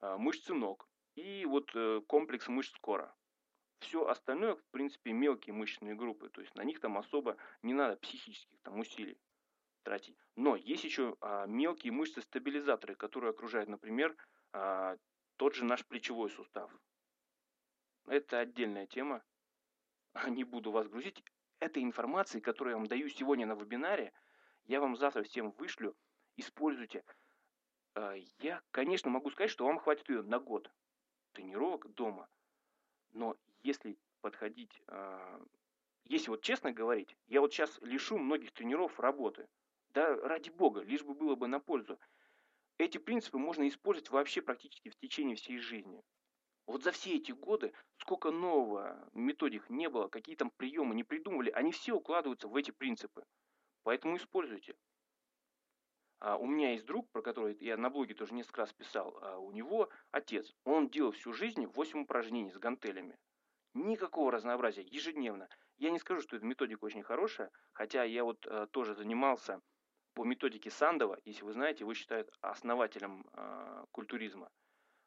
а, 0.00 0.18
мышцы 0.18 0.52
ног 0.54 0.88
и 1.14 1.44
вот 1.46 1.70
э, 1.74 2.00
комплекс 2.06 2.48
мышц 2.48 2.74
кора. 2.80 3.14
Все 3.80 4.06
остальное, 4.06 4.56
в 4.56 4.64
принципе, 4.70 5.12
мелкие 5.12 5.54
мышечные 5.54 5.94
группы. 5.94 6.28
То 6.28 6.40
есть 6.40 6.54
на 6.54 6.64
них 6.64 6.80
там 6.80 6.96
особо 6.96 7.36
не 7.62 7.74
надо 7.74 7.96
психических 7.96 8.58
там 8.62 8.78
усилий 8.78 9.18
тратить. 9.82 10.16
Но 10.36 10.56
есть 10.56 10.84
еще 10.84 11.16
а, 11.20 11.46
мелкие 11.46 11.92
мышцы-стабилизаторы, 11.92 12.94
которые 12.94 13.30
окружают, 13.30 13.68
например, 13.68 14.16
а, 14.52 14.96
тот 15.36 15.54
же 15.54 15.64
наш 15.64 15.84
плечевой 15.86 16.30
сустав. 16.30 16.70
Это 18.06 18.40
отдельная 18.40 18.86
тема. 18.86 19.22
Не 20.28 20.44
буду 20.44 20.70
вас 20.70 20.88
грузить. 20.88 21.22
Этой 21.60 21.82
информации, 21.82 22.40
которую 22.40 22.72
я 22.72 22.78
вам 22.78 22.86
даю 22.86 23.08
сегодня 23.08 23.46
на 23.46 23.54
вебинаре, 23.54 24.12
я 24.64 24.80
вам 24.80 24.96
завтра 24.96 25.22
всем 25.22 25.52
вышлю. 25.52 25.96
Используйте. 26.36 27.04
А, 27.94 28.14
я, 28.40 28.62
конечно, 28.70 29.10
могу 29.10 29.30
сказать, 29.30 29.50
что 29.50 29.66
вам 29.66 29.78
хватит 29.78 30.08
ее 30.08 30.22
на 30.22 30.38
год 30.38 30.70
тренировок 31.32 31.92
дома. 31.94 32.28
Но 33.12 33.36
если 33.64 33.98
подходить, 34.20 34.82
а, 34.86 35.40
если 36.04 36.30
вот 36.30 36.42
честно 36.42 36.72
говорить, 36.72 37.16
я 37.26 37.40
вот 37.40 37.52
сейчас 37.52 37.76
лишу 37.80 38.18
многих 38.18 38.52
тренеров 38.52 39.00
работы. 39.00 39.48
Да 39.94 40.14
ради 40.16 40.50
бога, 40.50 40.82
лишь 40.82 41.02
бы 41.02 41.14
было 41.14 41.34
бы 41.34 41.48
на 41.48 41.58
пользу. 41.58 41.98
Эти 42.78 42.98
принципы 42.98 43.38
можно 43.38 43.66
использовать 43.66 44.10
вообще 44.10 44.42
практически 44.42 44.90
в 44.90 44.96
течение 44.96 45.36
всей 45.36 45.58
жизни. 45.58 46.02
Вот 46.66 46.82
за 46.82 46.92
все 46.92 47.16
эти 47.16 47.32
годы, 47.32 47.72
сколько 47.98 48.30
нового 48.30 49.08
методик 49.12 49.68
не 49.70 49.88
было, 49.88 50.08
какие 50.08 50.36
там 50.36 50.50
приемы 50.50 50.94
не 50.94 51.04
придумывали, 51.04 51.50
они 51.50 51.72
все 51.72 51.92
укладываются 51.92 52.48
в 52.48 52.56
эти 52.56 52.70
принципы. 52.70 53.24
Поэтому 53.82 54.16
используйте. 54.16 54.74
А 56.20 56.36
у 56.36 56.46
меня 56.46 56.72
есть 56.72 56.86
друг, 56.86 57.10
про 57.10 57.22
который 57.22 57.56
я 57.60 57.76
на 57.76 57.90
блоге 57.90 58.14
тоже 58.14 58.34
несколько 58.34 58.62
раз 58.62 58.72
писал, 58.72 59.18
а 59.20 59.38
у 59.38 59.52
него 59.52 59.90
отец, 60.10 60.54
он 60.64 60.88
делал 60.88 61.12
всю 61.12 61.34
жизнь 61.34 61.66
8 61.66 62.02
упражнений 62.02 62.50
с 62.50 62.58
гантелями. 62.58 63.18
Никакого 63.74 64.30
разнообразия, 64.30 64.82
ежедневно. 64.82 65.48
Я 65.78 65.90
не 65.90 65.98
скажу, 65.98 66.20
что 66.20 66.36
эта 66.36 66.46
методика 66.46 66.84
очень 66.84 67.02
хорошая, 67.02 67.50
хотя 67.72 68.04
я 68.04 68.22
вот 68.22 68.46
э, 68.46 68.68
тоже 68.70 68.94
занимался 68.94 69.60
по 70.14 70.24
методике 70.24 70.70
Сандова, 70.70 71.18
если 71.24 71.44
вы 71.44 71.52
знаете, 71.52 71.80
его 71.80 71.92
считают 71.92 72.30
основателем 72.40 73.26
э, 73.32 73.84
культуризма. 73.90 74.48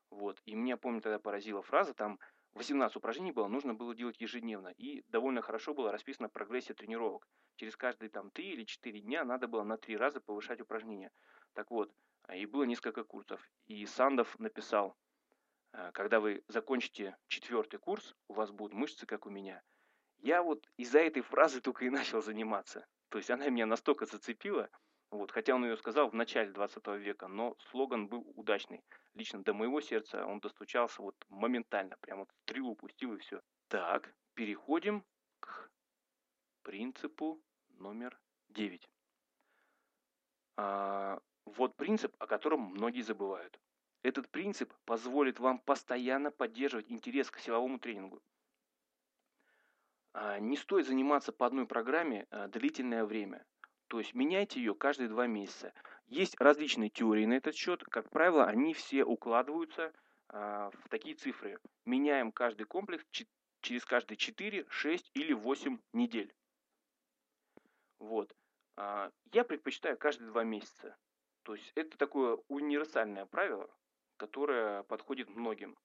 Вот. 0.09 0.41
И 0.43 0.53
меня, 0.53 0.75
помню, 0.75 0.99
тогда 0.99 1.17
поразила 1.17 1.61
фраза, 1.61 1.93
там 1.93 2.19
18 2.55 2.97
упражнений 2.97 3.31
было, 3.31 3.47
нужно 3.47 3.73
было 3.73 3.95
делать 3.95 4.19
ежедневно. 4.19 4.73
И 4.77 5.01
довольно 5.07 5.41
хорошо 5.41 5.73
было 5.73 5.89
расписана 5.93 6.27
прогрессия 6.27 6.75
тренировок. 6.75 7.25
Через 7.55 7.77
каждые 7.77 8.09
там 8.09 8.31
3 8.31 8.49
или 8.49 8.63
4 8.65 8.99
дня 8.99 9.23
надо 9.23 9.47
было 9.47 9.63
на 9.63 9.77
3 9.77 9.95
раза 9.95 10.19
повышать 10.19 10.59
упражнения. 10.59 11.11
Так 11.53 11.71
вот, 11.71 11.89
и 12.33 12.45
было 12.45 12.63
несколько 12.63 13.05
курсов. 13.05 13.41
И 13.65 13.85
Сандов 13.85 14.37
написал, 14.39 14.97
Э, 14.97 15.06
когда 15.93 16.19
вы 16.19 16.43
закончите 16.47 17.15
четвертый 17.27 17.79
курс, 17.79 18.15
у 18.27 18.33
вас 18.33 18.51
будут 18.51 18.73
мышцы, 18.73 19.05
как 19.05 19.25
у 19.25 19.29
меня. 19.29 19.61
Я 20.19 20.41
вот 20.41 20.67
из-за 20.77 20.99
этой 20.99 21.21
фразы 21.21 21.61
только 21.61 21.85
и 21.85 21.89
начал 21.89 22.21
заниматься. 22.21 22.85
То 23.09 23.17
есть 23.17 23.29
она 23.29 23.49
меня 23.49 23.65
настолько 23.65 24.05
зацепила, 24.05 24.69
вот, 25.09 25.31
хотя 25.31 25.55
он 25.55 25.63
ее 25.63 25.77
сказал 25.77 26.09
в 26.09 26.13
начале 26.13 26.51
20 26.51 26.85
века, 26.97 27.27
но 27.27 27.55
слоган 27.69 28.07
был 28.07 28.29
удачный. 28.35 28.83
Лично 29.13 29.41
до 29.41 29.53
моего 29.53 29.79
сердца 29.79 30.25
он 30.25 30.39
достучался 30.39 31.01
вот 31.01 31.15
моментально, 31.29 31.95
прямо 32.01 32.21
вот 32.21 32.31
стрелу 32.43 32.75
пустил 32.75 33.13
и 33.13 33.19
все. 33.19 33.41
Так, 33.69 34.13
переходим 34.33 35.05
к 35.39 35.69
принципу 36.63 37.41
номер 37.69 38.19
9. 38.49 38.89
А, 40.57 41.21
вот 41.45 41.75
принцип, 41.77 42.13
о 42.19 42.27
котором 42.27 42.61
многие 42.61 43.01
забывают. 43.01 43.57
Этот 44.03 44.29
принцип 44.29 44.73
позволит 44.85 45.39
вам 45.39 45.59
постоянно 45.59 46.31
поддерживать 46.31 46.91
интерес 46.91 47.29
к 47.31 47.39
силовому 47.39 47.79
тренингу. 47.79 48.21
А, 50.13 50.39
не 50.39 50.57
стоит 50.57 50.87
заниматься 50.87 51.31
по 51.31 51.45
одной 51.45 51.67
программе 51.67 52.25
а, 52.29 52.47
длительное 52.47 53.05
время. 53.05 53.45
То 53.87 53.99
есть 53.99 54.13
меняйте 54.13 54.59
ее 54.59 54.75
каждые 54.75 55.09
два 55.09 55.27
месяца. 55.27 55.73
Есть 56.07 56.39
различные 56.39 56.89
теории 56.89 57.25
на 57.25 57.33
этот 57.33 57.55
счет. 57.55 57.83
Как 57.83 58.09
правило, 58.09 58.45
они 58.45 58.73
все 58.73 59.03
укладываются 59.03 59.93
а, 60.29 60.71
в 60.71 60.89
такие 60.89 61.15
цифры. 61.15 61.59
Меняем 61.85 62.31
каждый 62.31 62.65
комплекс 62.65 63.05
через 63.61 63.85
каждые 63.85 64.17
4, 64.17 64.65
6 64.69 65.11
или 65.13 65.33
8 65.33 65.79
недель. 65.93 66.33
Вот. 67.99 68.35
Я 68.77 69.43
предпочитаю 69.43 69.97
каждые 69.97 70.29
два 70.29 70.43
месяца. 70.43 70.95
То 71.41 71.55
есть 71.55 71.71
это 71.75 71.97
такое 71.97 72.37
универсальное 72.47 73.25
правило, 73.25 73.69
которая 74.17 74.83
подходит 74.83 75.29
многим. 75.29 75.77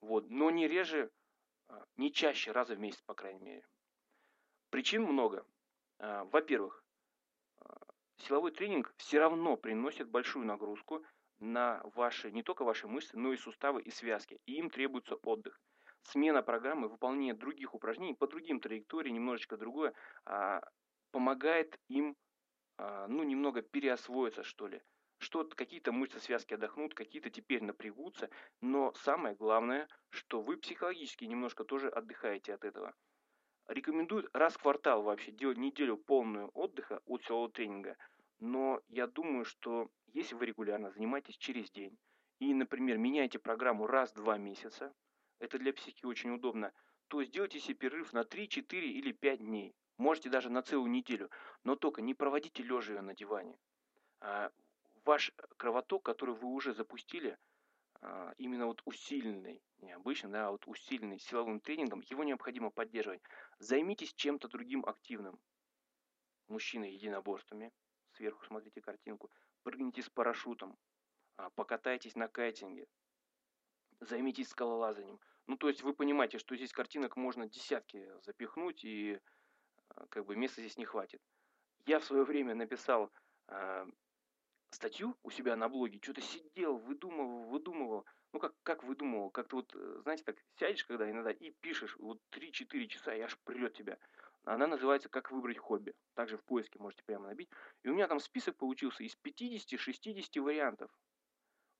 Вот. 0.00 0.28
Но 0.28 0.50
не 0.50 0.68
реже, 0.68 1.10
а, 1.68 1.84
не 1.96 2.12
чаще, 2.12 2.52
раза 2.52 2.74
в 2.74 2.80
месяц, 2.80 3.00
по 3.02 3.14
крайней 3.14 3.40
мере. 3.40 3.66
Причин 4.70 5.02
много. 5.02 5.46
А, 5.98 6.24
во-первых, 6.24 6.84
а, 7.60 7.80
силовой 8.16 8.52
тренинг 8.52 8.92
все 8.96 9.18
равно 9.18 9.56
приносит 9.56 10.08
большую 10.08 10.46
нагрузку 10.46 11.04
на 11.38 11.80
ваши, 11.94 12.30
не 12.30 12.42
только 12.42 12.64
ваши 12.64 12.86
мышцы, 12.86 13.16
но 13.16 13.32
и 13.32 13.36
суставы 13.36 13.82
и 13.82 13.90
связки. 13.90 14.40
И 14.46 14.56
им 14.56 14.68
требуется 14.68 15.14
отдых. 15.16 15.58
Смена 16.02 16.42
программы, 16.42 16.88
выполнение 16.88 17.34
других 17.34 17.74
упражнений 17.74 18.14
по 18.14 18.26
другим 18.26 18.60
траекториям, 18.60 19.14
немножечко 19.14 19.58
другое, 19.58 19.94
помогает 21.10 21.78
им 21.88 22.16
ну, 22.78 23.22
немного 23.22 23.60
переосвоиться, 23.60 24.42
что 24.42 24.66
ли 24.66 24.82
что 25.20 25.44
какие-то 25.44 25.92
мышцы 25.92 26.18
связки 26.18 26.54
отдохнут, 26.54 26.94
какие-то 26.94 27.30
теперь 27.30 27.62
напрягутся, 27.62 28.30
но 28.60 28.92
самое 28.94 29.34
главное, 29.36 29.86
что 30.08 30.40
вы 30.40 30.56
психологически 30.56 31.26
немножко 31.26 31.64
тоже 31.64 31.88
отдыхаете 31.88 32.54
от 32.54 32.64
этого. 32.64 32.94
Рекомендую 33.68 34.28
раз 34.32 34.54
в 34.54 34.58
квартал 34.58 35.02
вообще 35.02 35.30
делать 35.30 35.58
неделю 35.58 35.98
полную 35.98 36.48
отдыха 36.54 37.02
от 37.04 37.22
силового 37.22 37.50
тренинга, 37.50 37.96
но 38.40 38.80
я 38.88 39.06
думаю, 39.06 39.44
что 39.44 39.90
если 40.06 40.34
вы 40.34 40.46
регулярно 40.46 40.90
занимаетесь 40.90 41.36
через 41.36 41.70
день 41.70 41.98
и, 42.38 42.54
например, 42.54 42.96
меняете 42.96 43.38
программу 43.38 43.86
раз 43.86 44.12
в 44.12 44.16
два 44.16 44.38
месяца, 44.38 44.94
это 45.38 45.58
для 45.58 45.74
психики 45.74 46.06
очень 46.06 46.30
удобно, 46.30 46.72
то 47.08 47.22
сделайте 47.22 47.60
себе 47.60 47.74
перерыв 47.74 48.12
на 48.14 48.24
3, 48.24 48.48
4 48.48 48.90
или 48.90 49.12
5 49.12 49.40
дней. 49.40 49.74
Можете 49.98 50.30
даже 50.30 50.48
на 50.48 50.62
целую 50.62 50.90
неделю. 50.90 51.30
Но 51.64 51.76
только 51.76 52.00
не 52.00 52.14
проводите 52.14 52.62
лежа 52.62 52.94
ее 52.94 53.02
на 53.02 53.14
диване. 53.14 53.58
Ваш 55.10 55.32
кровоток, 55.56 56.04
который 56.04 56.36
вы 56.36 56.46
уже 56.46 56.72
запустили, 56.72 57.36
а, 58.00 58.32
именно 58.38 58.66
вот 58.66 58.80
усиленный, 58.84 59.60
не 59.78 59.90
обычно, 59.90 60.30
да, 60.30 60.52
вот 60.52 60.68
усиленный 60.68 61.18
силовым 61.18 61.58
тренингом, 61.58 62.00
его 62.02 62.22
необходимо 62.22 62.70
поддерживать. 62.70 63.20
Займитесь 63.58 64.14
чем-то 64.14 64.46
другим 64.46 64.86
активным. 64.86 65.40
Мужчины 66.46 66.84
единоборствами, 66.84 67.72
сверху 68.12 68.44
смотрите 68.44 68.80
картинку, 68.80 69.32
прыгните 69.64 70.02
с 70.02 70.08
парашютом, 70.08 70.78
а, 71.36 71.50
покатайтесь 71.56 72.14
на 72.14 72.28
кайтинге, 72.28 72.86
займитесь 73.98 74.50
скалолазанием. 74.50 75.18
Ну, 75.48 75.56
то 75.56 75.68
есть 75.68 75.82
вы 75.82 75.92
понимаете, 75.92 76.38
что 76.38 76.54
здесь 76.54 76.70
картинок 76.70 77.16
можно 77.16 77.48
десятки 77.48 78.08
запихнуть, 78.22 78.84
и 78.84 79.18
а, 79.88 80.06
как 80.06 80.24
бы 80.24 80.36
места 80.36 80.60
здесь 80.60 80.76
не 80.76 80.84
хватит. 80.84 81.20
Я 81.86 81.98
в 81.98 82.04
свое 82.04 82.22
время 82.22 82.54
написал 82.54 83.10
э, 83.48 83.86
статью 84.70 85.16
у 85.22 85.30
себя 85.30 85.56
на 85.56 85.68
блоге, 85.68 85.98
что-то 86.02 86.20
сидел, 86.20 86.78
выдумывал, 86.78 87.44
выдумывал. 87.44 88.04
Ну, 88.32 88.38
как, 88.38 88.54
как 88.62 88.84
выдумывал? 88.84 89.30
Как-то 89.30 89.56
вот, 89.56 89.74
э, 89.74 90.00
знаете, 90.02 90.24
так 90.24 90.36
сядешь 90.58 90.84
когда 90.84 91.10
иногда 91.10 91.30
и 91.30 91.50
пишешь 91.60 91.96
вот 91.98 92.20
3-4 92.30 92.86
часа, 92.86 93.14
и 93.14 93.20
аж 93.20 93.38
прет 93.40 93.74
тебя. 93.74 93.98
Она 94.44 94.66
называется 94.66 95.08
«Как 95.08 95.30
выбрать 95.30 95.58
хобби». 95.58 95.94
Также 96.14 96.38
в 96.38 96.44
поиске 96.44 96.78
можете 96.78 97.02
прямо 97.04 97.28
набить. 97.28 97.50
И 97.82 97.88
у 97.88 97.94
меня 97.94 98.08
там 98.08 98.20
список 98.20 98.56
получился 98.56 99.04
из 99.04 99.16
50-60 99.22 100.40
вариантов. 100.40 100.90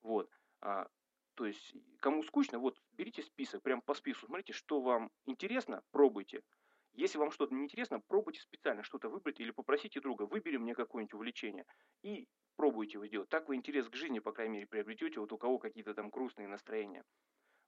Вот. 0.02 0.30
А, 0.60 0.88
то 1.34 1.46
есть, 1.46 1.74
кому 2.00 2.22
скучно, 2.22 2.58
вот 2.58 2.78
берите 2.92 3.22
список, 3.22 3.62
прям 3.62 3.80
по 3.80 3.94
списку, 3.94 4.26
смотрите, 4.26 4.52
что 4.52 4.82
вам 4.82 5.10
интересно, 5.24 5.82
пробуйте. 5.90 6.42
Если 6.92 7.18
вам 7.18 7.30
что-то 7.30 7.54
не 7.54 7.64
интересно, 7.64 8.00
пробуйте 8.00 8.40
специально 8.40 8.82
что-то 8.82 9.08
выбрать 9.08 9.40
или 9.40 9.52
попросите 9.52 10.00
друга, 10.00 10.24
выбери 10.24 10.58
мне 10.58 10.74
какое-нибудь 10.74 11.14
увлечение. 11.14 11.64
И 12.02 12.28
пробуйте 12.60 12.98
его 12.98 13.06
сделать. 13.06 13.30
Так 13.30 13.48
вы 13.48 13.54
интерес 13.54 13.88
к 13.88 13.94
жизни, 13.94 14.18
по 14.18 14.32
крайней 14.32 14.52
мере, 14.52 14.66
приобретете, 14.66 15.18
вот 15.18 15.32
у 15.32 15.38
кого 15.38 15.58
какие-то 15.58 15.94
там 15.94 16.10
грустные 16.10 16.46
настроения. 16.46 17.06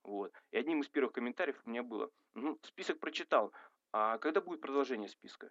Вот. 0.02 0.34
И 0.50 0.58
одним 0.58 0.82
из 0.82 0.88
первых 0.90 1.14
комментариев 1.14 1.58
у 1.64 1.70
меня 1.70 1.82
было, 1.82 2.10
ну, 2.34 2.58
список 2.62 3.00
прочитал, 3.00 3.54
а 3.94 4.18
когда 4.18 4.42
будет 4.42 4.60
продолжение 4.60 5.08
списка? 5.08 5.50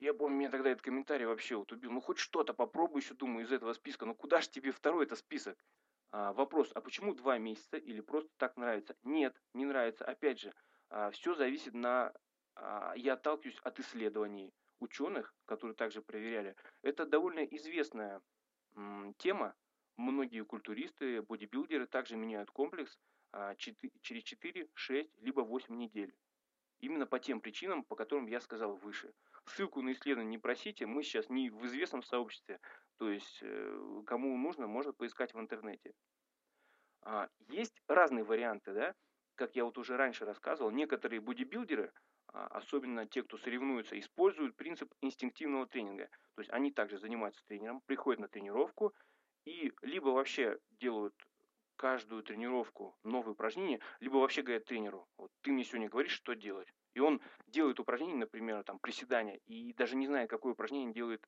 Я 0.00 0.14
помню, 0.14 0.38
меня 0.38 0.50
тогда 0.50 0.70
этот 0.70 0.82
комментарий 0.82 1.26
вообще 1.26 1.56
вот 1.56 1.70
убил. 1.70 1.92
Ну, 1.92 2.00
хоть 2.00 2.16
что-то 2.16 2.54
попробуй 2.54 3.02
еще, 3.02 3.12
думаю, 3.12 3.44
из 3.44 3.52
этого 3.52 3.74
списка. 3.74 4.06
Ну, 4.06 4.14
куда 4.14 4.40
же 4.40 4.48
тебе 4.48 4.72
второй 4.72 5.04
это 5.04 5.16
список? 5.16 5.62
А, 6.10 6.32
вопрос, 6.32 6.70
а 6.74 6.80
почему 6.80 7.12
два 7.12 7.36
месяца 7.36 7.76
или 7.76 8.00
просто 8.00 8.30
так 8.38 8.56
нравится? 8.56 8.96
Нет, 9.02 9.36
не 9.52 9.66
нравится. 9.66 10.06
Опять 10.06 10.40
же, 10.40 10.54
а, 10.88 11.10
все 11.10 11.34
зависит 11.34 11.74
на... 11.74 12.14
А, 12.54 12.94
я 12.96 13.14
отталкиваюсь 13.14 13.60
от 13.64 13.78
исследований 13.80 14.54
ученых, 14.80 15.34
которые 15.44 15.74
также 15.74 16.00
проверяли. 16.00 16.56
Это 16.80 17.04
довольно 17.04 17.40
известная 17.40 18.22
тема. 19.18 19.54
Многие 19.96 20.44
культуристы, 20.44 21.22
бодибилдеры 21.22 21.86
также 21.86 22.16
меняют 22.16 22.50
комплекс 22.50 22.98
а, 23.32 23.54
4, 23.54 23.92
через 24.02 24.22
4, 24.24 24.68
6, 24.74 25.22
либо 25.22 25.40
8 25.40 25.74
недель. 25.74 26.14
Именно 26.80 27.06
по 27.06 27.18
тем 27.18 27.40
причинам, 27.40 27.82
по 27.82 27.96
которым 27.96 28.26
я 28.26 28.40
сказал 28.40 28.76
выше. 28.76 29.12
Ссылку 29.46 29.80
на 29.80 29.92
исследование 29.92 30.30
не 30.30 30.38
просите, 30.38 30.84
мы 30.86 31.02
сейчас 31.02 31.30
не 31.30 31.48
в 31.48 31.64
известном 31.66 32.02
сообществе, 32.02 32.60
то 32.98 33.08
есть 33.10 33.38
э, 33.42 34.02
кому 34.06 34.36
нужно, 34.36 34.66
может 34.66 34.96
поискать 34.96 35.32
в 35.32 35.40
интернете. 35.40 35.94
А, 37.02 37.28
есть 37.48 37.80
разные 37.86 38.24
варианты, 38.24 38.74
да, 38.74 38.94
как 39.36 39.54
я 39.56 39.64
вот 39.64 39.78
уже 39.78 39.96
раньше 39.96 40.24
рассказывал, 40.24 40.70
некоторые 40.70 41.20
бодибилдеры, 41.20 41.92
особенно 42.32 43.06
те, 43.06 43.22
кто 43.22 43.36
соревнуются, 43.38 43.98
используют 43.98 44.56
принцип 44.56 44.92
инстинктивного 45.00 45.66
тренинга. 45.66 46.08
То 46.34 46.40
есть 46.40 46.50
они 46.50 46.70
также 46.70 46.98
занимаются 46.98 47.42
тренером, 47.46 47.80
приходят 47.86 48.20
на 48.20 48.28
тренировку 48.28 48.94
и 49.44 49.72
либо 49.82 50.08
вообще 50.08 50.58
делают 50.80 51.14
каждую 51.76 52.22
тренировку 52.22 52.96
новые 53.04 53.32
упражнения, 53.32 53.80
либо 54.00 54.16
вообще 54.16 54.42
говорят 54.42 54.64
тренеру, 54.64 55.06
вот 55.16 55.30
ты 55.42 55.52
мне 55.52 55.64
сегодня 55.64 55.88
говоришь, 55.88 56.12
что 56.12 56.34
делать. 56.34 56.68
И 56.94 57.00
он 57.00 57.20
делает 57.46 57.78
упражнение, 57.78 58.16
например, 58.16 58.64
там, 58.64 58.78
приседания, 58.78 59.38
и 59.46 59.74
даже 59.74 59.96
не 59.96 60.06
знает, 60.06 60.30
какое 60.30 60.54
упражнение 60.54 60.94
делает, 60.94 61.22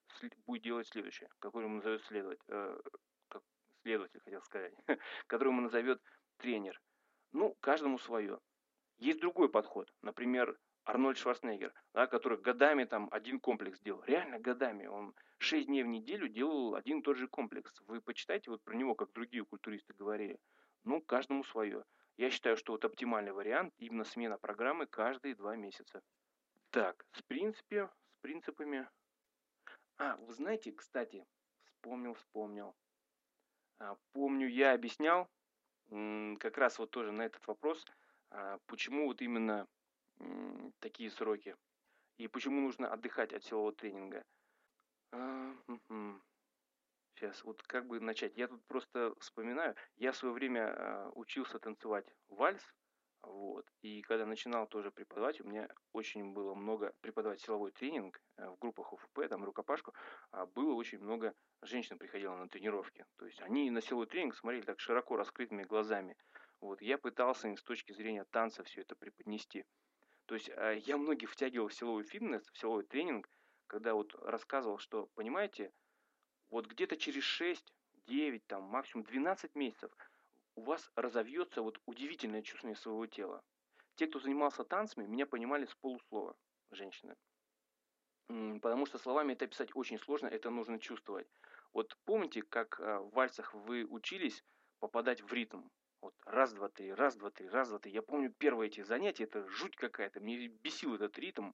будет 0.47 0.63
делать 0.63 0.89
следующее, 0.89 1.29
какое 1.39 1.65
ему 1.65 1.77
назовет 1.77 2.03
следовать, 2.05 2.41
э, 2.49 2.81
как 3.29 3.43
следователь, 3.83 4.21
хотел 4.21 4.41
сказать, 4.43 4.75
который 5.27 5.49
ему 5.49 5.61
назовет 5.61 6.01
тренер. 6.39 6.81
Ну, 7.33 7.55
каждому 7.61 7.99
свое. 7.99 8.41
Есть 8.97 9.21
другой 9.21 9.51
подход. 9.51 9.93
Например, 10.01 10.59
Арнольд 10.89 11.19
Шварценеггер, 11.19 11.75
да, 11.93 12.07
который 12.07 12.39
годами 12.39 12.85
там 12.85 13.09
один 13.11 13.41
комплекс 13.41 13.79
делал. 13.81 14.03
Реально 14.07 14.39
годами. 14.39 14.87
Он 14.87 15.15
6 15.37 15.67
дней 15.67 15.83
в 15.83 15.87
неделю 15.87 16.29
делал 16.29 16.75
один 16.77 17.01
и 17.01 17.03
тот 17.03 17.19
же 17.19 17.29
комплекс. 17.29 17.79
Вы 17.87 18.01
почитайте 18.01 18.51
вот 18.51 18.63
про 18.63 18.75
него, 18.75 18.95
как 18.95 19.13
другие 19.13 19.45
культуристы 19.45 19.93
говорили. 19.93 20.41
Ну, 20.85 21.03
каждому 21.03 21.45
свое. 21.45 21.85
Я 22.17 22.31
считаю, 22.31 22.57
что 22.57 22.73
вот 22.73 22.87
оптимальный 22.87 23.33
вариант 23.33 23.75
именно 23.77 24.05
смена 24.05 24.39
программы 24.39 24.87
каждые 24.87 25.35
два 25.35 25.57
месяца. 25.57 26.01
Так, 26.71 27.05
с 27.13 27.21
принципе, 27.21 27.91
с 28.07 28.17
принципами. 28.23 28.89
А, 29.99 30.17
вы 30.17 30.33
знаете, 30.33 30.73
кстати, 30.73 31.27
вспомнил, 31.65 32.15
вспомнил. 32.15 32.75
А, 33.79 33.99
помню, 34.13 34.49
я 34.49 34.73
объяснял 34.73 35.29
как 35.91 36.57
раз 36.57 36.79
вот 36.79 36.91
тоже 36.91 37.13
на 37.13 37.27
этот 37.27 37.47
вопрос, 37.47 37.85
а, 38.31 38.59
почему 38.67 39.07
вот 39.07 39.21
именно 39.21 39.67
такие 40.81 41.11
сроки. 41.11 41.57
И 42.19 42.29
почему 42.29 42.61
нужно 42.61 42.89
отдыхать 42.93 43.33
от 43.33 43.45
силового 43.45 43.73
тренинга. 43.73 44.25
Сейчас, 47.15 47.43
вот 47.43 47.63
как 47.63 47.87
бы 47.87 47.99
начать. 48.01 48.37
Я 48.37 48.47
тут 48.47 48.65
просто 48.67 49.13
вспоминаю. 49.19 49.75
Я 49.97 50.13
в 50.13 50.17
свое 50.17 50.33
время 50.33 50.69
а, 50.69 51.11
учился 51.15 51.59
танцевать 51.59 52.07
вальс. 52.29 52.63
Вот. 53.23 53.67
И 53.83 54.03
когда 54.03 54.25
начинал 54.25 54.69
тоже 54.69 54.93
преподавать, 54.93 55.41
у 55.41 55.45
меня 55.45 55.69
очень 55.93 56.33
было 56.33 56.55
много 56.55 56.95
преподавать 57.01 57.41
силовой 57.41 57.73
тренинг 57.73 58.21
э, 58.37 58.49
в 58.49 58.59
группах 58.59 58.93
УФП, 58.93 59.29
там 59.29 59.45
рукопашку, 59.45 59.93
а 60.31 60.47
было 60.47 60.75
очень 60.75 61.01
много 61.01 61.35
женщин 61.63 61.99
приходило 61.99 62.37
на 62.37 62.49
тренировки. 62.49 63.05
То 63.17 63.27
есть 63.27 63.41
они 63.43 63.71
на 63.71 63.83
силовой 63.83 64.07
тренинг 64.07 64.37
смотрели 64.37 64.63
так 64.63 64.79
широко 64.79 65.17
раскрытыми 65.17 65.65
глазами. 65.65 66.17
Вот. 66.61 66.81
Я 66.81 66.99
пытался 66.99 67.49
им 67.49 67.57
с 67.57 67.63
точки 67.65 67.93
зрения 67.93 68.25
танца 68.31 68.63
все 68.63 68.83
это 68.83 68.95
преподнести. 68.95 69.65
То 70.29 70.35
есть 70.35 70.51
э, 70.51 70.83
я 70.85 70.99
многих 70.99 71.31
втягивал 71.31 71.69
в 71.69 71.75
силовой 71.75 72.05
фитнес, 72.05 72.47
в 72.53 72.59
силовой 72.59 72.85
тренинг, 72.85 73.31
когда 73.67 73.95
вот 73.95 74.15
рассказывал, 74.17 74.77
что, 74.77 75.07
понимаете, 75.15 75.73
вот 76.51 76.67
где-то 76.67 76.99
через 76.99 77.23
6, 77.23 77.73
9, 78.09 78.47
там, 78.47 78.63
максимум 78.65 79.07
12 79.07 79.55
месяцев 79.55 79.91
у 80.55 80.65
вас 80.65 80.93
разовьется 80.97 81.63
вот 81.63 81.81
удивительное 81.87 82.43
чувствование 82.43 82.77
своего 82.77 83.07
тела. 83.07 83.43
Те, 83.95 84.07
кто 84.07 84.21
занимался 84.21 84.65
танцами, 84.65 85.07
меня 85.07 85.25
понимали 85.25 85.65
с 85.65 85.75
полуслова, 85.77 86.37
женщины. 86.73 87.17
Потому 88.61 88.85
что 88.85 88.99
словами 88.99 89.33
это 89.33 89.47
описать 89.47 89.75
очень 89.75 89.99
сложно, 89.99 90.27
это 90.27 90.51
нужно 90.51 90.79
чувствовать. 90.79 91.27
Вот 91.73 91.97
помните, 92.05 92.43
как 92.43 92.79
э, 92.81 92.99
в 92.99 93.11
вальсах 93.13 93.55
вы 93.55 93.87
учились 93.87 94.45
попадать 94.79 95.23
в 95.23 95.33
ритм? 95.33 95.63
Вот 96.01 96.15
раз, 96.25 96.53
два, 96.53 96.69
три, 96.69 96.93
раз, 96.93 97.17
два, 97.17 97.31
три, 97.31 97.49
раз, 97.49 97.69
два, 97.69 97.79
три. 97.79 97.93
Я 97.93 98.03
помню 98.03 98.33
первые 98.33 98.69
эти 98.69 98.83
занятия, 98.83 99.25
это 99.25 99.47
жуть 99.49 99.77
какая-то, 99.77 100.21
мне 100.21 100.49
бесил 100.49 100.95
этот 100.95 101.19
ритм. 101.19 101.53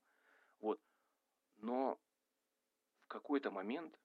Вот. 0.60 0.80
Но 1.56 1.98
в 3.04 3.06
какой-то 3.08 3.50
момент 3.50 3.98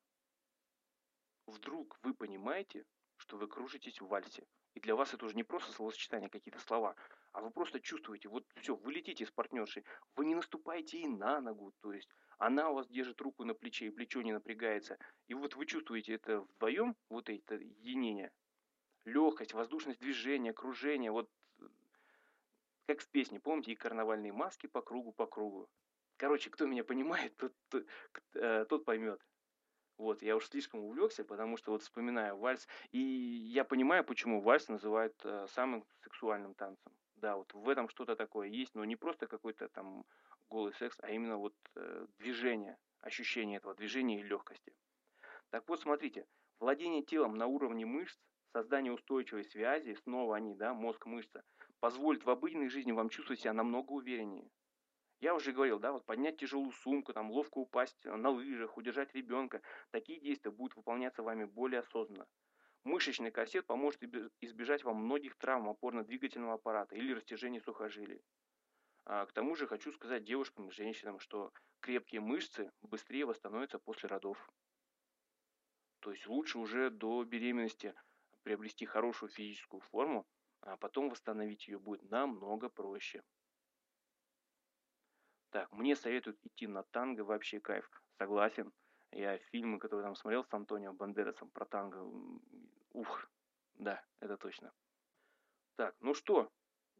вдруг 1.45 1.99
вы 2.03 2.13
понимаете, 2.13 2.85
что 3.17 3.37
вы 3.37 3.47
кружитесь 3.47 3.99
в 3.99 4.07
вальсе. 4.07 4.45
И 4.75 4.79
для 4.79 4.95
вас 4.95 5.13
это 5.13 5.25
уже 5.25 5.35
не 5.35 5.43
просто 5.43 5.71
словосочетание, 5.71 6.29
какие-то 6.29 6.59
слова, 6.59 6.95
а 7.31 7.41
вы 7.41 7.51
просто 7.51 7.79
чувствуете, 7.79 8.29
вот 8.29 8.45
все, 8.61 8.75
вы 8.75 8.93
летите 8.93 9.25
с 9.25 9.31
партнершей, 9.31 9.83
вы 10.15 10.25
не 10.25 10.35
наступаете 10.35 10.99
и 10.99 11.07
на 11.07 11.41
ногу, 11.41 11.73
то 11.81 11.91
есть 11.91 12.09
она 12.37 12.69
у 12.69 12.75
вас 12.75 12.87
держит 12.87 13.19
руку 13.19 13.43
на 13.43 13.53
плече, 13.53 13.87
и 13.87 13.91
плечо 13.91 14.21
не 14.21 14.31
напрягается. 14.31 14.97
И 15.27 15.33
вот 15.33 15.55
вы 15.55 15.65
чувствуете 15.65 16.13
это 16.13 16.41
вдвоем, 16.41 16.95
вот 17.09 17.29
это 17.29 17.55
единение, 17.55 18.31
легкость, 19.09 19.53
воздушность 19.53 19.99
движения, 19.99 20.53
кружение, 20.53 21.11
вот 21.11 21.29
как 22.87 23.01
в 23.01 23.09
песне, 23.09 23.39
помните, 23.39 23.71
и 23.71 23.75
карнавальные 23.75 24.31
маски 24.31 24.67
по 24.67 24.81
кругу, 24.81 25.11
по 25.11 25.27
кругу. 25.27 25.69
Короче, 26.17 26.49
кто 26.49 26.65
меня 26.65 26.83
понимает, 26.83 27.35
тот, 27.37 27.53
тот, 27.69 27.85
э, 28.33 28.65
тот 28.67 28.85
поймет. 28.85 29.21
Вот, 29.97 30.21
я 30.21 30.35
уж 30.35 30.47
слишком 30.47 30.79
увлекся, 30.79 31.23
потому 31.23 31.57
что 31.57 31.71
вот 31.71 31.83
вспоминаю 31.83 32.37
вальс, 32.37 32.67
и 32.91 32.99
я 32.99 33.63
понимаю, 33.63 34.03
почему 34.03 34.41
вальс 34.41 34.67
называют 34.69 35.13
э, 35.23 35.47
самым 35.49 35.85
сексуальным 36.01 36.55
танцем. 36.55 36.91
Да, 37.15 37.35
вот 37.35 37.53
в 37.53 37.67
этом 37.67 37.89
что-то 37.89 38.15
такое 38.15 38.47
есть, 38.47 38.73
но 38.75 38.85
не 38.85 38.95
просто 38.95 39.27
какой-то 39.27 39.67
там 39.69 40.05
голый 40.49 40.73
секс, 40.73 40.97
а 41.01 41.11
именно 41.11 41.37
вот 41.37 41.53
э, 41.75 42.07
движение, 42.17 42.77
ощущение 43.01 43.57
этого 43.57 43.75
движения 43.75 44.19
и 44.19 44.23
легкости. 44.23 44.73
Так 45.49 45.67
вот, 45.67 45.81
смотрите, 45.81 46.25
Владение 46.59 47.01
телом 47.03 47.37
на 47.37 47.47
уровне 47.47 47.85
мышц, 47.85 48.19
создание 48.51 48.91
устойчивой 48.91 49.43
связи, 49.45 49.93
снова 50.03 50.35
они, 50.35 50.55
да, 50.55 50.73
мозг-мышца, 50.73 51.43
позволит 51.79 52.25
в 52.25 52.29
обыденной 52.29 52.69
жизни 52.69 52.91
вам 52.91 53.09
чувствовать 53.09 53.41
себя 53.41 53.53
намного 53.53 53.91
увереннее. 53.91 54.49
Я 55.21 55.35
уже 55.35 55.51
говорил, 55.51 55.79
да, 55.79 55.91
вот 55.91 56.05
поднять 56.05 56.37
тяжелую 56.37 56.71
сумку, 56.71 57.11
там, 57.13 57.29
ловко 57.29 57.57
упасть 57.57 58.05
на 58.05 58.29
лыжах, 58.29 58.77
удержать 58.77 59.13
ребенка. 59.13 59.61
Такие 59.91 60.19
действия 60.21 60.51
будут 60.51 60.77
выполняться 60.77 61.23
вами 61.23 61.43
более 61.43 61.81
осознанно. 61.81 62.25
Мышечный 62.85 63.29
корсет 63.29 63.65
поможет 63.65 64.01
избежать 64.39 64.83
вам 64.85 65.03
многих 65.03 65.35
травм 65.35 65.67
опорно-двигательного 65.67 66.53
аппарата 66.53 66.95
или 66.95 67.13
растяжения 67.13 67.59
сухожилий. 67.59 68.21
А, 69.05 69.25
к 69.25 69.33
тому 69.33 69.55
же 69.55 69.67
хочу 69.67 69.91
сказать 69.91 70.23
девушкам 70.23 70.69
и 70.69 70.71
женщинам, 70.71 71.19
что 71.19 71.51
крепкие 71.81 72.21
мышцы 72.21 72.71
быстрее 72.81 73.25
восстановятся 73.25 73.77
после 73.77 74.07
родов. 74.07 74.49
То 75.99 76.11
есть 76.11 76.27
лучше 76.27 76.59
уже 76.59 76.89
до 76.89 77.25
беременности 77.25 77.93
приобрести 78.49 78.87
хорошую 78.87 79.29
физическую 79.29 79.79
форму, 79.79 80.25
а 80.61 80.75
потом 80.75 81.09
восстановить 81.09 81.67
ее 81.67 81.77
будет 81.77 82.01
намного 82.09 82.67
проще. 82.67 83.23
Так, 85.51 85.71
мне 85.71 85.95
советуют 85.95 86.43
идти 86.43 86.65
на 86.65 86.81
танго, 86.81 87.21
вообще 87.21 87.59
кайф. 87.59 87.87
Согласен. 88.17 88.73
Я 89.11 89.37
фильмы, 89.37 89.77
которые 89.77 90.03
там 90.03 90.15
смотрел 90.15 90.43
с 90.43 90.51
Антонио 90.51 90.93
Бандерасом 90.93 91.51
про 91.51 91.65
танго, 91.65 92.03
ух, 92.89 93.29
да, 93.75 94.03
это 94.19 94.35
точно. 94.35 94.73
Так, 95.75 95.95
ну 95.99 96.15
что, 96.15 96.51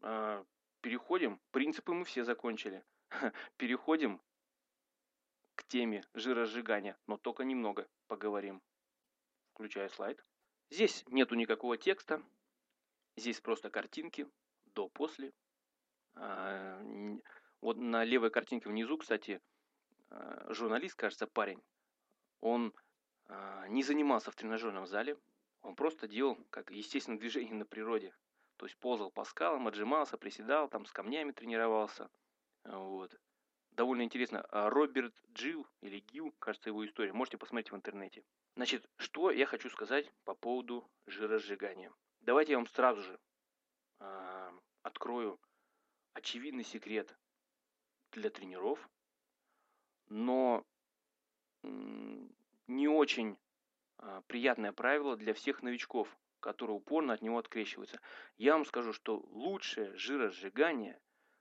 а, 0.01 0.45
переходим. 0.81 1.41
Принципы 1.49 1.93
мы 1.93 2.05
все 2.05 2.23
закончили. 2.23 2.85
Переходим 3.57 4.21
к 5.55 5.63
теме 5.63 6.03
жиросжигания, 6.13 6.95
но 7.07 7.17
только 7.17 7.43
немного 7.43 7.87
поговорим. 8.05 8.61
Включаю 9.53 9.89
слайд. 9.89 10.23
Здесь 10.69 11.03
нету 11.07 11.35
никакого 11.35 11.77
текста. 11.77 12.23
Здесь 13.15 13.41
просто 13.41 13.69
картинки 13.69 14.27
до-после. 14.65 15.33
А, 16.15 16.81
вот 17.61 17.77
на 17.77 18.03
левой 18.03 18.29
картинке 18.29 18.69
внизу, 18.69 18.97
кстати, 18.97 19.41
а, 20.09 20.53
журналист, 20.53 20.95
кажется, 20.95 21.27
парень, 21.27 21.61
он 22.39 22.73
а, 23.27 23.67
не 23.67 23.83
занимался 23.83 24.31
в 24.31 24.35
тренажерном 24.35 24.85
зале, 24.85 25.17
он 25.61 25.75
просто 25.75 26.07
делал 26.07 26.37
как 26.49 26.71
естественное 26.71 27.19
движение 27.19 27.55
на 27.55 27.65
природе. 27.65 28.13
То 28.57 28.65
есть 28.65 28.77
ползал 28.77 29.11
по 29.11 29.23
скалам, 29.23 29.67
отжимался, 29.67 30.17
приседал, 30.17 30.69
там 30.69 30.85
с 30.85 30.91
камнями 30.91 31.31
тренировался. 31.31 32.09
Вот. 32.63 33.15
Довольно 33.71 34.03
интересно. 34.03 34.45
Роберт 34.51 35.13
Джилл 35.33 35.67
или 35.81 35.99
Гил, 35.99 36.33
кажется, 36.39 36.69
его 36.69 36.85
история. 36.85 37.13
Можете 37.13 37.37
посмотреть 37.37 37.71
в 37.71 37.75
интернете. 37.75 38.23
Значит, 38.55 38.89
что 38.97 39.31
я 39.31 39.45
хочу 39.45 39.69
сказать 39.69 40.11
по 40.25 40.35
поводу 40.35 40.89
жиросжигания. 41.05 41.91
Давайте 42.21 42.53
я 42.53 42.57
вам 42.57 42.67
сразу 42.67 43.01
же 43.01 43.19
э, 43.99 44.51
открою 44.83 45.39
очевидный 46.13 46.65
секрет 46.65 47.17
для 48.11 48.29
тренеров, 48.29 48.89
но 50.07 50.65
не 51.63 52.87
очень 52.87 53.37
э, 53.99 54.21
приятное 54.27 54.71
правило 54.71 55.15
для 55.15 55.33
всех 55.33 55.61
новичков, 55.61 56.15
которые 56.39 56.77
упорно 56.77 57.13
от 57.13 57.21
него 57.21 57.37
открещиваются. 57.37 57.99
Я 58.37 58.53
вам 58.53 58.65
скажу, 58.65 58.93
что 58.93 59.17
лучшее 59.17 59.95
жиросжигание 59.95 60.99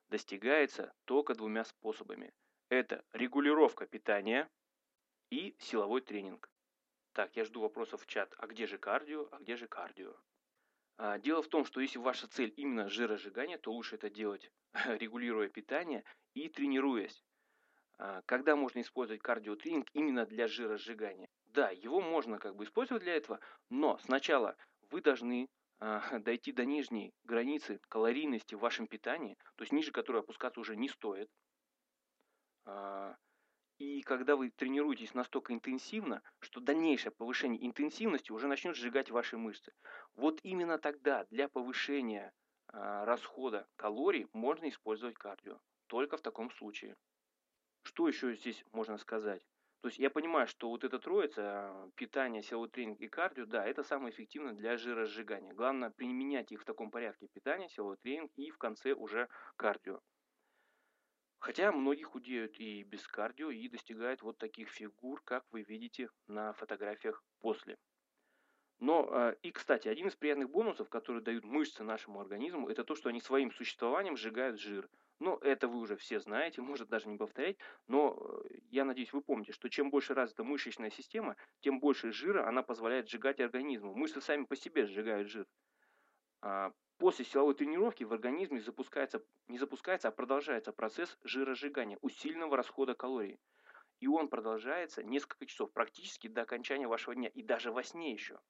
достигается 0.08 0.92
только 1.04 1.34
двумя 1.34 1.64
способами. 1.64 2.32
Это 2.68 3.04
регулировка 3.12 3.86
питания 3.86 4.50
и 5.30 5.56
силовой 5.58 6.00
тренинг. 6.00 6.50
Так, 7.12 7.36
я 7.36 7.44
жду 7.44 7.60
вопросов 7.60 8.02
в 8.02 8.06
чат. 8.06 8.34
А 8.38 8.46
где 8.46 8.66
же 8.66 8.78
кардио? 8.78 9.28
А 9.32 9.38
где 9.38 9.56
же 9.56 9.66
кардио? 9.66 10.14
А, 10.96 11.18
дело 11.18 11.42
в 11.42 11.48
том, 11.48 11.64
что 11.64 11.80
если 11.80 11.98
ваша 11.98 12.26
цель 12.28 12.52
именно 12.56 12.88
жиросжигание, 12.88 13.58
то 13.58 13.72
лучше 13.72 13.96
это 13.96 14.10
делать, 14.10 14.50
регулируя 14.98 15.48
питание 15.48 16.04
и 16.34 16.48
тренируясь. 16.48 17.24
А, 17.98 18.22
когда 18.26 18.56
можно 18.56 18.80
использовать 18.80 19.22
кардиотренинг 19.22 19.88
именно 19.92 20.26
для 20.26 20.48
жиросжигания? 20.48 21.28
Да, 21.46 21.70
его 21.70 22.00
можно 22.00 22.38
как 22.38 22.56
бы 22.56 22.64
использовать 22.64 23.02
для 23.02 23.14
этого, 23.16 23.40
но 23.70 23.98
сначала 23.98 24.56
вы 24.90 25.00
должны 25.00 25.48
дойти 25.80 26.52
до 26.52 26.64
нижней 26.64 27.14
границы 27.24 27.80
калорийности 27.88 28.54
в 28.54 28.60
вашем 28.60 28.86
питании, 28.86 29.36
то 29.56 29.62
есть 29.62 29.72
ниже 29.72 29.92
которой 29.92 30.22
опускаться 30.22 30.60
уже 30.60 30.76
не 30.76 30.88
стоит. 30.88 31.30
И 33.78 34.02
когда 34.02 34.34
вы 34.34 34.50
тренируетесь 34.50 35.14
настолько 35.14 35.52
интенсивно, 35.54 36.20
что 36.40 36.60
дальнейшее 36.60 37.12
повышение 37.12 37.64
интенсивности 37.64 38.32
уже 38.32 38.48
начнет 38.48 38.74
сжигать 38.74 39.10
ваши 39.10 39.38
мышцы. 39.38 39.72
Вот 40.16 40.40
именно 40.42 40.78
тогда 40.78 41.26
для 41.30 41.48
повышения 41.48 42.32
э, 42.72 43.04
расхода 43.04 43.68
калорий 43.76 44.26
можно 44.32 44.68
использовать 44.68 45.16
кардио. 45.16 45.60
Только 45.86 46.16
в 46.16 46.22
таком 46.22 46.50
случае. 46.50 46.96
Что 47.84 48.08
еще 48.08 48.34
здесь 48.34 48.64
можно 48.72 48.98
сказать? 48.98 49.46
То 49.80 49.88
есть 49.88 49.98
я 49.98 50.10
понимаю, 50.10 50.48
что 50.48 50.70
вот 50.70 50.82
эта 50.82 50.98
троица, 50.98 51.72
питание, 51.94 52.42
силовой 52.42 52.68
тренинг 52.68 53.00
и 53.00 53.08
кардио, 53.08 53.46
да, 53.46 53.64
это 53.64 53.84
самое 53.84 54.12
эффективное 54.12 54.54
для 54.54 54.76
жиросжигания. 54.76 55.54
Главное 55.54 55.90
применять 55.90 56.50
их 56.50 56.62
в 56.62 56.64
таком 56.64 56.90
порядке. 56.90 57.28
Питание, 57.32 57.68
силовой 57.68 57.96
тренинг 57.98 58.32
и 58.36 58.50
в 58.50 58.58
конце 58.58 58.92
уже 58.92 59.28
кардио. 59.56 60.00
Хотя 61.38 61.70
многие 61.70 62.02
худеют 62.02 62.58
и 62.58 62.82
без 62.82 63.06
кардио 63.06 63.50
и 63.50 63.68
достигают 63.68 64.22
вот 64.22 64.38
таких 64.38 64.68
фигур, 64.70 65.22
как 65.22 65.44
вы 65.52 65.62
видите 65.62 66.08
на 66.26 66.52
фотографиях 66.54 67.22
после. 67.38 67.78
Но 68.80 69.08
э, 69.10 69.36
и, 69.42 69.52
кстати, 69.52 69.86
один 69.86 70.08
из 70.08 70.16
приятных 70.16 70.50
бонусов, 70.50 70.88
которые 70.88 71.22
дают 71.22 71.44
мышцы 71.44 71.84
нашему 71.84 72.20
организму, 72.20 72.68
это 72.68 72.82
то, 72.82 72.96
что 72.96 73.08
они 73.08 73.20
своим 73.20 73.52
существованием 73.52 74.16
сжигают 74.16 74.58
жир. 74.58 74.88
Ну, 75.20 75.36
это 75.38 75.66
вы 75.66 75.78
уже 75.78 75.96
все 75.96 76.20
знаете, 76.20 76.62
может 76.62 76.88
даже 76.88 77.08
не 77.08 77.16
повторять, 77.16 77.58
но 77.88 78.16
э, 78.44 78.58
я 78.70 78.84
надеюсь, 78.84 79.12
вы 79.12 79.20
помните, 79.20 79.52
что 79.52 79.68
чем 79.68 79.90
больше 79.90 80.14
развита 80.14 80.44
мышечная 80.44 80.90
система, 80.90 81.36
тем 81.60 81.80
больше 81.80 82.12
жира 82.12 82.46
она 82.46 82.62
позволяет 82.62 83.08
сжигать 83.08 83.40
организму. 83.40 83.94
Мышцы 83.94 84.20
сами 84.20 84.44
по 84.44 84.54
себе 84.54 84.86
сжигают 84.86 85.28
жир. 85.28 85.46
А 86.40 86.72
После 86.98 87.24
силовой 87.24 87.54
тренировки 87.54 88.02
в 88.02 88.12
организме 88.12 88.60
запускается, 88.60 89.24
не 89.46 89.56
запускается, 89.56 90.08
а 90.08 90.10
продолжается 90.10 90.72
процесс 90.72 91.16
жиросжигания, 91.22 91.96
усиленного 92.02 92.56
расхода 92.56 92.94
калорий. 92.94 93.38
И 94.00 94.08
он 94.08 94.28
продолжается 94.28 95.04
несколько 95.04 95.46
часов, 95.46 95.72
практически 95.72 96.26
до 96.26 96.42
окончания 96.42 96.88
вашего 96.88 97.14
дня, 97.14 97.28
и 97.28 97.42
даже 97.42 97.70
во 97.70 97.84
сне 97.84 98.12
еще. 98.12 98.40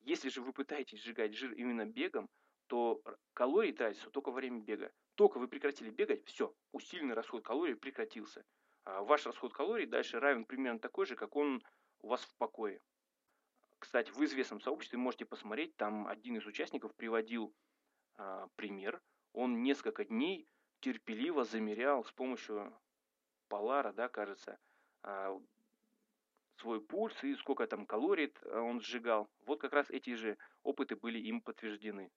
Если 0.00 0.28
же 0.28 0.42
вы 0.42 0.52
пытаетесь 0.52 1.02
сжигать 1.02 1.34
жир 1.34 1.52
именно 1.52 1.86
бегом, 1.86 2.28
то 2.66 3.02
калории 3.34 3.72
тратятся 3.72 4.10
только 4.10 4.30
во 4.30 4.34
время 4.34 4.60
бега. 4.60 4.92
Только 5.14 5.38
вы 5.38 5.48
прекратили 5.48 5.90
бегать, 5.90 6.24
все, 6.24 6.54
усиленный 6.72 7.14
расход 7.14 7.44
калорий 7.44 7.76
прекратился. 7.76 8.44
А 8.84 9.02
ваш 9.02 9.26
расход 9.26 9.52
калорий 9.52 9.86
дальше 9.86 10.18
равен 10.20 10.44
примерно 10.44 10.78
такой 10.78 11.06
же, 11.06 11.14
как 11.14 11.36
он 11.36 11.62
у 12.00 12.08
вас 12.08 12.22
в 12.22 12.34
покое. 12.36 12.80
Кстати, 13.78 14.10
в 14.10 14.24
известном 14.24 14.60
сообществе 14.60 14.98
можете 14.98 15.24
посмотреть, 15.24 15.76
там 15.76 16.06
один 16.06 16.36
из 16.36 16.46
участников 16.46 16.94
приводил 16.94 17.54
а, 18.16 18.48
пример. 18.56 19.02
Он 19.32 19.62
несколько 19.62 20.04
дней 20.04 20.48
терпеливо 20.80 21.44
замерял 21.44 22.04
с 22.04 22.12
помощью 22.12 22.72
Полара, 23.48 23.92
да, 23.92 24.08
кажется, 24.08 24.58
а, 25.02 25.38
свой 26.56 26.80
пульс 26.80 27.22
и 27.24 27.34
сколько 27.34 27.66
там 27.66 27.86
калорий 27.86 28.32
он 28.44 28.80
сжигал. 28.80 29.28
Вот 29.46 29.60
как 29.60 29.72
раз 29.72 29.90
эти 29.90 30.14
же 30.14 30.38
опыты 30.62 30.96
были 30.96 31.18
им 31.18 31.40
подтверждены. 31.40 32.10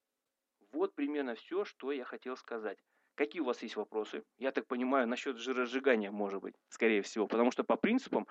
Вот 0.71 0.95
примерно 0.95 1.35
все, 1.35 1.65
что 1.65 1.91
я 1.91 2.03
хотел 2.03 2.37
сказать. 2.37 2.77
Какие 3.15 3.41
у 3.41 3.45
вас 3.45 3.61
есть 3.63 3.77
вопросы? 3.77 4.23
Я 4.37 4.51
так 4.51 4.67
понимаю, 4.67 5.07
насчет 5.07 5.37
жиросжигания, 5.37 6.11
может 6.11 6.41
быть, 6.41 6.55
скорее 6.69 7.01
всего. 7.01 7.27
Потому 7.27 7.51
что 7.51 7.63
по 7.63 7.77
принципам, 7.77 8.27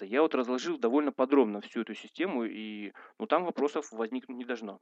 я 0.00 0.22
вот 0.22 0.34
разложил 0.34 0.78
довольно 0.78 1.12
подробно 1.12 1.60
всю 1.60 1.82
эту 1.82 1.94
систему, 1.94 2.44
и 2.44 2.92
ну, 3.18 3.26
там 3.26 3.44
вопросов 3.44 3.90
возникнуть 3.92 4.36
не 4.36 4.44
должно. 4.44 4.80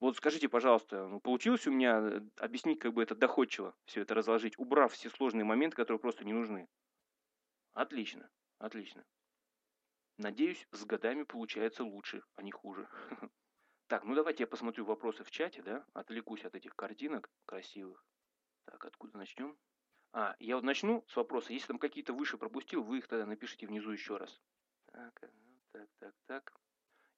Вот 0.00 0.16
скажите, 0.16 0.48
пожалуйста, 0.48 1.06
ну, 1.06 1.20
получилось 1.20 1.68
у 1.68 1.70
меня 1.70 2.00
э, 2.00 2.20
объяснить 2.38 2.80
как 2.80 2.92
бы 2.92 3.04
это 3.04 3.14
доходчиво, 3.14 3.76
все 3.84 4.00
это 4.00 4.14
разложить, 4.14 4.58
убрав 4.58 4.92
все 4.92 5.08
сложные 5.10 5.44
моменты, 5.44 5.76
которые 5.76 6.00
просто 6.00 6.24
не 6.24 6.32
нужны? 6.32 6.66
Отлично, 7.72 8.28
отлично. 8.58 9.04
Надеюсь, 10.18 10.66
с 10.72 10.84
годами 10.84 11.22
получается 11.22 11.84
лучше, 11.84 12.24
а 12.34 12.42
не 12.42 12.50
хуже. 12.50 12.88
Так, 13.92 14.04
ну 14.04 14.14
давайте 14.14 14.44
я 14.44 14.46
посмотрю 14.46 14.86
вопросы 14.86 15.22
в 15.22 15.30
чате, 15.30 15.60
да? 15.60 15.84
Отвлекусь 15.92 16.46
от 16.46 16.54
этих 16.54 16.74
картинок 16.74 17.30
красивых. 17.44 18.02
Так, 18.64 18.82
откуда 18.86 19.18
начнем? 19.18 19.54
А, 20.14 20.34
я 20.38 20.54
вот 20.54 20.64
начну 20.64 21.04
с 21.08 21.14
вопроса. 21.14 21.52
Если 21.52 21.66
там 21.66 21.78
какие-то 21.78 22.14
выше 22.14 22.38
пропустил, 22.38 22.82
вы 22.82 22.96
их 22.96 23.06
тогда 23.06 23.26
напишите 23.26 23.66
внизу 23.66 23.90
еще 23.90 24.16
раз. 24.16 24.40
Так, 24.86 25.22
э, 25.22 25.28
так, 25.72 25.88
так, 25.98 26.14
так. 26.24 26.54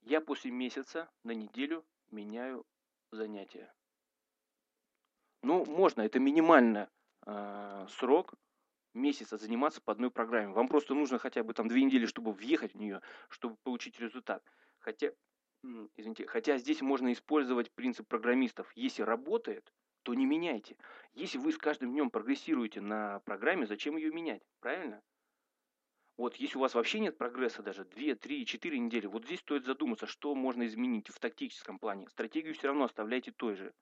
Я 0.01 0.20
после 0.20 0.51
месяца 0.51 1.09
на 1.22 1.31
неделю 1.31 1.87
меняю 2.11 2.66
занятия. 3.12 3.72
Ну, 5.43 5.64
можно, 5.66 6.03
это 6.03 6.18
минимально 6.18 6.91
э, 7.25 7.87
срок 7.89 8.35
месяца 8.95 9.37
заниматься 9.37 9.81
по 9.81 9.93
одной 9.93 10.11
программе. 10.11 10.53
Вам 10.53 10.66
просто 10.66 10.95
нужно 10.95 11.20
хотя 11.20 11.45
бы 11.45 11.55
там 11.55 11.68
две 11.68 11.85
недели, 11.85 12.07
чтобы 12.07 12.33
въехать 12.33 12.75
в 12.75 12.79
нее, 12.79 13.01
чтобы 13.29 13.55
получить 13.62 14.01
результат. 14.01 14.43
Хотя, 14.81 15.12
извините, 15.96 16.26
хотя 16.26 16.58
здесь 16.58 16.82
можно 16.82 17.12
использовать 17.12 17.72
принцип 17.72 18.06
программистов. 18.06 18.70
Если 18.74 19.02
работает, 19.02 19.72
то 20.02 20.14
не 20.14 20.26
меняйте. 20.26 20.76
Если 21.12 21.38
вы 21.38 21.52
с 21.52 21.58
каждым 21.58 21.92
днем 21.92 22.10
прогрессируете 22.10 22.80
на 22.80 23.20
программе, 23.20 23.66
зачем 23.66 23.96
ее 23.96 24.12
менять? 24.12 24.42
Правильно? 24.60 25.02
Вот 26.16 26.36
если 26.36 26.58
у 26.58 26.60
вас 26.60 26.74
вообще 26.74 27.00
нет 27.00 27.18
прогресса 27.18 27.62
даже 27.62 27.84
2, 27.84 28.14
3, 28.14 28.46
4 28.46 28.78
недели, 28.78 29.06
вот 29.06 29.24
здесь 29.24 29.40
стоит 29.40 29.64
задуматься, 29.64 30.06
что 30.06 30.34
можно 30.34 30.64
изменить 30.66 31.08
в 31.08 31.18
тактическом 31.18 31.78
плане. 31.78 32.08
Стратегию 32.08 32.54
все 32.54 32.68
равно 32.68 32.84
оставляйте 32.84 33.32
той 33.32 33.56
же. 33.56 33.74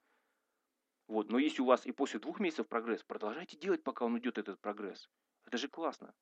Вот. 1.09 1.31
Но 1.31 1.39
если 1.39 1.61
у 1.61 1.67
вас 1.67 1.85
и 1.85 1.93
после 1.93 2.21
двух 2.21 2.41
месяцев 2.41 2.69
прогресс, 2.69 3.03
продолжайте 3.03 3.59
делать, 3.59 3.83
пока 3.83 4.07
он 4.07 4.19
идет, 4.19 4.39
этот 4.39 4.61
прогресс. 4.61 5.11
Это 5.45 5.59
же 5.59 5.69
классно. 5.69 6.15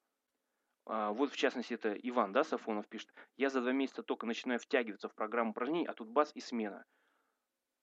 А, 0.93 1.13
вот 1.13 1.31
в 1.31 1.37
частности 1.37 1.75
это 1.75 1.93
Иван, 1.93 2.33
да, 2.33 2.43
Сафонов 2.43 2.89
пишет. 2.89 3.13
Я 3.37 3.49
за 3.49 3.61
два 3.61 3.71
месяца 3.71 4.03
только 4.03 4.27
начинаю 4.27 4.59
втягиваться 4.59 5.09
в 5.09 5.15
программу 5.15 5.53
упражнений, 5.53 5.87
а 5.87 5.93
тут 5.95 6.09
бац 6.09 6.33
и 6.35 6.41
смена 6.41 6.85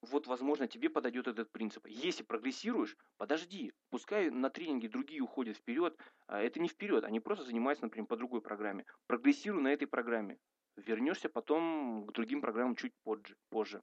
вот, 0.01 0.27
возможно, 0.27 0.67
тебе 0.67 0.89
подойдет 0.89 1.27
этот 1.27 1.51
принцип. 1.51 1.85
Если 1.87 2.23
прогрессируешь, 2.23 2.95
подожди, 3.17 3.73
пускай 3.89 4.29
на 4.29 4.49
тренинге 4.49 4.89
другие 4.89 5.21
уходят 5.21 5.57
вперед. 5.57 5.97
А 6.27 6.41
это 6.41 6.59
не 6.59 6.67
вперед, 6.67 7.03
они 7.03 7.19
просто 7.19 7.45
занимаются, 7.45 7.85
например, 7.85 8.07
по 8.07 8.17
другой 8.17 8.41
программе. 8.41 8.85
Прогрессируй 9.07 9.61
на 9.61 9.69
этой 9.69 9.87
программе. 9.87 10.37
Вернешься 10.75 11.29
потом 11.29 12.05
к 12.05 12.11
другим 12.13 12.41
программам 12.41 12.75
чуть 12.75 12.93
позже. 13.49 13.81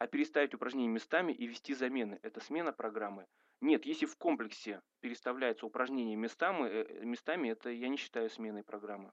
А 0.00 0.06
переставить 0.06 0.54
упражнения 0.54 0.88
местами 0.88 1.30
и 1.30 1.46
ввести 1.46 1.74
замены– 1.74 2.18
это 2.22 2.40
смена 2.40 2.72
программы. 2.72 3.26
Нет, 3.60 3.84
если 3.84 4.06
в 4.06 4.16
комплексе 4.16 4.80
переставляются 5.00 5.66
упражнения 5.66 6.16
местами, 6.16 6.68
э, 6.70 7.04
местами 7.04 7.50
это 7.50 7.68
я 7.68 7.90
не 7.90 7.98
считаю 7.98 8.30
сменой 8.30 8.64
программы. 8.64 9.12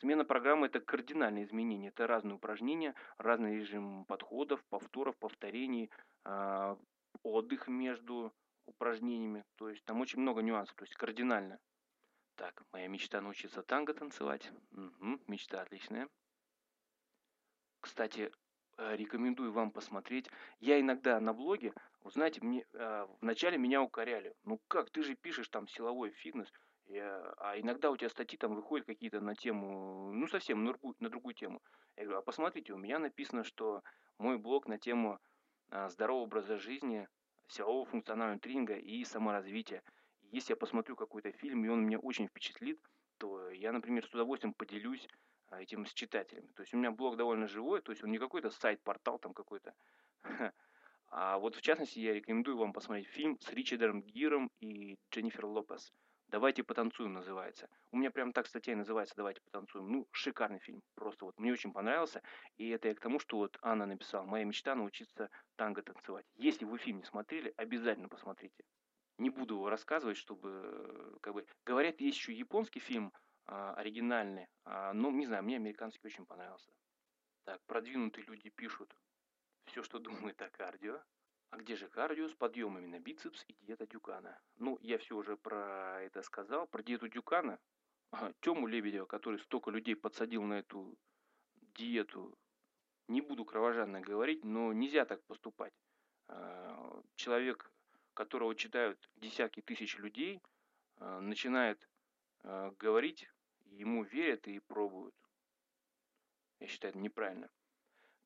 Смена 0.00 0.24
программы– 0.24 0.66
это 0.68 0.80
кардинальное 0.80 1.44
изменение. 1.44 1.90
Это 1.90 2.08
разные 2.08 2.34
упражнения, 2.34 2.96
разный 3.16 3.54
режим 3.54 4.04
подходов, 4.06 4.60
повторов, 4.70 5.16
повторений, 5.18 5.88
а, 6.24 6.76
отдых 7.22 7.68
между 7.68 8.34
упражнениями. 8.66 9.44
То 9.54 9.70
есть 9.70 9.84
там 9.84 10.00
очень 10.00 10.18
много 10.18 10.42
нюансов, 10.42 10.74
то 10.74 10.82
есть 10.82 10.96
кардинально. 10.96 11.60
Так, 12.34 12.60
моя 12.72 12.88
мечта 12.88 13.20
научиться 13.20 13.62
танго 13.62 13.94
танцевать. 13.94 14.50
Угу, 14.72 15.20
мечта 15.28 15.62
отличная. 15.62 16.08
Кстати, 17.80 18.22
э, 18.22 18.30
рекомендую 18.78 19.52
вам 19.52 19.70
посмотреть. 19.70 20.28
Я 20.60 20.80
иногда 20.80 21.20
на 21.20 21.32
блоге, 21.32 21.72
вы 22.02 22.10
знаете, 22.10 22.40
мне, 22.42 22.66
э, 22.72 23.06
вначале 23.20 23.58
меня 23.58 23.82
укоряли. 23.82 24.34
Ну 24.44 24.60
как, 24.68 24.90
ты 24.90 25.02
же 25.02 25.14
пишешь 25.14 25.48
там 25.48 25.68
силовой 25.68 26.10
фитнес– 26.10 26.52
а 26.88 27.54
иногда 27.58 27.90
у 27.90 27.96
тебя 27.96 28.10
статьи 28.10 28.36
там 28.38 28.54
выходят 28.54 28.86
какие-то 28.86 29.20
на 29.20 29.34
тему, 29.34 30.12
ну 30.12 30.26
совсем 30.28 30.64
на 30.64 30.72
другую, 30.72 30.94
на 31.00 31.08
другую 31.08 31.34
тему. 31.34 31.62
Я 31.96 32.04
говорю, 32.04 32.18
а 32.18 32.22
посмотрите, 32.22 32.72
у 32.72 32.78
меня 32.78 32.98
написано, 32.98 33.44
что 33.44 33.82
мой 34.18 34.38
блог 34.38 34.66
на 34.68 34.78
тему 34.78 35.18
а, 35.70 35.88
здорового 35.88 36.24
образа 36.24 36.58
жизни, 36.58 37.08
силового 37.48 37.86
функционального 37.86 38.38
тренинга 38.38 38.74
и 38.74 39.04
саморазвития. 39.04 39.82
Если 40.30 40.52
я 40.52 40.56
посмотрю 40.56 40.96
какой-то 40.96 41.32
фильм, 41.32 41.64
и 41.64 41.68
он 41.68 41.84
меня 41.84 41.98
очень 41.98 42.26
впечатлит, 42.26 42.80
то 43.18 43.50
я, 43.50 43.72
например, 43.72 44.04
с 44.04 44.12
удовольствием 44.12 44.52
поделюсь 44.52 45.08
а, 45.08 45.33
этим 45.60 45.86
с 45.86 45.92
читателями. 45.92 46.48
То 46.54 46.62
есть 46.62 46.74
у 46.74 46.76
меня 46.76 46.90
блог 46.90 47.16
довольно 47.16 47.46
живой, 47.46 47.82
то 47.82 47.92
есть 47.92 48.02
он 48.04 48.10
не 48.10 48.18
какой-то 48.18 48.50
сайт-портал 48.50 49.18
там 49.18 49.34
какой-то. 49.34 49.74
А 51.16 51.38
вот 51.38 51.54
в 51.54 51.60
частности 51.60 52.00
я 52.00 52.12
рекомендую 52.12 52.56
вам 52.56 52.72
посмотреть 52.72 53.06
фильм 53.06 53.38
с 53.38 53.48
Ричардом 53.50 54.02
Гиром 54.02 54.50
и 54.58 54.96
Дженнифер 55.12 55.46
Лопес– 55.46 55.92
«Давайте 56.34 56.64
потанцуем» 56.64 57.12
называется. 57.12 57.68
У 57.92 57.96
меня 57.96 58.10
прям 58.10 58.32
так 58.32 58.48
статья 58.48 58.72
и 58.72 58.76
называется 58.76 59.14
«Давайте 59.16 59.40
потанцуем». 59.42 59.86
Ну, 59.88 60.08
шикарный 60.10 60.58
фильм. 60.58 60.82
Просто 60.96 61.26
вот 61.26 61.38
мне 61.38 61.52
очень 61.52 61.72
понравился. 61.72 62.22
И 62.56 62.68
это 62.70 62.88
я 62.88 62.94
к 62.96 63.00
тому, 63.00 63.20
что 63.20 63.36
вот 63.36 63.56
Анна 63.62 63.86
написала. 63.86 64.24
Моя 64.24 64.44
мечта 64.44 64.74
научиться 64.74 65.30
танго 65.54 65.82
танцевать. 65.82 66.26
Если 66.34 66.64
вы 66.64 66.78
фильм 66.78 66.98
не 66.98 67.04
смотрели, 67.04 67.54
обязательно 67.56 68.08
посмотрите. 68.08 68.64
Не 69.18 69.30
буду 69.30 69.68
рассказывать, 69.68 70.16
чтобы, 70.16 71.16
как 71.20 71.34
бы, 71.34 71.46
говорят, 71.64 72.00
есть 72.00 72.18
еще 72.18 72.32
японский 72.32 72.80
фильм 72.80 73.12
а, 73.46 73.74
оригинальный, 73.74 74.48
а, 74.64 74.92
но, 74.94 75.10
не 75.10 75.26
знаю, 75.26 75.42
мне 75.44 75.56
американский 75.56 76.06
очень 76.06 76.24
понравился. 76.24 76.72
Так, 77.44 77.62
продвинутые 77.66 78.24
люди 78.24 78.48
пишут 78.48 78.96
все, 79.66 79.82
что 79.82 79.98
думают 80.32 80.40
о 80.40 80.50
кардио. 80.50 81.02
А 81.50 81.58
где 81.58 81.76
же 81.76 81.88
кардио 81.88 82.28
с 82.28 82.34
подъемами 82.34 82.86
на 82.86 82.98
бицепс 82.98 83.44
и 83.46 83.54
диета 83.60 83.86
Дюкана? 83.86 84.40
Ну, 84.56 84.78
я 84.80 84.98
все 84.98 85.14
уже 85.14 85.36
про 85.36 86.02
это 86.02 86.22
сказал. 86.22 86.66
Про 86.66 86.82
диету 86.82 87.08
Дюкана. 87.08 87.60
Тему 88.40 88.66
Лебедева, 88.66 89.06
который 89.06 89.38
столько 89.38 89.70
людей 89.70 89.94
подсадил 89.94 90.42
на 90.42 90.54
эту 90.54 90.96
диету. 91.74 92.36
Не 93.08 93.20
буду 93.20 93.44
кровожадно 93.44 94.00
говорить, 94.00 94.42
но 94.44 94.72
нельзя 94.72 95.04
так 95.04 95.22
поступать. 95.26 95.72
А, 96.28 97.02
человек, 97.14 97.70
которого 98.14 98.54
читают 98.54 99.10
десятки 99.16 99.60
тысяч 99.60 99.98
людей, 99.98 100.40
начинает 100.98 101.88
говорить, 102.78 103.28
ему 103.74 104.04
верят 104.04 104.46
и 104.48 104.60
пробуют. 104.60 105.14
Я 106.60 106.66
считаю, 106.68 106.92
это 106.92 106.98
неправильно. 106.98 107.50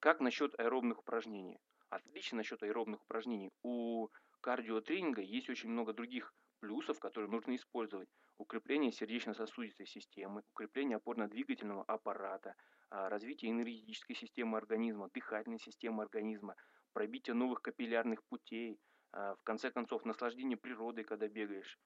Как 0.00 0.20
насчет 0.20 0.58
аэробных 0.58 1.00
упражнений? 1.00 1.58
Отлично 1.90 2.38
насчет 2.38 2.62
аэробных 2.62 3.02
упражнений. 3.02 3.50
У 3.62 4.08
кардиотренинга 4.40 5.22
есть 5.22 5.48
очень 5.48 5.70
много 5.70 5.92
других 5.92 6.32
плюсов, 6.60 7.00
которые 7.00 7.30
нужно 7.30 7.56
использовать. 7.56 8.08
Укрепление 8.36 8.92
сердечно-сосудистой 8.92 9.86
системы, 9.86 10.42
укрепление 10.52 10.98
опорно-двигательного 10.98 11.82
аппарата, 11.84 12.54
а, 12.90 13.08
развитие 13.08 13.50
энергетической 13.50 14.14
системы 14.14 14.58
организма, 14.58 15.10
дыхательной 15.12 15.58
системы 15.58 16.02
организма, 16.02 16.54
пробитие 16.92 17.34
новых 17.34 17.62
капиллярных 17.62 18.22
путей, 18.24 18.78
а, 19.12 19.34
в 19.34 19.42
конце 19.42 19.70
концов, 19.70 20.04
наслаждение 20.04 20.56
природой, 20.56 21.04
когда 21.04 21.26
бегаешь. 21.26 21.78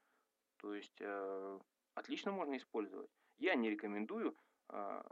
То 0.58 0.74
есть 0.74 1.00
э, 1.00 1.58
отлично 1.94 2.30
можно 2.30 2.56
использовать. 2.56 3.10
Я 3.42 3.56
не 3.56 3.70
рекомендую 3.70 4.36
а, 4.68 5.04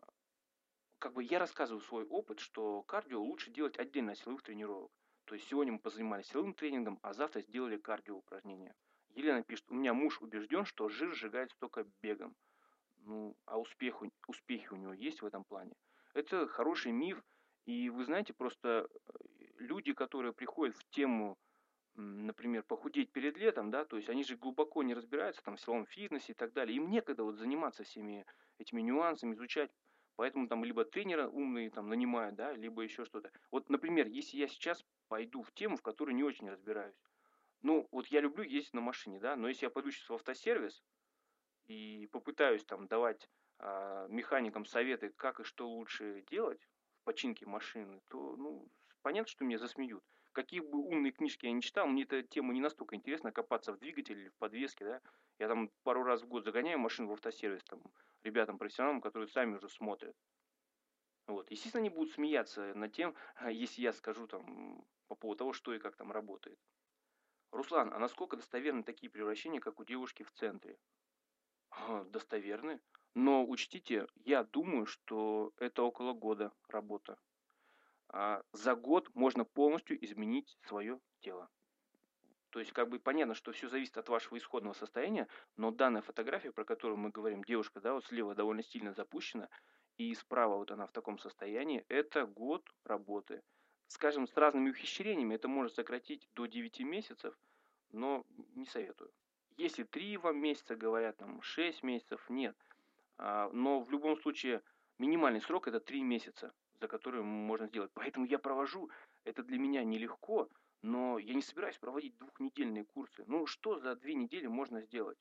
как 1.00 1.14
бы 1.14 1.24
я 1.24 1.40
рассказываю 1.40 1.80
свой 1.80 2.04
опыт, 2.04 2.38
что 2.38 2.82
кардио 2.82 3.20
лучше 3.20 3.50
делать 3.50 3.76
отдельно 3.76 4.12
от 4.12 4.18
силовых 4.18 4.42
тренировок. 4.42 4.92
То 5.24 5.34
есть 5.34 5.48
сегодня 5.48 5.72
мы 5.72 5.80
позанимались 5.80 6.26
силовым 6.28 6.54
тренингом, 6.54 7.00
а 7.02 7.12
завтра 7.12 7.40
сделали 7.40 7.76
кардио 7.76 8.16
упражнения. 8.16 8.76
Елена 9.16 9.42
пишет, 9.42 9.64
у 9.68 9.74
меня 9.74 9.94
муж 9.94 10.20
убежден, 10.20 10.64
что 10.64 10.88
жир 10.88 11.12
сжигается 11.12 11.56
только 11.58 11.84
бегом. 12.02 12.36
Ну, 12.98 13.36
а 13.46 13.58
успех, 13.58 14.00
успехи 14.28 14.68
у 14.70 14.76
него 14.76 14.92
есть 14.92 15.22
в 15.22 15.26
этом 15.26 15.42
плане? 15.42 15.72
Это 16.14 16.46
хороший 16.46 16.92
миф. 16.92 17.20
И 17.66 17.90
вы 17.90 18.04
знаете, 18.04 18.32
просто 18.32 18.88
э, 18.88 19.12
люди, 19.58 19.92
которые 19.92 20.32
приходят 20.32 20.76
в 20.76 20.88
тему, 20.90 21.36
например, 21.94 22.62
похудеть 22.62 23.12
перед 23.12 23.36
летом, 23.36 23.70
да, 23.70 23.84
то 23.84 23.96
есть 23.96 24.08
они 24.08 24.24
же 24.24 24.36
глубоко 24.36 24.82
не 24.82 24.94
разбираются 24.94 25.42
там 25.42 25.56
в 25.56 25.60
силовом 25.60 25.86
фитнесе 25.86 26.32
и 26.32 26.34
так 26.34 26.52
далее. 26.52 26.76
Им 26.76 26.90
некогда 26.90 27.24
вот 27.24 27.36
заниматься 27.36 27.84
всеми 27.84 28.26
этими 28.58 28.80
нюансами, 28.80 29.34
изучать 29.34 29.70
Поэтому 30.20 30.48
там 30.48 30.64
либо 30.64 30.84
тренера 30.84 31.28
умные 31.28 31.70
там 31.70 31.88
нанимают, 31.88 32.36
да, 32.36 32.52
либо 32.52 32.82
еще 32.82 33.06
что-то. 33.06 33.32
Вот, 33.50 33.70
например, 33.70 34.06
если 34.06 34.36
я 34.36 34.48
сейчас 34.48 34.84
пойду 35.08 35.42
в 35.42 35.50
тему, 35.52 35.78
в 35.78 35.82
которой 35.82 36.12
не 36.12 36.22
очень 36.22 36.50
разбираюсь. 36.50 36.94
Ну, 37.62 37.88
вот 37.90 38.06
я 38.08 38.20
люблю 38.20 38.44
ездить 38.44 38.74
на 38.74 38.82
машине, 38.82 39.18
да, 39.18 39.34
но 39.34 39.48
если 39.48 39.64
я 39.64 39.70
пойду 39.70 39.90
сейчас 39.90 40.10
в 40.10 40.14
автосервис 40.14 40.84
и 41.68 42.06
попытаюсь 42.12 42.66
там 42.66 42.86
давать 42.86 43.30
э, 43.60 44.08
механикам 44.10 44.66
советы, 44.66 45.08
как 45.08 45.40
и 45.40 45.44
что 45.44 45.66
лучше 45.66 46.22
делать 46.28 46.68
в 47.00 47.04
починке 47.04 47.46
машины, 47.46 48.02
то, 48.10 48.36
ну, 48.36 48.68
понятно, 49.00 49.30
что 49.30 49.46
меня 49.46 49.56
засмеют. 49.56 50.04
Какие 50.32 50.60
бы 50.60 50.78
умные 50.78 51.12
книжки 51.12 51.46
я 51.46 51.52
не 51.52 51.60
читал, 51.60 51.86
мне 51.86 52.04
эта 52.04 52.22
тема 52.22 52.52
не 52.52 52.60
настолько 52.60 52.94
интересна, 52.94 53.32
копаться 53.32 53.72
в 53.72 53.78
двигателе 53.78 54.22
или 54.22 54.28
в 54.28 54.36
подвеске, 54.36 54.84
да. 54.84 55.00
Я 55.38 55.48
там 55.48 55.70
пару 55.82 56.02
раз 56.04 56.22
в 56.22 56.28
год 56.28 56.44
загоняю 56.44 56.78
машину 56.78 57.08
в 57.08 57.12
автосервис, 57.12 57.64
там, 57.64 57.82
ребятам, 58.22 58.58
профессионалам, 58.58 59.00
которые 59.00 59.28
сами 59.28 59.56
уже 59.56 59.68
смотрят. 59.68 60.14
Вот. 61.26 61.50
Естественно, 61.50 61.80
они 61.80 61.90
будут 61.90 62.12
смеяться 62.12 62.74
над 62.74 62.92
тем, 62.92 63.14
если 63.50 63.82
я 63.82 63.92
скажу 63.92 64.26
там 64.26 64.84
по 65.08 65.14
поводу 65.14 65.38
того, 65.38 65.52
что 65.52 65.74
и 65.74 65.78
как 65.78 65.96
там 65.96 66.12
работает. 66.12 66.58
Руслан, 67.52 67.92
а 67.92 67.98
насколько 67.98 68.36
достоверны 68.36 68.84
такие 68.84 69.10
превращения, 69.10 69.60
как 69.60 69.80
у 69.80 69.84
девушки 69.84 70.22
в 70.22 70.32
центре? 70.32 70.78
Достоверны. 72.06 72.80
Но 73.14 73.44
учтите, 73.44 74.06
я 74.24 74.44
думаю, 74.44 74.86
что 74.86 75.52
это 75.56 75.82
около 75.82 76.12
года 76.12 76.52
работа. 76.68 77.18
А 78.12 78.42
за 78.52 78.74
год 78.74 79.08
можно 79.14 79.44
полностью 79.44 80.02
изменить 80.04 80.58
свое 80.62 81.00
тело. 81.20 81.48
То 82.50 82.58
есть, 82.58 82.72
как 82.72 82.88
бы 82.88 82.98
понятно, 82.98 83.34
что 83.34 83.52
все 83.52 83.68
зависит 83.68 83.96
от 83.96 84.08
вашего 84.08 84.36
исходного 84.36 84.74
состояния, 84.74 85.28
но 85.56 85.70
данная 85.70 86.02
фотография, 86.02 86.50
про 86.50 86.64
которую 86.64 86.98
мы 86.98 87.10
говорим, 87.10 87.44
девушка, 87.44 87.80
да, 87.80 87.94
вот 87.94 88.04
слева 88.04 88.34
довольно 88.34 88.64
сильно 88.64 88.92
запущена, 88.92 89.48
и 89.96 90.12
справа 90.14 90.56
вот 90.56 90.72
она 90.72 90.86
в 90.86 90.92
таком 90.92 91.18
состоянии, 91.18 91.84
это 91.88 92.26
год 92.26 92.68
работы. 92.84 93.42
Скажем, 93.86 94.26
с 94.26 94.36
разными 94.36 94.70
ухищрениями 94.70 95.36
это 95.36 95.46
может 95.46 95.74
сократить 95.74 96.28
до 96.34 96.46
9 96.46 96.80
месяцев, 96.80 97.38
но 97.92 98.24
не 98.54 98.66
советую. 98.66 99.12
Если 99.56 99.84
3 99.84 100.16
вам 100.16 100.38
месяца 100.38 100.74
говорят, 100.74 101.16
там 101.18 101.40
6 101.42 101.82
месяцев, 101.84 102.28
нет. 102.28 102.56
А, 103.18 103.50
но 103.52 103.80
в 103.80 103.90
любом 103.90 104.16
случае 104.20 104.62
Минимальный 105.00 105.40
срок 105.40 105.66
это 105.66 105.80
3 105.80 106.02
месяца, 106.02 106.52
за 106.80 106.88
которые 106.88 107.22
можно 107.22 107.66
сделать. 107.66 107.90
Поэтому 107.94 108.26
я 108.26 108.38
провожу, 108.38 108.90
это 109.24 109.42
для 109.42 109.58
меня 109.58 109.84
нелегко, 109.84 110.48
но 110.82 111.18
я 111.18 111.34
не 111.34 111.42
собираюсь 111.42 111.78
проводить 111.78 112.16
двухнедельные 112.16 112.84
курсы. 112.84 113.24
Ну 113.26 113.46
что 113.46 113.78
за 113.78 113.94
две 113.96 114.14
недели 114.14 114.46
можно 114.46 114.80
сделать? 114.80 115.18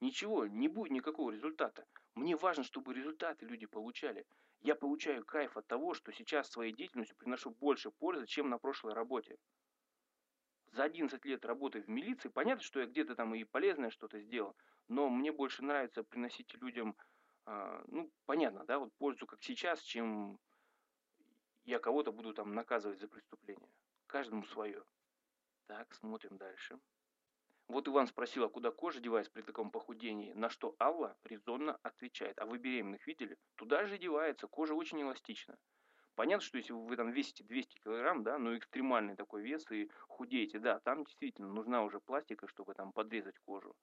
Ничего, 0.00 0.46
не 0.46 0.68
будет 0.68 0.90
никакого 0.90 1.30
результата. 1.30 1.86
Мне 2.14 2.36
важно, 2.36 2.64
чтобы 2.64 2.92
результаты 2.92 3.46
люди 3.46 3.66
получали. 3.66 4.26
Я 4.60 4.74
получаю 4.74 5.24
кайф 5.24 5.56
от 5.56 5.66
того, 5.66 5.94
что 5.94 6.12
сейчас 6.12 6.50
своей 6.50 6.72
деятельностью 6.72 7.16
приношу 7.16 7.50
больше 7.50 7.90
пользы, 7.90 8.26
чем 8.26 8.50
на 8.50 8.58
прошлой 8.58 8.94
работе. 8.94 9.36
За 10.72 10.84
11 10.84 11.24
лет 11.24 11.44
работы 11.44 11.82
в 11.82 11.88
милиции, 11.88 12.28
понятно, 12.28 12.64
что 12.64 12.80
я 12.80 12.86
где-то 12.86 13.14
там 13.14 13.34
и 13.34 13.44
полезное 13.44 13.90
что-то 13.90 14.18
сделал, 14.20 14.56
но 14.88 15.08
мне 15.08 15.30
больше 15.30 15.62
нравится 15.62 16.02
приносить 16.02 16.52
людям, 16.54 16.96
а, 17.46 17.84
ну, 17.86 18.10
понятно, 18.26 18.64
да, 18.64 18.80
вот 18.80 18.92
пользу 18.98 19.26
как 19.26 19.40
сейчас, 19.42 19.80
чем 19.82 20.40
я 21.64 21.78
кого-то 21.78 22.12
буду 22.12 22.34
там 22.34 22.54
наказывать 22.54 23.00
за 23.00 23.08
преступление. 23.08 23.70
Каждому 24.06 24.44
свое. 24.44 24.84
Так, 25.66 25.94
смотрим 25.94 26.36
дальше. 26.36 26.78
Вот 27.68 27.88
Иван 27.88 28.06
спросил, 28.06 28.44
а 28.44 28.50
куда 28.50 28.70
кожа 28.70 29.00
девается 29.00 29.32
при 29.32 29.40
таком 29.40 29.70
похудении, 29.70 30.32
на 30.34 30.50
что 30.50 30.76
Алла 30.78 31.16
резонно 31.24 31.78
отвечает, 31.82 32.38
а 32.38 32.44
вы 32.44 32.58
беременных 32.58 33.06
видели? 33.06 33.38
Туда 33.54 33.86
же 33.86 33.96
девается, 33.96 34.46
кожа 34.46 34.74
очень 34.74 35.00
эластична. 35.00 35.56
Понятно, 36.14 36.44
что 36.44 36.58
если 36.58 36.72
вы 36.72 36.94
там 36.96 37.10
весите 37.10 37.42
200 37.42 37.80
килограмм, 37.80 38.22
да, 38.22 38.38
но 38.38 38.56
экстремальный 38.56 39.16
такой 39.16 39.42
вес 39.42 39.68
и 39.70 39.90
худеете, 40.06 40.58
да, 40.58 40.78
там 40.80 41.04
действительно 41.04 41.48
нужна 41.48 41.82
уже 41.82 41.98
пластика, 42.00 42.46
чтобы 42.46 42.74
там 42.74 42.92
подрезать 42.92 43.38
кожу. 43.46 43.74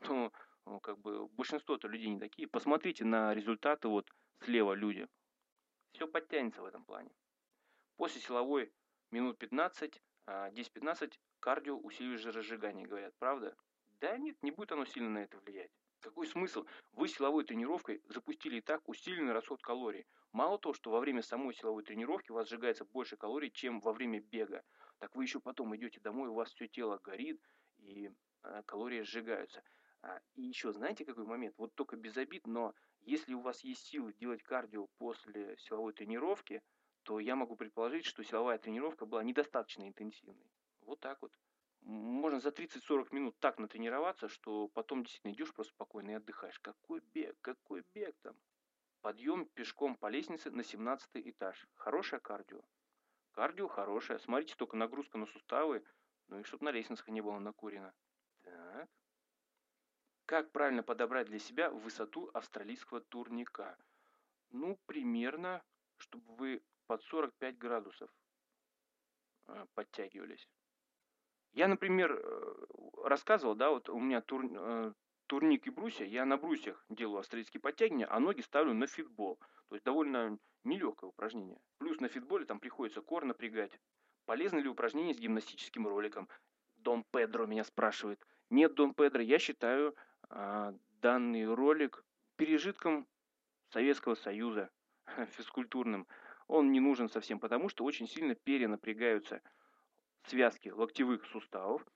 Но 0.00 0.32
ну, 0.64 0.80
как 0.80 0.98
бы 0.98 1.28
большинство-то 1.28 1.86
людей 1.86 2.08
не 2.08 2.18
такие. 2.18 2.48
Посмотрите 2.48 3.04
на 3.04 3.34
результаты 3.34 3.88
вот 3.88 4.10
слева 4.40 4.72
люди. 4.72 5.06
Все 5.92 6.08
подтянется 6.08 6.60
в 6.60 6.64
этом 6.64 6.84
плане. 6.84 7.10
После 7.96 8.20
силовой 8.20 8.70
минут 9.10 9.38
15, 9.38 10.02
10-15 10.26 10.26
а, 10.26 11.16
кардио 11.40 11.78
усиливает 11.78 12.20
жиросжигание, 12.20 12.86
говорят, 12.86 13.14
правда? 13.18 13.56
Да 14.00 14.18
нет, 14.18 14.36
не 14.42 14.50
будет 14.50 14.72
оно 14.72 14.84
сильно 14.84 15.08
на 15.08 15.18
это 15.20 15.38
влиять. 15.38 15.70
Какой 16.00 16.26
смысл? 16.26 16.66
Вы 16.92 17.08
силовой 17.08 17.44
тренировкой 17.44 18.02
запустили 18.10 18.58
и 18.58 18.60
так 18.60 18.86
усиленный 18.86 19.32
расход 19.32 19.62
калорий. 19.62 20.06
Мало 20.32 20.58
того, 20.58 20.74
что 20.74 20.90
во 20.90 21.00
время 21.00 21.22
самой 21.22 21.54
силовой 21.54 21.84
тренировки 21.84 22.30
у 22.30 22.34
вас 22.34 22.48
сжигается 22.48 22.84
больше 22.84 23.16
калорий, 23.16 23.50
чем 23.50 23.80
во 23.80 23.94
время 23.94 24.20
бега. 24.20 24.62
Так 24.98 25.16
вы 25.16 25.24
еще 25.24 25.40
потом 25.40 25.74
идете 25.74 25.98
домой, 26.00 26.28
у 26.28 26.34
вас 26.34 26.52
все 26.52 26.68
тело 26.68 26.98
горит, 27.02 27.40
и 27.78 28.10
э, 28.42 28.62
калории 28.66 29.02
сжигаются. 29.02 29.62
А, 30.02 30.20
и 30.34 30.42
еще, 30.42 30.74
знаете 30.74 31.06
какой 31.06 31.24
момент? 31.24 31.54
Вот 31.56 31.74
только 31.74 31.96
без 31.96 32.14
обид, 32.18 32.46
но 32.46 32.74
если 33.00 33.32
у 33.32 33.40
вас 33.40 33.64
есть 33.64 33.86
силы 33.86 34.12
делать 34.12 34.42
кардио 34.42 34.86
после 34.98 35.56
силовой 35.56 35.94
тренировки– 35.94 36.62
то 37.06 37.20
я 37.20 37.36
могу 37.36 37.54
предположить, 37.54 38.04
что 38.04 38.24
силовая 38.24 38.58
тренировка 38.58 39.06
была 39.06 39.22
недостаточно 39.22 39.86
интенсивной. 39.86 40.50
Вот 40.80 40.98
так 40.98 41.22
вот. 41.22 41.32
Можно 41.82 42.40
за 42.40 42.48
30-40 42.48 43.14
минут 43.14 43.38
так 43.38 43.60
натренироваться, 43.60 44.28
что 44.28 44.66
потом 44.66 45.04
действительно 45.04 45.32
идешь 45.32 45.54
просто 45.54 45.72
спокойно 45.72 46.10
и 46.10 46.14
отдыхаешь. 46.14 46.58
Какой 46.58 47.00
бег, 47.14 47.36
какой 47.42 47.84
бег 47.94 48.16
там. 48.22 48.34
Подъем 49.02 49.46
пешком 49.46 49.94
по 49.94 50.08
лестнице 50.08 50.50
на 50.50 50.64
17 50.64 51.08
этаж. 51.28 51.68
Хорошее 51.76 52.18
кардио. 52.18 52.60
Кардио 53.30 53.68
хорошее. 53.68 54.18
Смотрите, 54.18 54.56
только 54.56 54.76
нагрузка 54.76 55.16
на 55.16 55.26
суставы. 55.26 55.84
Ну 56.26 56.40
и 56.40 56.42
чтобы 56.42 56.64
на 56.64 56.72
лестницах 56.72 57.06
не 57.06 57.20
было 57.20 57.38
накурено. 57.38 57.94
Так. 58.42 58.88
Как 60.24 60.50
правильно 60.50 60.82
подобрать 60.82 61.28
для 61.28 61.38
себя 61.38 61.70
высоту 61.70 62.30
австралийского 62.34 63.00
турника? 63.00 63.78
Ну, 64.50 64.76
примерно, 64.86 65.62
чтобы 65.98 66.34
вы 66.34 66.62
под 66.86 67.02
45 67.04 67.58
градусов 67.58 68.10
э, 69.48 69.66
подтягивались. 69.74 70.48
Я, 71.52 71.68
например, 71.68 72.12
э, 72.12 72.54
рассказывал, 73.04 73.54
да, 73.54 73.70
вот 73.70 73.88
у 73.88 73.98
меня 73.98 74.20
тур, 74.20 74.44
э, 74.44 74.92
турник 75.26 75.66
и 75.66 75.70
брусья, 75.70 76.04
я 76.04 76.24
на 76.24 76.36
брусьях 76.36 76.84
делаю 76.88 77.20
австралийские 77.20 77.60
подтягивания, 77.60 78.06
а 78.10 78.20
ноги 78.20 78.40
ставлю 78.40 78.74
на 78.74 78.86
фитбол. 78.86 79.38
То 79.68 79.74
есть 79.74 79.84
довольно 79.84 80.38
нелегкое 80.64 81.08
упражнение. 81.08 81.58
Плюс 81.78 82.00
на 82.00 82.08
фитболе 82.08 82.44
там 82.44 82.60
приходится 82.60 83.00
кор 83.00 83.24
напрягать. 83.24 83.72
Полезно 84.26 84.58
ли 84.58 84.68
упражнение 84.68 85.14
с 85.14 85.18
гимнастическим 85.18 85.86
роликом? 85.86 86.28
Дон 86.76 87.04
Педро 87.10 87.46
меня 87.46 87.64
спрашивает. 87.64 88.24
Нет, 88.50 88.74
Дон 88.74 88.94
Педро, 88.94 89.22
я 89.22 89.38
считаю 89.38 89.96
а, 90.28 90.74
данный 91.00 91.52
ролик 91.52 92.04
пережитком 92.36 93.06
Советского 93.70 94.14
Союза 94.14 94.70
физкультурным 95.36 96.06
он 96.48 96.72
не 96.72 96.80
нужен 96.80 97.08
совсем, 97.08 97.40
потому 97.40 97.68
что 97.68 97.84
очень 97.84 98.06
сильно 98.06 98.34
перенапрягаются 98.34 99.42
связки 100.24 100.68
локтевых 100.68 101.24
суставов, 101.26 101.86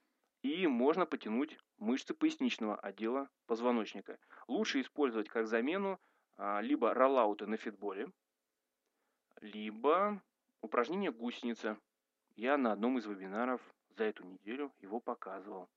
и 0.41 0.67
можно 0.67 1.05
потянуть 1.05 1.57
мышцы 1.77 2.13
поясничного 2.13 2.75
отдела 2.75 3.29
позвоночника. 3.45 4.17
Лучше 4.47 4.81
использовать 4.81 5.29
как 5.29 5.47
замену 5.47 5.99
а, 6.37 6.61
либо 6.61 6.93
роллауты 6.93 7.45
на 7.45 7.57
фитболе, 7.57 8.11
либо 9.39 10.21
упражнение 10.61 11.11
гусеница. 11.11 11.77
Я 12.35 12.57
на 12.57 12.71
одном 12.71 12.97
из 12.97 13.05
вебинаров 13.05 13.61
за 13.89 14.05
эту 14.05 14.23
неделю 14.23 14.71
его 14.79 14.99
показывал. 14.99 15.69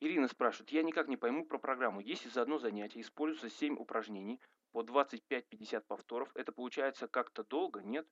Ирина 0.00 0.28
спрашивает, 0.28 0.70
я 0.70 0.82
никак 0.82 1.08
не 1.08 1.16
пойму 1.16 1.46
про 1.46 1.58
программу. 1.58 2.00
Если 2.00 2.28
за 2.28 2.42
одно 2.42 2.58
занятие 2.58 3.00
используется 3.00 3.48
7 3.48 3.76
упражнений, 3.76 4.40
по 4.74 4.82
25-50 4.82 5.84
повторов. 5.86 6.28
Это 6.34 6.50
получается 6.50 7.06
как-то 7.06 7.44
долго? 7.44 7.80
Нет? 7.84 8.08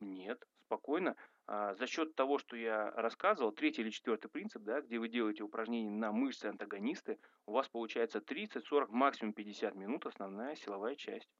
Нет, 0.00 0.46
спокойно. 0.66 1.16
А, 1.46 1.74
за 1.76 1.86
счет 1.86 2.14
того, 2.14 2.36
что 2.36 2.56
я 2.56 2.90
рассказывал, 2.90 3.52
третий 3.52 3.80
или 3.80 3.88
четвертый 3.88 4.28
принцип, 4.28 4.62
да, 4.64 4.82
где 4.82 4.98
вы 4.98 5.08
делаете 5.08 5.44
упражнения 5.44 5.90
на 5.90 6.12
мышцы 6.12 6.44
антагонисты, 6.44 7.18
у 7.46 7.52
вас 7.52 7.70
получается 7.70 8.20
30, 8.20 8.66
40, 8.66 8.90
максимум 8.90 9.32
50 9.32 9.74
минут 9.76 10.04
основная 10.04 10.56
силовая 10.56 10.94
часть. 10.94 11.30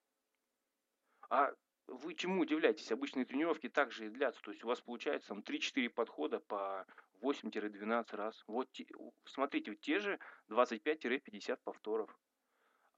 А 1.28 1.52
вы 1.86 2.14
чему 2.14 2.40
удивляетесь? 2.40 2.90
Обычные 2.90 3.26
тренировки 3.26 3.68
также 3.68 4.06
и 4.06 4.08
длятся. 4.10 4.40
То 4.40 4.50
есть 4.50 4.64
у 4.64 4.68
вас 4.68 4.80
получается 4.80 5.28
там 5.28 5.40
3-4 5.40 5.90
подхода 5.90 6.40
по 6.40 6.86
8-12 7.20 8.16
раз. 8.16 8.42
Вот 8.46 8.70
смотрите, 9.26 9.72
вот 9.72 9.80
те 9.80 9.98
же 9.98 10.18
25-50 10.48 11.58
повторов. 11.62 12.18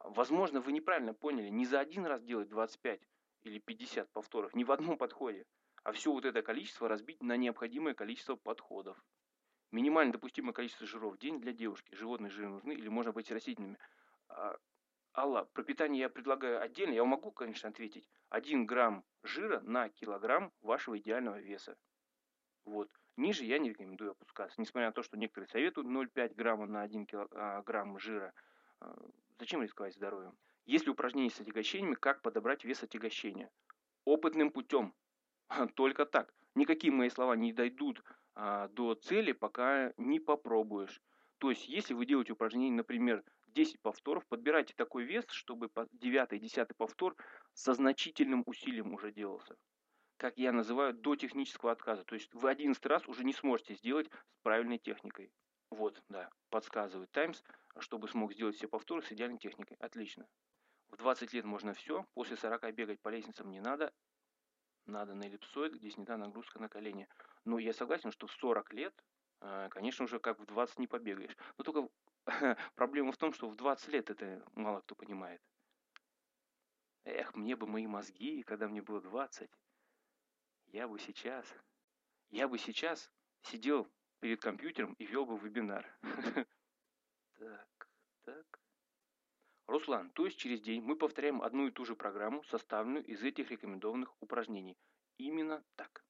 Возможно, 0.09 0.61
вы 0.61 0.71
неправильно 0.71 1.15
поняли, 1.15 1.49
не 1.49 1.67
за 1.67 1.81
один 1.81 2.07
раз 2.07 2.23
делать 2.23 2.49
25 2.49 3.01
или 3.43 3.59
50 3.59 4.09
повторов, 4.13 4.55
не 4.55 4.65
в 4.65 4.71
одном 4.71 4.97
подходе, 4.97 5.45
а 5.83 5.91
все 5.91 6.13
вот 6.13 6.25
это 6.25 6.43
количество 6.43 6.89
разбить 6.89 7.23
на 7.23 7.37
необходимое 7.37 7.93
количество 7.93 8.37
подходов. 8.37 8.97
Минимально 9.73 10.13
допустимое 10.13 10.53
количество 10.53 10.87
жиров 10.87 11.15
в 11.15 11.19
день 11.19 11.41
для 11.41 11.53
девушки. 11.53 11.93
Животные 11.93 12.31
жиры 12.31 12.49
нужны 12.49 12.73
или 12.73 12.89
можно 12.89 13.13
быть 13.13 13.33
растительными. 13.33 13.79
А, 14.29 14.57
Алла, 15.13 15.49
про 15.53 15.65
питание 15.65 16.03
я 16.03 16.09
предлагаю 16.09 16.63
отдельно. 16.63 16.95
Я 16.95 17.05
могу, 17.05 17.33
конечно, 17.33 17.69
ответить. 17.69 18.09
1 18.29 18.65
грамм 18.65 19.05
жира 19.25 19.61
на 19.63 19.89
килограмм 19.89 20.53
вашего 20.61 20.97
идеального 20.99 21.41
веса. 21.41 21.77
Вот. 22.65 22.89
Ниже 23.17 23.45
я 23.45 23.59
не 23.59 23.71
рекомендую 23.71 24.13
опускаться. 24.13 24.61
Несмотря 24.61 24.89
на 24.89 24.93
то, 24.93 25.03
что 25.03 25.17
некоторые 25.17 25.49
советуют 25.49 25.89
0,5 25.89 26.35
грамма 26.35 26.67
на 26.67 26.83
1 26.83 27.07
килограмм 27.07 27.99
жира. 27.99 28.33
Зачем 29.39 29.63
рисковать 29.63 29.95
здоровьем? 29.95 30.37
Есть 30.65 30.87
ли 30.87 30.91
упражнения 30.91 31.31
с 31.31 31.41
отягощениями, 31.41 31.95
как 31.95 32.23
подобрать 32.23 32.65
вес 32.65 32.83
отягощения? 32.83 33.51
Опытным 34.05 34.51
путем. 34.51 34.95
Только 35.75 36.07
так. 36.07 36.33
Никакие 36.55 36.93
мои 36.93 37.11
слова 37.11 37.37
не 37.37 37.53
дойдут 37.53 38.03
а, 38.35 38.69
до 38.69 38.95
цели, 38.95 39.33
пока 39.33 39.93
не 39.99 40.21
попробуешь. 40.21 41.03
То 41.39 41.51
есть, 41.51 41.69
если 41.69 41.93
вы 41.93 42.07
делаете 42.07 42.33
упражнение, 42.33 42.73
например, 42.73 43.23
10 43.49 43.81
повторов, 43.81 44.27
подбирайте 44.27 44.73
такой 44.75 45.05
вес, 45.05 45.25
чтобы 45.29 45.67
9-10 45.67 46.73
повтор 46.77 47.15
со 47.53 47.75
значительным 47.75 48.43
усилием 48.47 48.95
уже 48.95 49.13
делался. 49.13 49.57
Как 50.17 50.39
я 50.39 50.51
называю, 50.53 50.95
до 50.95 51.15
технического 51.15 51.73
отказа. 51.73 52.05
То 52.05 52.15
есть 52.15 52.33
вы 52.33 52.49
11 52.49 52.85
раз 52.87 53.07
уже 53.07 53.23
не 53.23 53.35
сможете 53.35 53.75
сделать 53.75 54.09
с 54.09 54.39
правильной 54.43 54.79
техникой. 54.79 55.31
Вот, 55.71 56.03
да, 56.09 56.31
подсказывает 56.51 57.11
Таймс, 57.11 57.43
чтобы 57.79 58.09
смог 58.09 58.33
сделать 58.33 58.57
все 58.57 58.69
повторы 58.69 59.03
с 59.03 59.13
идеальной 59.13 59.39
техникой. 59.39 59.77
Отлично. 59.79 60.29
В 60.89 60.97
20 60.97 61.33
лет 61.33 61.45
можно 61.45 61.75
все, 61.75 62.07
после 62.15 62.37
40 62.37 62.73
бегать 62.75 63.01
по 63.01 63.09
лестницам 63.09 63.51
не 63.51 63.61
надо, 63.61 63.93
надо 64.87 65.15
на 65.15 65.25
эллипсоид, 65.25 65.75
где 65.75 65.91
снята 65.91 66.17
нагрузка 66.17 66.61
на 66.61 66.69
колени. 66.69 67.09
Но 67.45 67.59
я 67.59 67.73
согласен, 67.73 68.13
что 68.13 68.29
в 68.29 68.33
40 68.33 68.73
лет, 68.73 69.05
э, 69.41 69.69
конечно, 69.71 70.05
уже 70.05 70.21
как 70.21 70.39
в 70.39 70.47
20 70.47 70.79
не 70.79 70.87
побегаешь. 70.87 71.37
Но 71.59 71.65
только 71.65 71.89
проблема 72.77 73.11
в 73.11 73.17
том, 73.17 73.33
что 73.33 73.49
в 73.49 73.57
20 73.57 73.89
лет 73.89 74.11
это 74.11 74.45
мало 74.55 74.81
кто 74.81 74.95
понимает. 74.95 75.43
Эх, 77.05 77.35
мне 77.35 77.57
бы 77.57 77.67
мои 77.67 77.87
мозги, 77.87 78.43
когда 78.43 78.69
мне 78.69 78.81
было 78.81 79.01
20. 79.01 79.51
Я 80.67 80.89
бы 80.89 80.99
сейчас, 80.99 81.47
я 82.31 82.49
бы 82.49 82.59
сейчас 82.59 83.11
сидел 83.43 83.89
перед 84.27 84.41
компьютером 84.41 84.95
и 84.95 85.07
вел 85.07 85.25
бы 85.25 85.39
вебинар. 85.39 85.87
Так, 87.39 87.89
так. 88.25 88.61
Руслан, 89.67 90.11
то 90.11 90.25
есть 90.25 90.39
через 90.39 90.61
день 90.63 90.83
мы 90.83 90.97
повторяем 90.97 91.43
одну 91.43 91.69
и 91.69 91.71
ту 91.71 91.85
же 91.85 91.95
программу, 91.95 92.43
составленную 92.45 93.05
из 93.05 93.23
этих 93.23 93.51
рекомендованных 93.51 94.17
упражнений. 94.21 94.77
Именно 95.19 95.63
так. 95.77 96.05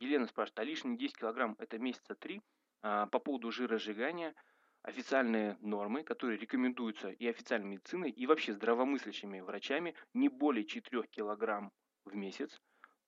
Елена 0.00 0.26
спрашивает, 0.26 0.58
а 0.58 0.64
лишние 0.64 0.96
10 0.96 1.18
килограмм 1.18 1.56
это 1.58 1.78
месяца 1.78 2.14
3? 2.16 2.42
А, 2.82 3.06
по 3.06 3.20
поводу 3.20 3.52
жиросжигания 3.52 4.34
официальные 4.82 5.56
нормы, 5.60 6.02
которые 6.02 6.38
рекомендуются 6.38 7.10
и 7.10 7.28
официальной 7.28 7.68
медициной, 7.68 8.10
и 8.10 8.26
вообще 8.26 8.54
здравомыслящими 8.54 9.40
врачами, 9.40 9.94
не 10.14 10.28
более 10.28 10.64
4 10.64 11.02
килограмм 11.10 11.70
в 12.06 12.16
месяц. 12.16 12.58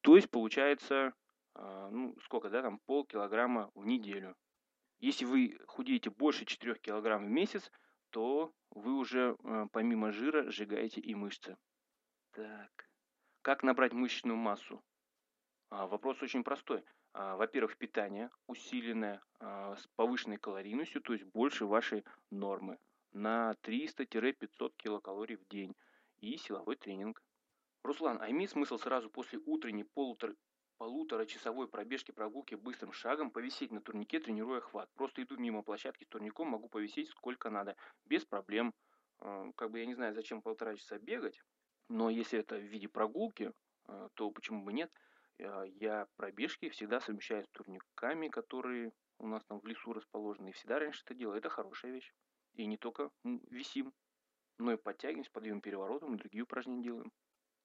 То 0.03 0.15
есть 0.15 0.31
получается, 0.31 1.13
ну, 1.55 2.17
сколько, 2.25 2.51
да, 2.51 2.63
там 2.63 2.79
полкилограмма 2.87 3.71
в 3.75 3.85
неделю. 3.87 4.37
Если 5.01 5.25
вы 5.25 5.59
худеете 5.67 6.11
больше 6.11 6.45
4 6.45 6.77
килограмм 6.77 7.27
в 7.27 7.29
месяц, 7.29 7.71
то 8.11 8.53
вы 8.71 8.95
уже 8.95 9.37
э, 9.43 9.67
помимо 9.73 10.13
жира 10.13 10.51
сжигаете 10.51 11.01
и 11.01 11.15
мышцы. 11.15 11.57
Так. 12.33 12.89
Как 13.43 13.63
набрать 13.65 13.93
мышечную 13.93 14.37
массу? 14.37 14.83
А, 15.71 15.87
вопрос 15.87 16.23
очень 16.23 16.45
простой. 16.45 16.85
А, 17.15 17.37
во-первых, 17.37 17.77
питание 17.77 18.31
усиленное 18.47 19.21
а, 19.41 19.75
с 19.75 19.87
повышенной 19.97 20.37
калорийностью, 20.37 21.03
то 21.03 21.15
есть 21.15 21.25
больше 21.25 21.67
вашей 21.67 22.05
нормы 22.31 22.79
на 23.13 23.57
300-500 23.63 24.73
килокалорий 24.77 25.37
в 25.37 25.47
день 25.49 25.75
и 26.21 26.37
силовой 26.37 26.77
тренинг. 26.77 27.23
Руслан, 27.83 28.23
а 28.23 28.31
имеет 28.31 28.51
смысл 28.51 28.79
сразу 28.79 29.11
после 29.11 29.41
утренней 29.45 29.85
полутора, 29.85 30.35
полуторачасовой 30.83 31.69
пробежки 31.69 32.11
прогулки 32.11 32.57
быстрым 32.57 32.93
шагом 32.93 33.31
повисеть 33.31 33.71
на 33.71 33.81
турнике, 33.81 34.19
тренируя 34.19 34.61
хват. 34.61 34.91
Просто 34.97 35.23
иду 35.23 35.37
мимо 35.37 35.63
площадки 35.63 36.03
с 36.03 36.09
турником, 36.09 36.49
могу 36.49 36.69
повисеть 36.69 37.09
сколько 37.11 37.51
надо, 37.51 37.77
без 38.05 38.25
проблем. 38.25 38.75
А, 39.21 39.53
как 39.55 39.71
бы 39.71 39.79
я 39.79 39.87
не 39.87 39.95
знаю, 39.95 40.13
зачем 40.13 40.43
полтора 40.43 40.75
часа 40.75 40.99
бегать, 40.99 41.41
но 41.89 42.11
если 42.11 42.41
это 42.41 42.57
в 42.57 42.65
виде 42.65 42.89
прогулки, 42.89 43.53
а, 43.85 44.09
то 44.15 44.33
почему 44.33 44.65
бы 44.65 44.73
нет? 44.73 44.91
А, 45.39 45.63
я 45.63 46.09
пробежки 46.17 46.69
всегда 46.69 46.99
совмещаю 46.99 47.45
с 47.45 47.49
турниками, 47.51 48.27
которые 48.27 48.91
у 49.19 49.29
нас 49.29 49.45
там 49.45 49.61
в 49.61 49.67
лесу 49.69 49.93
расположены. 49.93 50.49
И 50.49 50.53
всегда 50.53 50.81
раньше 50.81 51.03
это 51.05 51.15
делал. 51.15 51.35
Это 51.35 51.49
хорошая 51.49 51.93
вещь. 51.93 52.13
И 52.55 52.67
не 52.67 52.77
только 52.77 53.11
висим, 53.23 53.93
но 54.59 54.73
и 54.73 54.77
подтягиваемся, 54.77 55.31
подъем 55.31 55.61
переворотом 55.61 56.17
и 56.17 56.19
другие 56.19 56.43
упражнения 56.43 56.83
делаем. 56.83 57.13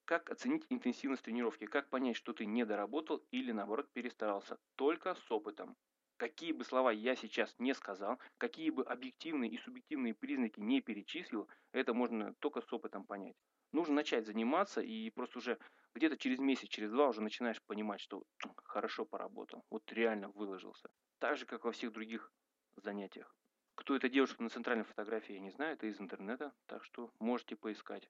Как 0.07 0.29
оценить 0.29 0.65
интенсивность 0.69 1.23
тренировки? 1.23 1.65
Как 1.65 1.89
понять, 1.89 2.15
что 2.15 2.31
ты 2.31 2.45
не 2.45 2.63
доработал 2.63 3.21
или 3.31 3.51
наоборот 3.51 3.91
перестарался? 3.91 4.57
Только 4.77 5.15
с 5.15 5.29
опытом. 5.29 5.75
Какие 6.15 6.53
бы 6.53 6.63
слова 6.63 6.93
я 6.93 7.13
сейчас 7.17 7.53
не 7.59 7.73
сказал, 7.73 8.17
какие 8.37 8.69
бы 8.69 8.85
объективные 8.85 9.51
и 9.51 9.57
субъективные 9.57 10.13
признаки 10.13 10.61
не 10.61 10.79
перечислил, 10.79 11.49
это 11.73 11.93
можно 11.93 12.33
только 12.35 12.61
с 12.61 12.71
опытом 12.71 13.03
понять. 13.03 13.35
Нужно 13.73 13.95
начать 13.95 14.25
заниматься 14.25 14.79
и 14.79 15.09
просто 15.09 15.39
уже 15.39 15.59
где-то 15.93 16.15
через 16.15 16.39
месяц, 16.39 16.69
через 16.69 16.89
два 16.89 17.09
уже 17.09 17.21
начинаешь 17.21 17.61
понимать, 17.63 17.99
что 17.99 18.23
хорошо 18.63 19.03
поработал, 19.03 19.65
вот 19.69 19.91
реально 19.91 20.29
выложился. 20.29 20.87
Так 21.19 21.35
же, 21.35 21.45
как 21.45 21.65
во 21.65 21.73
всех 21.73 21.91
других 21.91 22.31
занятиях. 22.77 23.35
Кто 23.75 23.93
эта 23.93 24.07
девушка 24.07 24.41
на 24.41 24.49
центральной 24.49 24.85
фотографии, 24.85 25.33
я 25.33 25.41
не 25.41 25.51
знаю, 25.51 25.73
это 25.73 25.85
из 25.85 25.99
интернета, 25.99 26.53
так 26.65 26.85
что 26.85 27.11
можете 27.19 27.57
поискать 27.57 28.09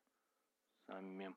сами 0.86 1.36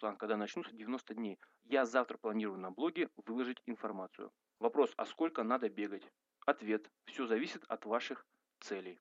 план, 0.00 0.16
когда 0.16 0.36
начнутся 0.36 0.74
90 0.74 1.14
дней. 1.14 1.38
Я 1.64 1.84
завтра 1.84 2.18
планирую 2.18 2.58
на 2.58 2.70
блоге 2.70 3.10
выложить 3.16 3.62
информацию. 3.66 4.32
Вопрос, 4.58 4.92
а 4.96 5.06
сколько 5.06 5.44
надо 5.44 5.68
бегать? 5.68 6.10
Ответ, 6.46 6.90
все 7.04 7.26
зависит 7.26 7.62
от 7.68 7.84
ваших 7.84 8.26
целей. 8.60 8.98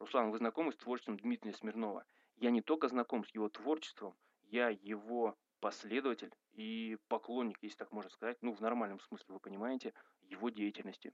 Руслан, 0.00 0.30
вы 0.30 0.38
знакомы 0.38 0.72
с 0.72 0.76
творчеством 0.76 1.18
Дмитрия 1.18 1.52
Смирнова? 1.52 2.04
Я 2.36 2.50
не 2.50 2.62
только 2.62 2.88
знаком 2.88 3.24
с 3.24 3.30
его 3.30 3.48
творчеством, 3.48 4.16
я 4.42 4.70
его 4.70 5.36
последователь 5.60 6.32
и 6.52 6.96
поклонник, 7.08 7.58
если 7.62 7.76
так 7.76 7.92
можно 7.92 8.10
сказать, 8.10 8.38
ну 8.40 8.52
в 8.52 8.60
нормальном 8.60 9.00
смысле, 9.00 9.34
вы 9.34 9.40
понимаете, 9.40 9.92
его 10.22 10.48
деятельности. 10.50 11.12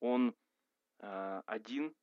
Он 0.00 0.34
э, 1.00 1.42
один 1.46 1.94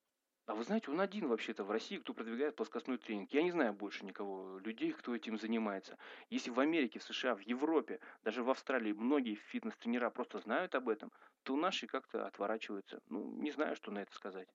а 0.47 0.53
вы 0.53 0.63
знаете, 0.63 0.91
он 0.91 1.01
один 1.01 1.27
вообще-то 1.27 1.63
в 1.63 1.71
России, 1.71 1.97
кто 1.97 2.13
продвигает 2.13 2.55
плоскостной 2.55 2.99
тренинг. 2.99 3.33
Я 3.33 3.41
не 3.41 3.49
знаю 3.49 3.73
больше 3.73 4.05
никого, 4.05 4.59
людей, 4.59 4.91
кто 4.91 5.15
этим 5.15 5.39
занимается. 5.39 5.97
Если 6.29 6.51
в 6.51 6.59
Америке, 6.59 6.99
в 6.99 7.03
США, 7.03 7.33
в 7.35 7.39
Европе, 7.39 7.99
даже 8.23 8.43
в 8.43 8.49
Австралии 8.51 8.93
многие 8.93 9.35
фитнес-тренера 9.35 10.11
просто 10.11 10.37
знают 10.37 10.75
об 10.75 10.87
этом, 10.87 11.11
то 11.43 11.55
наши 11.55 11.87
как-то 11.87 12.27
отворачиваются. 12.27 13.01
Ну, 13.07 13.25
не 13.41 13.49
знаю, 13.49 13.75
что 13.75 13.91
на 13.91 13.99
это 13.99 14.13
сказать. 14.13 14.47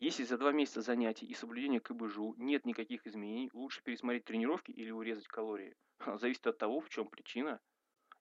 Если 0.00 0.24
за 0.24 0.36
два 0.36 0.52
месяца 0.52 0.82
занятий 0.82 1.24
и 1.24 1.32
соблюдения 1.32 1.80
КБЖУ 1.80 2.34
нет 2.36 2.66
никаких 2.66 3.06
изменений, 3.06 3.48
лучше 3.54 3.82
пересмотреть 3.82 4.26
тренировки 4.26 4.70
или 4.70 4.90
урезать 4.90 5.28
калории. 5.28 5.74
Зависит 6.18 6.46
от 6.46 6.58
того, 6.58 6.80
в 6.80 6.90
чем 6.90 7.08
причина. 7.08 7.58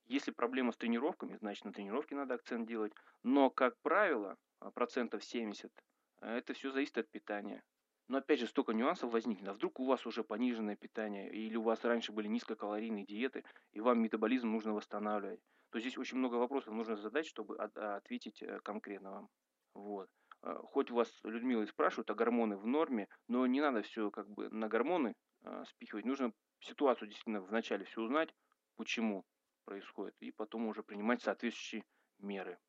Если 0.05 0.31
проблема 0.31 0.71
с 0.71 0.77
тренировками, 0.77 1.35
значит 1.35 1.65
на 1.65 1.73
тренировке 1.73 2.15
надо 2.15 2.35
акцент 2.35 2.65
делать. 2.65 2.93
Но, 3.23 3.49
как 3.49 3.77
правило, 3.81 4.37
процентов 4.73 5.25
70 5.25 5.69
а 5.73 5.94
это 6.33 6.53
все 6.53 6.71
зависит 6.71 6.97
от 6.97 7.09
питания. 7.09 7.63
Но 8.07 8.17
опять 8.19 8.39
же, 8.39 8.47
столько 8.47 8.73
нюансов 8.73 9.11
возникнет. 9.11 9.47
А 9.47 9.53
вдруг 9.53 9.79
у 9.79 9.85
вас 9.85 10.05
уже 10.05 10.23
пониженное 10.23 10.75
питание, 10.75 11.31
или 11.31 11.55
у 11.55 11.63
вас 11.63 11.83
раньше 11.83 12.11
были 12.11 12.27
низкокалорийные 12.27 13.05
диеты, 13.05 13.43
и 13.73 13.81
вам 13.81 13.99
метаболизм 13.99 14.51
нужно 14.51 14.73
восстанавливать. 14.73 15.39
То 15.71 15.79
здесь 15.79 15.97
очень 15.97 16.17
много 16.17 16.35
вопросов 16.35 16.73
нужно 16.73 16.95
задать, 16.95 17.25
чтобы 17.25 17.57
ответить 17.57 18.41
э, 18.43 18.59
конкретно 18.63 19.11
вам. 19.11 19.29
Вот. 19.73 20.09
А, 20.41 20.55
хоть 20.59 20.91
у 20.91 20.95
вас, 20.95 21.11
Людмила, 21.23 21.63
и 21.63 21.67
спрашивают, 21.67 22.09
а 22.11 22.13
гормоны 22.13 22.57
в 22.57 22.67
норме, 22.67 23.07
но 23.27 23.45
не 23.47 23.59
надо 23.59 23.81
все 23.81 24.11
как 24.11 24.29
бы 24.29 24.49
на 24.49 24.67
гормоны 24.67 25.15
а, 25.43 25.65
спихивать. 25.65 26.05
Нужно 26.05 26.31
ситуацию 26.59 27.07
действительно 27.07 27.41
вначале 27.41 27.85
все 27.85 28.01
узнать, 28.01 28.33
почему 28.75 29.25
происходит, 29.65 30.15
и 30.19 30.31
потом 30.31 30.67
уже 30.67 30.83
принимать 30.83 31.23
соответствующие 31.23 31.83
меры. 32.19 32.59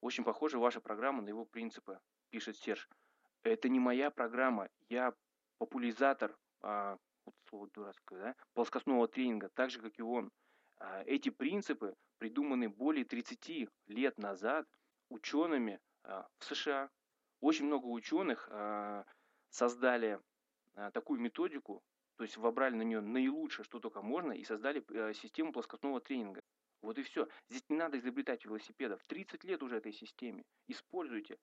Очень 0.00 0.24
похожа 0.24 0.58
ваша 0.58 0.80
программа 0.80 1.22
на 1.22 1.28
его 1.28 1.44
принципы, 1.44 2.00
пишет 2.30 2.56
Серж. 2.56 2.88
Это 3.42 3.68
не 3.68 3.80
моя 3.80 4.10
программа, 4.10 4.68
я 4.88 5.14
популяризатор, 5.58 6.36
а, 6.62 6.98
вот 7.24 7.34
слово 7.48 7.68
дурацкое, 7.68 8.20
да, 8.20 8.36
плоскостного 8.54 9.08
тренинга, 9.08 9.48
так 9.54 9.70
же, 9.70 9.80
как 9.80 9.98
и 9.98 10.02
он. 10.02 10.30
А, 10.78 11.02
эти 11.04 11.30
принципы 11.30 11.94
придуманы 12.18 12.68
более 12.68 13.04
30 13.04 13.68
лет 13.86 14.18
назад 14.18 14.66
учеными 15.08 15.80
а, 16.02 16.26
в 16.38 16.44
США. 16.44 16.90
Очень 17.40 17.66
много 17.66 17.86
ученых 17.86 18.48
а, 18.50 19.04
создали 19.48 20.20
а, 20.74 20.90
такую 20.90 21.20
методику, 21.20 21.82
то 22.16 22.24
есть 22.24 22.36
вобрали 22.36 22.74
на 22.74 22.82
нее 22.82 23.00
наилучшее, 23.00 23.64
что 23.64 23.80
только 23.80 24.02
можно, 24.02 24.32
и 24.32 24.44
создали 24.44 24.84
а, 24.90 25.14
систему 25.14 25.52
плоскостного 25.52 26.00
тренинга. 26.00 26.42
Вот 26.82 26.98
и 26.98 27.02
все. 27.02 27.28
Здесь 27.48 27.64
не 27.68 27.76
надо 27.76 27.98
изобретать 27.98 28.44
велосипедов. 28.44 29.02
30 29.06 29.44
лет 29.44 29.62
уже 29.62 29.76
этой 29.76 29.92
системе. 29.92 30.44
Используйте. 30.66 31.38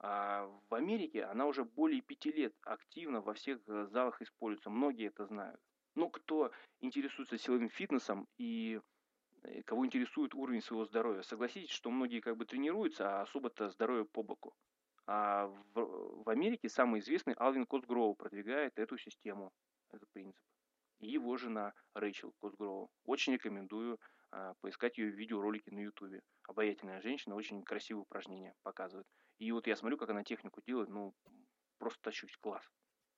А 0.00 0.46
в 0.68 0.74
Америке 0.74 1.24
она 1.24 1.46
уже 1.46 1.64
более 1.64 2.02
пяти 2.02 2.30
лет 2.30 2.54
активно 2.62 3.20
во 3.20 3.34
всех 3.34 3.60
э, 3.66 3.86
залах 3.86 4.22
используется. 4.22 4.70
Многие 4.70 5.08
это 5.08 5.26
знают. 5.26 5.60
Но 5.94 6.08
кто 6.08 6.52
интересуется 6.80 7.36
силовым 7.36 7.68
фитнесом 7.68 8.28
и 8.36 8.80
э, 9.42 9.62
кого 9.64 9.84
интересует 9.84 10.34
уровень 10.34 10.62
своего 10.62 10.84
здоровья, 10.84 11.22
согласитесь, 11.22 11.70
что 11.70 11.90
многие 11.90 12.20
как 12.20 12.36
бы 12.36 12.44
тренируются, 12.44 13.08
а 13.08 13.22
особо-то 13.22 13.70
здоровье 13.70 14.04
по 14.04 14.22
боку. 14.22 14.54
А 15.06 15.46
в, 15.46 16.22
в 16.24 16.28
Америке 16.28 16.68
самый 16.68 17.00
известный 17.00 17.34
Алвин 17.34 17.66
Косгроу 17.66 18.14
продвигает 18.14 18.78
эту 18.78 18.98
систему, 18.98 19.50
этот 19.90 20.08
принцип. 20.12 20.44
И 21.00 21.08
его 21.08 21.36
жена 21.36 21.72
Рэйчел 21.94 22.34
Косгроу. 22.40 22.90
Очень 23.04 23.32
рекомендую 23.34 23.98
а, 24.30 24.54
поискать 24.60 24.98
ее 24.98 25.10
видеоролики 25.10 25.70
на 25.70 25.80
ютубе. 25.80 26.20
Обаятельная 26.46 27.00
женщина, 27.00 27.34
очень 27.36 27.62
красивые 27.62 28.02
упражнения 28.02 28.54
показывает. 28.62 29.06
И 29.38 29.52
вот 29.52 29.66
я 29.66 29.76
смотрю, 29.76 29.96
как 29.96 30.10
она 30.10 30.24
технику 30.24 30.60
делает, 30.66 30.88
ну, 30.88 31.14
просто 31.78 32.00
тащусь, 32.02 32.36
класс. 32.36 32.68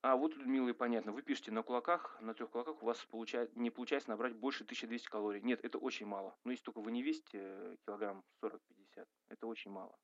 А 0.03 0.17
вот, 0.17 0.35
милые, 0.37 0.73
понятно, 0.73 1.13
вы 1.13 1.21
пишете 1.23 1.51
на 1.51 1.63
кулаках, 1.63 2.19
на 2.23 2.33
трех 2.33 2.51
кулаках 2.51 2.83
у 2.83 2.87
вас 2.87 3.05
получает, 3.07 3.55
не 3.55 3.71
получается 3.71 4.09
набрать 4.09 4.35
больше 4.35 4.65
1200 4.65 5.09
калорий. 5.09 5.43
Нет, 5.43 5.63
это 5.63 5.77
очень 5.79 6.07
мало. 6.07 6.35
Но 6.45 6.53
если 6.53 6.65
только 6.65 6.81
вы 6.81 6.91
не 6.91 7.03
весите 7.03 7.39
э, 7.39 7.77
килограмм 7.87 8.25
40-50, 8.43 9.07
это 9.29 9.47
очень 9.47 9.71
мало. 9.71 9.95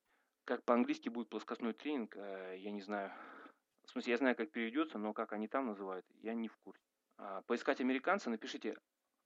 Как 0.45 0.64
по-английски 0.64 1.09
будет 1.09 1.31
плоскостной 1.31 1.73
тренинг, 1.73 2.14
э, 2.17 2.57
я 2.59 2.73
не 2.73 2.83
знаю. 2.83 3.11
В 3.87 3.91
смысле, 3.91 4.11
я 4.12 4.17
знаю, 4.19 4.37
как 4.37 4.51
переведется, 4.51 4.99
но 4.99 5.14
как 5.14 5.33
они 5.33 5.49
там 5.49 5.67
называют, 5.67 6.05
я 6.23 6.35
не 6.35 6.49
в 6.49 6.57
курсе. 6.59 6.83
А, 7.19 7.41
поискать 7.43 7.81
американца, 7.81 8.29
напишите 8.29 8.77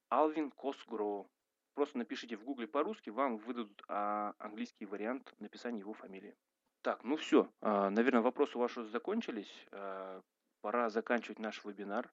Алвин 0.08 0.50
Косгроу. 0.52 1.28
Просто 1.74 1.98
напишите 1.98 2.36
в 2.36 2.44
гугле 2.44 2.68
по-русски, 2.68 3.10
вам 3.10 3.38
выдадут 3.38 3.82
а, 3.88 4.34
английский 4.38 4.86
вариант 4.86 5.34
написания 5.40 5.80
его 5.80 5.94
фамилии. 5.94 6.36
Так, 6.82 7.04
ну 7.04 7.16
все. 7.16 7.50
А, 7.60 7.90
наверное, 7.90 8.22
вопросы 8.22 8.56
ваши 8.56 8.82
закончились. 8.84 9.66
А, 9.70 10.22
пора 10.62 10.88
заканчивать 10.88 11.38
наш 11.38 11.62
вебинар. 11.64 12.10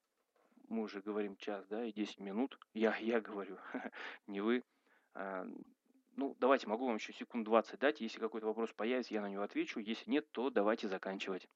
Мы 0.67 0.81
уже 0.83 1.01
говорим 1.01 1.37
час, 1.37 1.65
да, 1.67 1.85
и 1.85 1.93
10 1.93 2.19
минут. 2.19 2.59
Я, 2.73 2.95
я 2.97 3.21
говорю, 3.21 3.57
не 4.27 4.41
вы. 4.41 4.65
А, 5.13 5.47
ну, 6.17 6.35
давайте, 6.39 6.67
могу 6.67 6.85
вам 6.85 6.97
еще 6.97 7.13
секунд 7.13 7.45
20 7.45 7.79
дать. 7.79 8.01
Если 8.01 8.19
какой-то 8.19 8.47
вопрос 8.47 8.73
появится, 8.73 9.13
я 9.13 9.21
на 9.21 9.29
него 9.29 9.43
отвечу. 9.43 9.79
Если 9.79 10.09
нет, 10.09 10.29
то 10.31 10.49
давайте 10.49 10.89
заканчивать. 10.89 11.47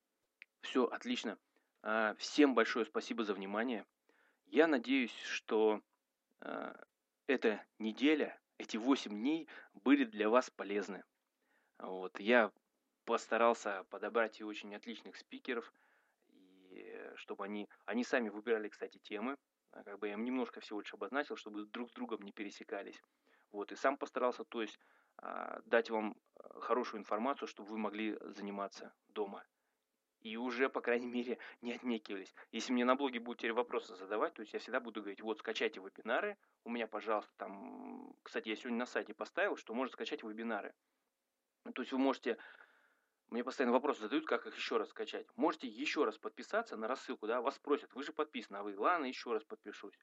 Все, 0.62 0.86
отлично. 0.86 1.38
Всем 2.20 2.54
большое 2.54 2.86
спасибо 2.86 3.24
за 3.24 3.34
внимание. 3.34 3.88
Я 4.46 4.68
надеюсь, 4.68 5.16
что 5.24 5.82
эта 7.26 7.66
неделя, 7.80 8.40
эти 8.60 8.78
8 8.78 9.10
дней 9.10 9.48
были 9.74 10.06
для 10.06 10.30
вас 10.30 10.52
полезны. 10.52 11.04
Вот, 11.80 12.20
я 12.20 12.52
постарался 13.06 13.84
подобрать 13.90 14.40
и 14.40 14.44
очень 14.44 14.76
отличных 14.76 15.18
спикеров, 15.18 15.72
и 16.70 17.12
чтобы 17.16 17.46
они, 17.46 17.70
они 17.86 18.04
сами 18.04 18.30
выбирали, 18.30 18.70
кстати, 18.70 18.98
темы, 19.00 19.38
а, 19.72 19.84
как 19.84 20.00
бы 20.00 20.08
я 20.08 20.14
им 20.14 20.24
немножко 20.24 20.60
всего 20.60 20.82
лишь 20.82 20.94
обозначил, 20.94 21.36
чтобы 21.36 21.66
друг 21.66 21.90
с 21.90 21.94
другом 21.94 22.22
не 22.22 22.32
пересекались. 22.32 23.02
Вот, 23.52 23.72
и 23.72 23.76
сам 23.76 23.98
постарался, 23.98 24.44
то 24.46 24.62
есть, 24.62 24.80
дать 25.66 25.90
вам 25.90 26.16
хорошую 26.62 27.02
информацию, 27.02 27.48
чтобы 27.48 27.70
вы 27.70 27.78
могли 27.78 28.18
заниматься 28.22 28.94
дома 29.10 29.44
и 30.22 30.38
уже, 30.38 30.70
по 30.70 30.82
крайней 30.82 31.08
мере, 31.08 31.38
не 31.62 31.74
отнекивались. 31.74 32.34
Если 32.52 32.72
мне 32.72 32.86
на 32.86 32.96
блоге 32.96 33.20
будут 33.20 33.40
теперь 33.40 33.54
вопросы 33.54 33.96
задавать, 33.96 34.34
то 34.34 34.42
есть 34.42 34.54
я 34.54 34.60
всегда 34.60 34.80
буду 34.80 35.02
говорить, 35.02 35.22
вот, 35.22 35.40
скачайте 35.40 35.80
вебинары, 35.80 36.38
у 36.64 36.70
меня, 36.70 36.88
пожалуйста, 36.88 37.32
там, 37.38 38.16
кстати, 38.24 38.50
я 38.50 38.56
сегодня 38.56 38.80
на 38.80 38.86
сайте 38.86 39.14
поставил, 39.14 39.58
что 39.58 39.74
можно 39.74 39.92
скачать 39.92 40.24
вебинары. 40.24 40.74
То 41.74 41.82
есть 41.82 41.92
вы 41.92 42.00
можете, 42.00 42.38
мне 43.32 43.46
постоянно 43.46 43.74
вопросы 43.74 44.02
задают, 44.02 44.26
как 44.26 44.46
их 44.46 44.56
еще 44.56 44.78
раз 44.78 44.90
скачать. 44.90 45.26
Можете 45.38 45.68
еще 45.68 46.04
раз 46.04 46.18
подписаться 46.18 46.76
на 46.76 46.88
рассылку, 46.88 47.28
да, 47.28 47.42
вас 47.42 47.58
просят, 47.58 47.94
вы 47.94 48.04
же 48.04 48.12
подписаны, 48.12 48.58
а 48.58 48.64
вы, 48.64 48.78
ладно, 48.78 49.06
еще 49.06 49.32
раз 49.32 49.44
подпишусь. 49.46 49.98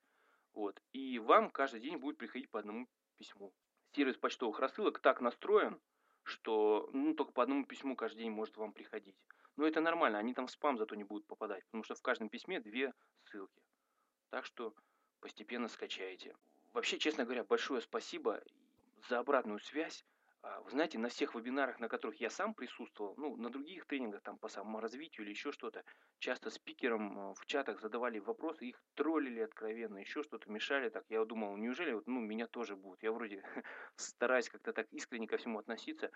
Вот, 0.54 0.80
и 0.92 1.18
вам 1.18 1.50
каждый 1.50 1.80
день 1.80 1.98
будет 1.98 2.16
приходить 2.16 2.50
по 2.50 2.58
одному 2.58 2.88
письму. 3.18 3.52
Сервис 3.92 4.16
почтовых 4.16 4.58
рассылок 4.58 5.00
так 5.00 5.20
настроен, 5.20 5.78
что 6.24 6.88
ну, 6.92 7.14
только 7.14 7.32
по 7.32 7.42
одному 7.42 7.64
письму 7.66 7.96
каждый 7.96 8.20
день 8.20 8.30
может 8.30 8.56
вам 8.56 8.72
приходить. 8.72 9.16
Но 9.56 9.66
это 9.66 9.80
нормально, 9.80 10.18
они 10.18 10.32
там 10.32 10.46
в 10.46 10.50
спам 10.50 10.78
зато 10.78 10.94
не 10.94 11.04
будут 11.04 11.26
попадать, 11.26 11.64
потому 11.66 11.84
что 11.84 11.94
в 11.94 12.02
каждом 12.02 12.30
письме 12.30 12.60
две 12.60 12.94
ссылки. 13.24 13.62
Так 14.30 14.46
что 14.46 14.74
постепенно 15.20 15.68
скачайте. 15.68 16.34
Вообще, 16.72 16.98
честно 16.98 17.24
говоря, 17.24 17.44
большое 17.44 17.82
спасибо 17.82 18.42
за 19.08 19.18
обратную 19.18 19.58
связь. 19.58 20.04
А, 20.42 20.60
вы 20.60 20.70
знаете, 20.70 20.98
на 20.98 21.08
всех 21.08 21.34
вебинарах, 21.34 21.80
на 21.80 21.88
которых 21.88 22.20
я 22.20 22.30
сам 22.30 22.54
присутствовал, 22.54 23.14
ну, 23.16 23.36
на 23.36 23.50
других 23.50 23.86
тренингах 23.86 24.22
там 24.22 24.38
по 24.38 24.48
саморазвитию 24.48 25.24
или 25.24 25.30
еще 25.30 25.50
что-то, 25.52 25.84
часто 26.18 26.50
спикерам 26.50 27.18
а, 27.18 27.34
в 27.34 27.44
чатах 27.46 27.80
задавали 27.80 28.18
вопросы, 28.18 28.66
их 28.66 28.82
троллили 28.94 29.40
откровенно, 29.40 29.98
еще 29.98 30.22
что-то 30.22 30.50
мешали. 30.50 30.90
Так 30.90 31.04
я 31.08 31.24
думал, 31.24 31.56
неужели 31.56 31.92
вот, 31.92 32.06
ну, 32.06 32.20
меня 32.20 32.46
тоже 32.46 32.76
будут? 32.76 33.02
Я 33.02 33.12
вроде 33.12 33.42
стараюсь 33.96 34.48
как-то 34.48 34.72
так 34.72 34.86
искренне 34.92 35.26
ко 35.26 35.36
всему 35.38 35.58
относиться. 35.58 36.10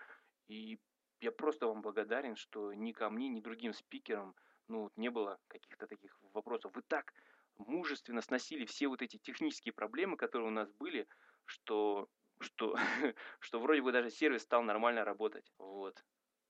И 0.47 0.79
я 1.19 1.31
просто 1.31 1.67
вам 1.67 1.81
благодарен, 1.81 2.35
что 2.35 2.73
ни 2.73 2.91
ко 2.91 3.09
мне, 3.09 3.29
ни 3.29 3.41
другим 3.41 3.73
спикерам 3.73 4.35
ну, 4.67 4.89
не 4.95 5.09
было 5.09 5.39
каких-то 5.47 5.87
таких 5.87 6.17
вопросов. 6.33 6.71
Вы 6.73 6.81
так 6.81 7.13
мужественно 7.57 8.21
сносили 8.21 8.65
все 8.65 8.87
вот 8.87 9.01
эти 9.01 9.17
технические 9.17 9.73
проблемы, 9.73 10.17
которые 10.17 10.47
у 10.47 10.51
нас 10.51 10.71
были, 10.71 11.07
что, 11.45 12.09
что, 12.43 12.75
что 13.39 13.59
вроде 13.59 13.81
бы 13.81 13.91
даже 13.91 14.09
сервис 14.09 14.43
стал 14.43 14.63
нормально 14.63 15.03
работать. 15.03 15.51
Вот. 15.57 16.03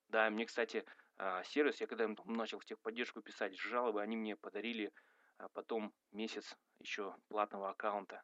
Да, 0.10 0.30
мне, 0.30 0.46
кстати, 0.46 0.86
а, 1.18 1.44
сервис, 1.44 1.82
я 1.82 1.88
когда 1.88 2.08
начал 2.26 2.60
в 2.60 2.66
техподдержку 2.66 3.22
писать 3.22 3.56
жалобы, 3.58 4.02
они 4.02 4.18
мне 4.18 4.36
подарили 4.36 4.92
а, 5.38 5.50
потом 5.50 5.94
месяц 6.12 6.58
еще 6.80 7.16
платного 7.30 7.70
аккаунта. 7.70 8.24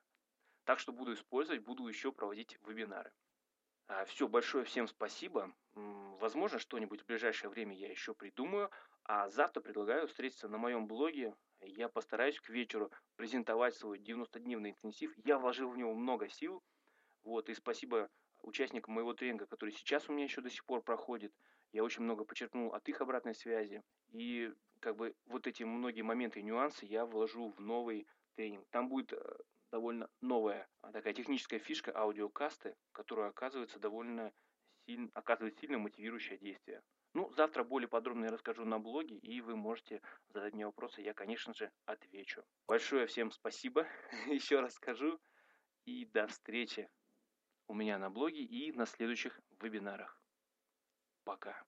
Так 0.66 0.80
что 0.80 0.92
буду 0.92 1.14
использовать, 1.14 1.64
буду 1.64 1.88
еще 1.88 2.12
проводить 2.12 2.58
вебинары. 2.62 3.12
А, 3.88 4.06
Все, 4.06 4.28
большое 4.28 4.66
всем 4.66 4.88
спасибо. 4.88 5.52
Возможно, 5.74 6.60
что-нибудь 6.60 7.02
в 7.02 7.06
ближайшее 7.06 7.50
время 7.50 7.76
я 7.76 7.90
еще 7.90 8.14
придумаю. 8.14 8.70
А 9.06 9.28
завтра 9.30 9.62
предлагаю 9.62 10.08
встретиться 10.08 10.48
на 10.48 10.60
моем 10.60 10.86
блоге. 10.86 11.34
Я 11.62 11.90
постараюсь 11.90 12.40
к 12.40 12.50
вечеру 12.50 12.92
презентовать 13.16 13.76
свой 13.76 13.98
90-дневный 13.98 14.70
интенсив. 14.70 15.12
Я 15.18 15.40
вложил 15.40 15.72
в 15.72 15.78
него 15.78 15.96
много 15.96 16.30
сил. 16.30 16.64
Вот, 17.24 17.50
и 17.50 17.54
спасибо 17.54 18.10
участникам 18.42 18.96
моего 18.96 19.14
тренинга, 19.14 19.46
который 19.46 19.72
сейчас 19.72 20.10
у 20.10 20.14
меня 20.14 20.24
еще 20.24 20.42
до 20.42 20.50
сих 20.50 20.66
пор 20.66 20.82
проходит. 20.82 21.34
Я 21.72 21.84
очень 21.84 22.04
много 22.04 22.24
почерпнул 22.24 22.74
от 22.74 22.88
их 22.90 23.02
обратной 23.02 23.36
связи. 23.36 23.84
И 24.12 24.52
как 24.80 24.96
бы 24.96 25.16
вот 25.26 25.46
эти 25.48 25.64
многие 25.64 26.02
моменты 26.02 26.40
и 26.40 26.44
нюансы 26.44 26.86
я 26.86 27.06
вложу 27.06 27.50
в 27.50 27.60
новый 27.60 28.08
тренинг. 28.36 28.66
Там 28.70 28.90
будет 28.90 29.14
э, 29.14 29.18
довольно 29.72 30.10
новая 30.22 30.68
а, 30.82 30.92
такая 30.92 31.14
техническая 31.14 31.60
фишка 31.60 31.96
аудиокасты, 31.96 32.76
которая 32.92 33.30
оказывается 33.30 33.80
довольно 33.80 34.34
сильно, 34.86 35.10
оказывает 35.14 35.60
сильно 35.60 35.78
мотивирующее 35.78 36.38
действие. 36.40 36.82
Ну, 37.14 37.32
завтра 37.34 37.64
более 37.64 37.88
подробно 37.88 38.26
я 38.26 38.32
расскажу 38.32 38.66
на 38.66 38.80
блоге, 38.80 39.18
и 39.18 39.42
вы 39.42 39.56
можете 39.56 40.02
задать 40.30 40.54
мне 40.54 40.66
вопросы, 40.66 41.02
я, 41.02 41.14
конечно 41.14 41.54
же, 41.54 41.72
отвечу. 41.86 42.44
Большое 42.68 43.08
всем 43.08 43.32
спасибо, 43.32 43.88
еще 44.28 44.60
раз 44.60 44.76
скажу, 44.76 45.20
и 45.86 46.06
до 46.06 46.28
встречи 46.28 46.88
у 47.70 47.76
меня 47.76 48.00
на 48.00 48.10
блоге 48.10 48.42
и 48.42 48.72
на 48.72 48.86
следующих 48.88 49.40
вебинарах. 49.62 50.20
Пока. 51.24 51.64